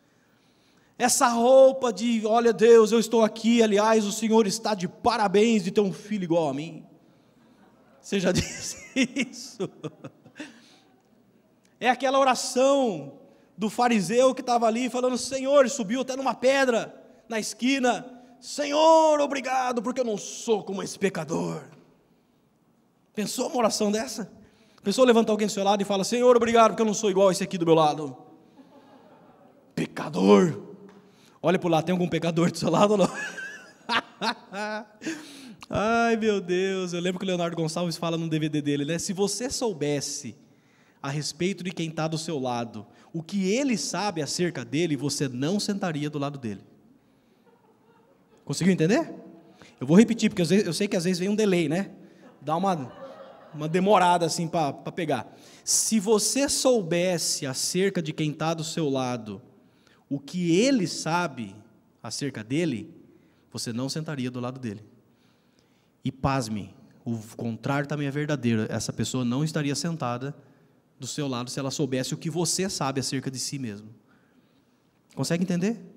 Essa 0.98 1.28
roupa 1.28 1.92
de, 1.92 2.24
olha 2.24 2.52
Deus, 2.52 2.92
eu 2.92 3.00
estou 3.00 3.22
aqui, 3.22 3.62
aliás, 3.62 4.04
o 4.04 4.12
Senhor 4.12 4.46
está 4.46 4.74
de 4.74 4.88
parabéns 4.88 5.64
de 5.64 5.70
ter 5.70 5.80
um 5.80 5.92
filho 5.92 6.24
igual 6.24 6.48
a 6.48 6.54
mim. 6.54 6.86
Você 8.00 8.20
já 8.20 8.30
disse 8.32 8.78
isso? 8.94 9.68
É 11.78 11.90
aquela 11.90 12.18
oração 12.18 13.18
do 13.58 13.68
fariseu 13.68 14.34
que 14.34 14.40
estava 14.40 14.66
ali 14.66 14.88
falando: 14.88 15.18
Senhor, 15.18 15.68
subiu 15.68 16.00
até 16.00 16.16
numa 16.16 16.34
pedra 16.34 16.94
na 17.28 17.38
esquina. 17.38 18.15
Senhor, 18.46 19.20
obrigado, 19.20 19.82
porque 19.82 20.00
eu 20.00 20.04
não 20.04 20.16
sou 20.16 20.62
como 20.62 20.80
esse 20.80 20.96
pecador. 20.96 21.64
Pensou 23.12 23.48
uma 23.48 23.56
oração 23.56 23.90
dessa? 23.90 24.30
Pensou 24.84 25.04
levantar 25.04 25.32
alguém 25.32 25.48
do 25.48 25.52
seu 25.52 25.64
lado 25.64 25.82
e 25.82 25.84
fala: 25.84 26.04
Senhor, 26.04 26.36
obrigado, 26.36 26.70
porque 26.70 26.82
eu 26.82 26.86
não 26.86 26.94
sou 26.94 27.10
igual 27.10 27.28
a 27.28 27.32
esse 27.32 27.42
aqui 27.42 27.58
do 27.58 27.66
meu 27.66 27.74
lado. 27.74 28.16
Pecador. 29.74 30.62
Olha 31.42 31.58
por 31.58 31.68
lá, 31.68 31.82
tem 31.82 31.92
algum 31.92 32.08
pecador 32.08 32.52
do 32.52 32.56
seu 32.56 32.70
lado 32.70 32.92
ou 32.92 32.98
não? 32.98 33.10
Ai, 35.68 36.16
meu 36.16 36.40
Deus, 36.40 36.92
eu 36.92 37.00
lembro 37.00 37.18
que 37.18 37.24
o 37.24 37.26
Leonardo 37.26 37.56
Gonçalves 37.56 37.96
fala 37.96 38.16
no 38.16 38.28
DVD 38.28 38.62
dele, 38.62 38.84
né? 38.84 38.96
Se 38.96 39.12
você 39.12 39.50
soubesse 39.50 40.36
a 41.02 41.10
respeito 41.10 41.64
de 41.64 41.72
quem 41.72 41.88
está 41.88 42.06
do 42.06 42.16
seu 42.16 42.38
lado, 42.38 42.86
o 43.12 43.24
que 43.24 43.50
ele 43.50 43.76
sabe 43.76 44.22
acerca 44.22 44.64
dele, 44.64 44.94
você 44.94 45.28
não 45.28 45.58
sentaria 45.58 46.08
do 46.08 46.20
lado 46.20 46.38
dele. 46.38 46.75
Conseguiu 48.46 48.72
entender? 48.72 49.12
Eu 49.80 49.86
vou 49.88 49.98
repetir, 49.98 50.30
porque 50.30 50.40
eu 50.40 50.72
sei 50.72 50.86
que 50.86 50.96
às 50.96 51.02
vezes 51.02 51.18
vem 51.18 51.28
um 51.28 51.34
delay, 51.34 51.68
né? 51.68 51.90
Dá 52.40 52.56
uma, 52.56 52.92
uma 53.52 53.68
demorada 53.68 54.24
assim 54.24 54.46
para 54.46 54.72
pegar. 54.92 55.36
Se 55.64 55.98
você 55.98 56.48
soubesse 56.48 57.44
acerca 57.44 58.00
de 58.00 58.12
quem 58.12 58.30
está 58.30 58.54
do 58.54 58.62
seu 58.62 58.88
lado, 58.88 59.42
o 60.08 60.20
que 60.20 60.56
ele 60.56 60.86
sabe 60.86 61.56
acerca 62.00 62.44
dele, 62.44 62.94
você 63.50 63.72
não 63.72 63.88
sentaria 63.88 64.30
do 64.30 64.38
lado 64.38 64.60
dele. 64.60 64.84
E 66.04 66.12
pasme, 66.12 66.72
o 67.04 67.18
contrário 67.36 67.88
também 67.88 68.06
é 68.06 68.12
verdadeiro. 68.12 68.64
Essa 68.68 68.92
pessoa 68.92 69.24
não 69.24 69.42
estaria 69.42 69.74
sentada 69.74 70.36
do 71.00 71.06
seu 71.08 71.26
lado 71.26 71.50
se 71.50 71.58
ela 71.58 71.72
soubesse 71.72 72.14
o 72.14 72.16
que 72.16 72.30
você 72.30 72.70
sabe 72.70 73.00
acerca 73.00 73.28
de 73.28 73.40
si 73.40 73.58
mesmo. 73.58 73.88
Consegue 75.16 75.42
entender? 75.42 75.95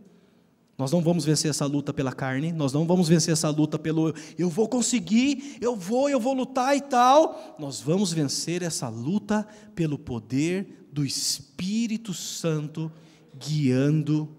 Nós 0.80 0.94
não 0.94 1.02
vamos 1.02 1.26
vencer 1.26 1.50
essa 1.50 1.66
luta 1.66 1.94
pela 1.94 2.14
carne, 2.14 2.54
nós 2.54 2.72
não 2.72 2.88
vamos 2.88 3.10
vencer 3.10 3.34
essa 3.34 3.50
luta 3.50 3.78
pelo 3.78 4.16
eu 4.38 4.50
vou 4.50 4.66
conseguir, 4.66 5.58
eu 5.60 5.76
vou, 5.76 6.10
eu 6.10 6.22
vou 6.22 6.34
lutar 6.34 6.74
e 6.78 6.80
tal. 6.80 7.58
Nós 7.60 7.82
vamos 7.82 8.14
vencer 8.14 8.64
essa 8.64 8.88
luta 8.88 9.46
pelo 9.76 10.00
poder 10.00 10.88
do 10.90 11.04
Espírito 11.04 12.14
Santo 12.14 12.90
guiando 13.38 14.34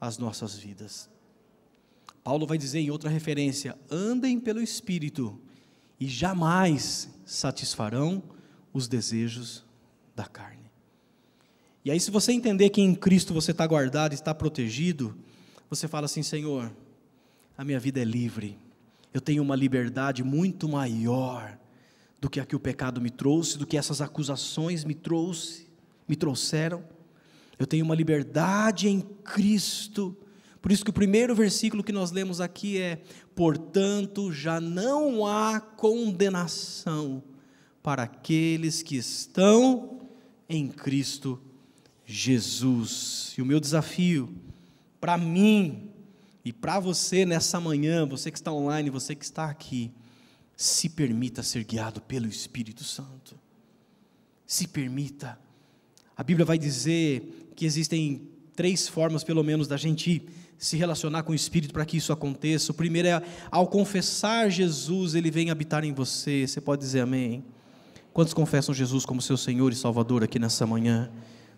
as 0.00 0.16
nossas 0.16 0.56
vidas. 0.56 1.10
Paulo 2.22 2.46
vai 2.46 2.56
dizer 2.56 2.78
em 2.78 2.90
outra 2.92 3.10
referência: 3.10 3.76
andem 3.90 4.38
pelo 4.38 4.62
Espírito 4.62 5.40
e 5.98 6.06
jamais 6.06 7.08
satisfarão 7.26 8.22
os 8.72 8.86
desejos 8.86 9.64
da 10.14 10.24
carne. 10.24 10.70
E 11.84 11.90
aí, 11.90 11.98
se 11.98 12.12
você 12.12 12.30
entender 12.30 12.70
que 12.70 12.80
em 12.80 12.94
Cristo 12.94 13.34
você 13.34 13.50
está 13.50 13.66
guardado, 13.66 14.12
está 14.12 14.32
protegido, 14.32 15.18
você 15.68 15.88
fala 15.88 16.06
assim: 16.06 16.22
Senhor, 16.22 16.70
a 17.56 17.64
minha 17.64 17.80
vida 17.80 18.00
é 18.00 18.04
livre, 18.04 18.58
eu 19.12 19.20
tenho 19.20 19.42
uma 19.42 19.56
liberdade 19.56 20.22
muito 20.22 20.68
maior 20.68 21.58
do 22.20 22.28
que 22.28 22.40
a 22.40 22.46
que 22.46 22.56
o 22.56 22.60
pecado 22.60 23.00
me 23.00 23.10
trouxe, 23.10 23.58
do 23.58 23.66
que 23.66 23.76
essas 23.76 24.00
acusações 24.00 24.84
me 24.84 24.94
trouxe, 24.94 25.68
me 26.08 26.16
trouxeram. 26.16 26.84
Eu 27.58 27.66
tenho 27.66 27.84
uma 27.84 27.94
liberdade 27.94 28.88
em 28.88 29.00
Cristo 29.00 30.16
por 30.60 30.72
isso 30.72 30.84
que 30.84 30.90
o 30.90 30.94
primeiro 30.94 31.34
versículo 31.34 31.84
que 31.84 31.92
nós 31.92 32.10
lemos 32.10 32.40
aqui 32.40 32.78
é: 32.78 33.00
portanto, 33.34 34.32
já 34.32 34.60
não 34.60 35.26
há 35.26 35.60
condenação 35.60 37.22
para 37.82 38.02
aqueles 38.02 38.82
que 38.82 38.96
estão 38.96 40.00
em 40.48 40.68
Cristo 40.68 41.40
Jesus. 42.04 43.34
E 43.38 43.42
o 43.42 43.46
meu 43.46 43.60
desafio 43.60 44.34
para 45.00 45.16
mim 45.16 45.90
e 46.44 46.52
para 46.52 46.80
você 46.80 47.26
nessa 47.26 47.60
manhã, 47.60 48.06
você 48.06 48.30
que 48.30 48.38
está 48.38 48.52
online, 48.52 48.90
você 48.90 49.14
que 49.14 49.24
está 49.24 49.50
aqui, 49.50 49.92
se 50.56 50.88
permita 50.88 51.42
ser 51.42 51.64
guiado 51.64 52.00
pelo 52.00 52.26
Espírito 52.26 52.82
Santo. 52.82 53.38
Se 54.46 54.66
permita. 54.66 55.38
A 56.16 56.22
Bíblia 56.22 56.44
vai 56.44 56.58
dizer 56.58 57.52
que 57.54 57.64
existem 57.64 58.28
três 58.56 58.88
formas, 58.88 59.22
pelo 59.22 59.44
menos, 59.44 59.68
da 59.68 59.76
gente 59.76 60.26
se 60.58 60.76
relacionar 60.76 61.22
com 61.22 61.30
o 61.30 61.34
Espírito 61.34 61.72
para 61.72 61.84
que 61.84 61.96
isso 61.96 62.12
aconteça. 62.12 62.72
O 62.72 62.74
primeiro 62.74 63.06
é, 63.06 63.22
ao 63.50 63.68
confessar 63.68 64.50
Jesus, 64.50 65.14
ele 65.14 65.30
vem 65.30 65.50
habitar 65.50 65.84
em 65.84 65.92
você. 65.92 66.46
Você 66.46 66.60
pode 66.60 66.82
dizer 66.82 67.00
amém? 67.00 67.44
Quantos 68.12 68.34
confessam 68.34 68.74
Jesus 68.74 69.06
como 69.06 69.22
seu 69.22 69.36
Senhor 69.36 69.72
e 69.72 69.76
Salvador 69.76 70.24
aqui 70.24 70.40
nessa 70.40 70.66
manhã? 70.66 71.08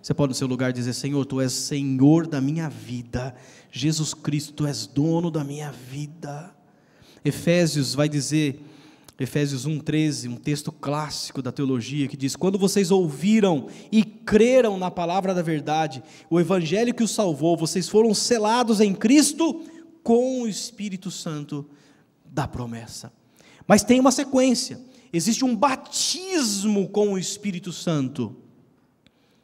Você 0.03 0.15
pode 0.15 0.31
no 0.31 0.35
seu 0.35 0.47
lugar 0.49 0.73
dizer: 0.73 0.93
Senhor, 0.93 1.25
tu 1.27 1.41
és 1.41 1.53
Senhor 1.53 2.27
da 2.27 2.41
minha 2.41 2.69
vida. 2.69 3.35
Jesus 3.71 4.15
Cristo, 4.15 4.53
tu 4.53 4.67
és 4.67 4.87
dono 4.87 5.31
da 5.31 5.45
minha 5.45 5.71
vida. 5.71 6.55
Efésios 7.25 7.95
vai 7.95 8.09
dizer 8.09 8.65
Efésios 9.21 9.67
1,13, 9.67 10.31
um 10.31 10.37
texto 10.37 10.73
clássico 10.73 11.43
da 11.43 11.53
teologia, 11.53 12.09
que 12.09 12.17
diz: 12.17 12.35
Quando 12.35 12.59
vocês 12.59 12.91
ouviram 12.91 13.67
e 13.93 14.03
creram 14.03 14.79
na 14.79 14.91
palavra 14.91 15.35
da 15.35 15.43
verdade, 15.43 16.03
o 16.31 16.41
evangelho 16.41 16.95
que 16.95 17.03
os 17.03 17.11
salvou, 17.11 17.55
vocês 17.55 17.87
foram 17.87 18.15
selados 18.15 18.81
em 18.81 18.95
Cristo 18.95 19.63
com 20.03 20.41
o 20.41 20.49
Espírito 20.49 21.11
Santo 21.11 21.69
da 22.25 22.49
promessa. 22.49 23.13
Mas 23.67 23.85
tem 23.85 24.01
uma 24.01 24.11
sequência: 24.11 24.81
existe 25.13 25.45
um 25.45 25.55
batismo 25.55 26.89
com 26.89 27.13
o 27.13 27.19
Espírito 27.19 27.75
Santo. 27.75 28.35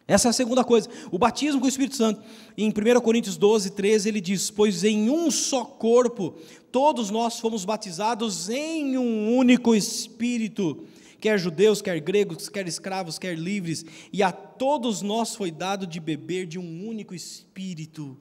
Essa 0.09 0.29
é 0.29 0.31
a 0.31 0.33
segunda 0.33 0.63
coisa. 0.63 0.89
O 1.11 1.19
batismo 1.19 1.61
com 1.61 1.67
o 1.67 1.69
Espírito 1.69 1.97
Santo. 1.97 2.23
Em 2.57 2.69
1 2.69 3.01
Coríntios 3.01 3.37
12, 3.37 3.71
13, 3.71 4.09
ele 4.09 4.21
diz: 4.21 4.51
Pois 4.51 4.85
em 4.85 5.11
um 5.11 5.31
só 5.31 5.65
corpo 5.65 6.37
todos 6.71 7.11
nós 7.11 7.41
fomos 7.41 7.65
batizados 7.65 8.49
em 8.49 8.97
um 8.99 9.37
único 9.37 9.75
Espírito, 9.75 10.85
quer 11.19 11.39
judeus, 11.39 11.83
quer 11.83 11.99
gregos, 12.01 12.49
quer 12.49 12.69
escravos, 12.69 13.19
quer 13.19 13.37
livres, 13.37 13.85
e 14.13 14.23
a 14.23 14.31
todos 14.31 15.03
nós 15.03 15.35
foi 15.35 15.51
dado 15.51 15.87
de 15.87 15.99
beber 15.99 16.47
de 16.47 16.59
um 16.59 16.87
único 16.87 17.15
Espírito. 17.15 18.17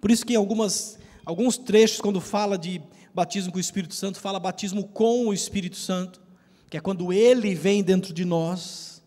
Por 0.00 0.10
isso 0.10 0.24
que 0.24 0.36
algumas, 0.36 0.98
alguns 1.24 1.58
trechos, 1.58 2.00
quando 2.00 2.20
fala 2.20 2.56
de 2.56 2.80
batismo 3.12 3.50
com 3.52 3.58
o 3.58 3.60
Espírito 3.60 3.94
Santo, 3.94 4.20
fala 4.20 4.38
batismo 4.38 4.84
com 4.84 5.26
o 5.26 5.34
Espírito 5.34 5.76
Santo, 5.76 6.22
que 6.70 6.76
é 6.76 6.80
quando 6.80 7.12
ele 7.12 7.54
vem 7.54 7.82
dentro 7.82 8.14
de 8.14 8.24
nós 8.24 8.97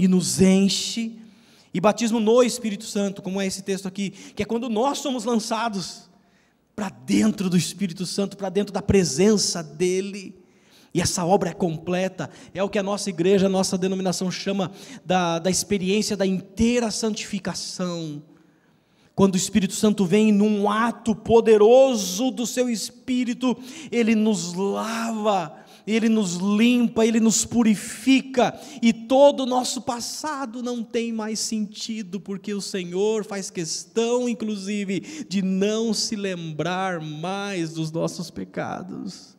e 0.00 0.08
nos 0.08 0.40
enche. 0.40 1.18
E 1.74 1.80
batismo 1.80 2.18
no 2.18 2.42
Espírito 2.42 2.84
Santo, 2.84 3.20
como 3.20 3.38
é 3.38 3.46
esse 3.46 3.62
texto 3.62 3.86
aqui, 3.86 4.10
que 4.10 4.42
é 4.42 4.46
quando 4.46 4.68
nós 4.70 4.98
somos 4.98 5.24
lançados 5.24 6.08
para 6.74 6.88
dentro 6.88 7.50
do 7.50 7.56
Espírito 7.56 8.06
Santo, 8.06 8.34
para 8.34 8.48
dentro 8.48 8.72
da 8.72 8.80
presença 8.80 9.62
dEle. 9.62 10.34
E 10.94 11.02
essa 11.02 11.24
obra 11.24 11.50
é 11.50 11.52
completa, 11.52 12.30
é 12.54 12.62
o 12.62 12.68
que 12.68 12.78
a 12.78 12.82
nossa 12.82 13.10
igreja, 13.10 13.46
a 13.46 13.50
nossa 13.50 13.76
denominação 13.76 14.30
chama 14.30 14.72
da, 15.04 15.38
da 15.38 15.50
experiência 15.50 16.16
da 16.16 16.26
inteira 16.26 16.90
santificação. 16.90 18.22
Quando 19.14 19.34
o 19.34 19.38
Espírito 19.38 19.74
Santo 19.74 20.06
vem 20.06 20.32
num 20.32 20.68
ato 20.68 21.14
poderoso 21.14 22.30
do 22.30 22.46
seu 22.46 22.70
Espírito, 22.70 23.54
ele 23.92 24.14
nos 24.14 24.54
lava, 24.54 25.59
ele 25.86 26.08
nos 26.08 26.36
limpa, 26.36 27.04
Ele 27.04 27.20
nos 27.20 27.44
purifica, 27.44 28.58
e 28.82 28.92
todo 28.92 29.44
o 29.44 29.46
nosso 29.46 29.82
passado 29.82 30.62
não 30.62 30.82
tem 30.82 31.12
mais 31.12 31.38
sentido, 31.38 32.20
porque 32.20 32.52
o 32.52 32.60
Senhor 32.60 33.24
faz 33.24 33.50
questão, 33.50 34.28
inclusive, 34.28 35.24
de 35.28 35.42
não 35.42 35.92
se 35.94 36.16
lembrar 36.16 37.00
mais 37.00 37.72
dos 37.72 37.90
nossos 37.90 38.30
pecados. 38.30 39.36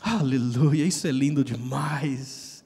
Aleluia, 0.00 0.84
isso 0.84 1.06
é 1.06 1.10
lindo 1.10 1.44
demais. 1.44 2.64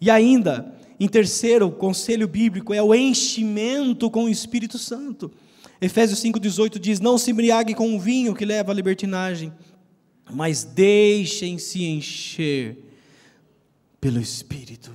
E 0.00 0.10
ainda, 0.10 0.74
em 0.98 1.08
terceiro, 1.08 1.66
o 1.66 1.72
conselho 1.72 2.26
bíblico 2.26 2.74
é 2.74 2.82
o 2.82 2.94
enchimento 2.94 4.10
com 4.10 4.24
o 4.24 4.28
Espírito 4.28 4.78
Santo. 4.78 5.30
Efésios 5.80 6.22
5,18 6.22 6.78
diz: 6.78 7.00
Não 7.00 7.18
se 7.18 7.30
embriague 7.30 7.74
com 7.74 7.94
o 7.94 8.00
vinho 8.00 8.34
que 8.34 8.44
leva 8.44 8.72
à 8.72 8.74
libertinagem 8.74 9.52
mas 10.30 10.64
deixem-se 10.64 11.84
encher 11.84 12.78
pelo 14.00 14.20
Espírito. 14.20 14.92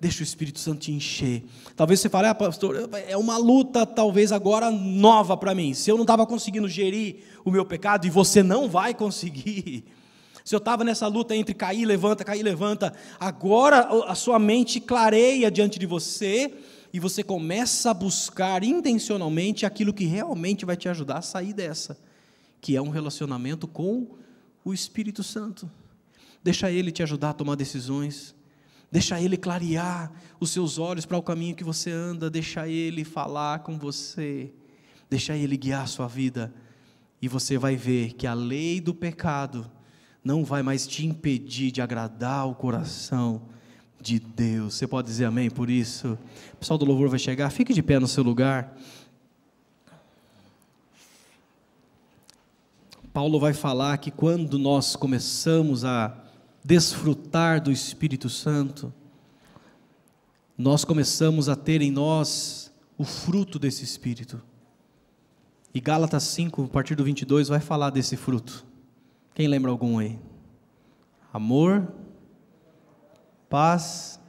Deixa 0.00 0.20
o 0.20 0.24
Espírito 0.24 0.58
Santo 0.58 0.80
te 0.80 0.92
encher. 0.92 1.44
Talvez 1.76 2.00
você 2.00 2.08
fale, 2.08 2.26
ah, 2.28 2.34
pastor, 2.34 2.88
é 3.06 3.16
uma 3.16 3.36
luta 3.36 3.84
talvez 3.84 4.32
agora 4.32 4.70
nova 4.70 5.36
para 5.36 5.54
mim. 5.54 5.74
Se 5.74 5.90
eu 5.90 5.96
não 5.96 6.04
estava 6.04 6.26
conseguindo 6.26 6.66
gerir 6.66 7.16
o 7.44 7.50
meu 7.50 7.66
pecado, 7.66 8.06
e 8.06 8.10
você 8.10 8.42
não 8.42 8.68
vai 8.68 8.94
conseguir. 8.94 9.84
Se 10.42 10.54
eu 10.54 10.58
estava 10.58 10.82
nessa 10.82 11.06
luta 11.06 11.36
entre 11.36 11.54
cair, 11.54 11.84
levanta, 11.84 12.24
cair, 12.24 12.42
levanta, 12.42 12.94
agora 13.20 13.80
a 14.06 14.14
sua 14.14 14.38
mente 14.38 14.80
clareia 14.80 15.50
diante 15.50 15.78
de 15.78 15.84
você 15.84 16.52
e 16.92 16.98
você 16.98 17.22
começa 17.22 17.90
a 17.90 17.94
buscar 17.94 18.64
intencionalmente 18.64 19.66
aquilo 19.66 19.92
que 19.92 20.06
realmente 20.06 20.64
vai 20.64 20.76
te 20.76 20.88
ajudar 20.88 21.18
a 21.18 21.22
sair 21.22 21.52
dessa, 21.52 21.96
que 22.60 22.74
é 22.74 22.80
um 22.80 22.88
relacionamento 22.88 23.68
com 23.68 24.08
o 24.64 24.72
Espírito 24.72 25.22
Santo. 25.22 25.70
Deixa 26.42 26.70
Ele 26.70 26.90
te 26.90 27.02
ajudar 27.02 27.30
a 27.30 27.34
tomar 27.34 27.54
decisões. 27.54 28.34
Deixa 28.90 29.20
Ele 29.20 29.36
clarear 29.36 30.10
os 30.40 30.50
seus 30.50 30.78
olhos 30.78 31.06
para 31.06 31.16
o 31.16 31.22
caminho 31.22 31.54
que 31.54 31.62
você 31.62 31.90
anda, 31.90 32.28
deixa 32.28 32.66
Ele 32.66 33.04
falar 33.04 33.60
com 33.60 33.78
você, 33.78 34.52
deixa 35.08 35.36
Ele 35.36 35.56
guiar 35.56 35.84
a 35.84 35.86
sua 35.86 36.08
vida, 36.08 36.52
e 37.22 37.28
você 37.28 37.56
vai 37.56 37.76
ver 37.76 38.14
que 38.14 38.26
a 38.26 38.34
lei 38.34 38.80
do 38.80 38.92
pecado 38.92 39.70
não 40.24 40.44
vai 40.44 40.62
mais 40.62 40.86
te 40.86 41.06
impedir 41.06 41.70
de 41.70 41.80
agradar 41.80 42.48
o 42.48 42.54
coração 42.54 43.42
de 44.00 44.18
Deus. 44.18 44.74
Você 44.74 44.86
pode 44.86 45.06
dizer 45.06 45.26
amém 45.26 45.50
por 45.50 45.70
isso? 45.70 46.18
O 46.54 46.56
pessoal 46.56 46.78
do 46.78 46.84
louvor 46.84 47.08
vai 47.08 47.18
chegar, 47.18 47.48
fique 47.50 47.72
de 47.72 47.82
pé 47.82 47.98
no 47.98 48.08
seu 48.08 48.24
lugar. 48.24 48.76
Paulo 53.12 53.40
vai 53.40 53.52
falar 53.52 53.98
que 53.98 54.10
quando 54.10 54.58
nós 54.58 54.94
começamos 54.94 55.84
a 55.84 56.16
desfrutar 56.64 57.60
do 57.60 57.72
Espírito 57.72 58.28
Santo, 58.28 58.92
nós 60.56 60.84
começamos 60.84 61.48
a 61.48 61.56
ter 61.56 61.82
em 61.82 61.90
nós 61.90 62.72
o 62.96 63.04
fruto 63.04 63.58
desse 63.58 63.82
Espírito. 63.82 64.40
E 65.74 65.80
Gálatas 65.80 66.22
5, 66.24 66.64
a 66.64 66.68
partir 66.68 66.94
do 66.94 67.02
22, 67.02 67.48
vai 67.48 67.60
falar 67.60 67.90
desse 67.90 68.16
fruto. 68.16 68.64
Quem 69.34 69.48
lembra 69.48 69.70
algum 69.70 69.98
aí? 69.98 70.18
Amor, 71.32 71.92
paz, 73.48 74.20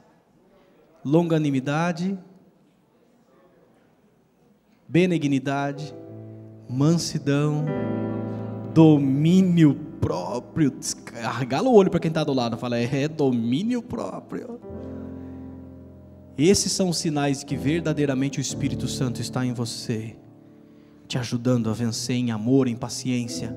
longanimidade, 1.04 2.18
benignidade, 4.88 5.94
mansidão, 6.68 7.64
domínio 8.72 9.74
próprio. 10.00 10.72
Arregala 11.22 11.68
o 11.68 11.74
olho 11.74 11.90
para 11.90 12.00
quem 12.00 12.08
está 12.08 12.24
do 12.24 12.32
lado. 12.32 12.56
Fala, 12.56 12.78
é, 12.78 13.02
é 13.02 13.08
domínio 13.08 13.82
próprio. 13.82 14.60
Esses 16.36 16.72
são 16.72 16.88
os 16.88 16.98
sinais 16.98 17.44
que 17.44 17.56
verdadeiramente 17.56 18.38
o 18.38 18.40
Espírito 18.40 18.88
Santo 18.88 19.20
está 19.20 19.44
em 19.44 19.52
você, 19.52 20.16
te 21.06 21.18
ajudando 21.18 21.68
a 21.68 21.74
vencer 21.74 22.16
em 22.16 22.30
amor, 22.30 22.68
em 22.68 22.74
paciência, 22.74 23.54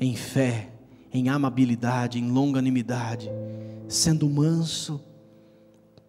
em 0.00 0.16
fé, 0.16 0.70
em 1.12 1.28
amabilidade, 1.28 2.18
em 2.18 2.30
longanimidade, 2.30 3.30
sendo 3.86 4.28
manso, 4.28 5.00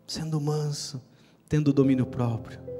sendo 0.07 0.39
manso, 0.39 1.01
tendo 1.49 1.73
domínio 1.73 2.05
próprio. 2.05 2.72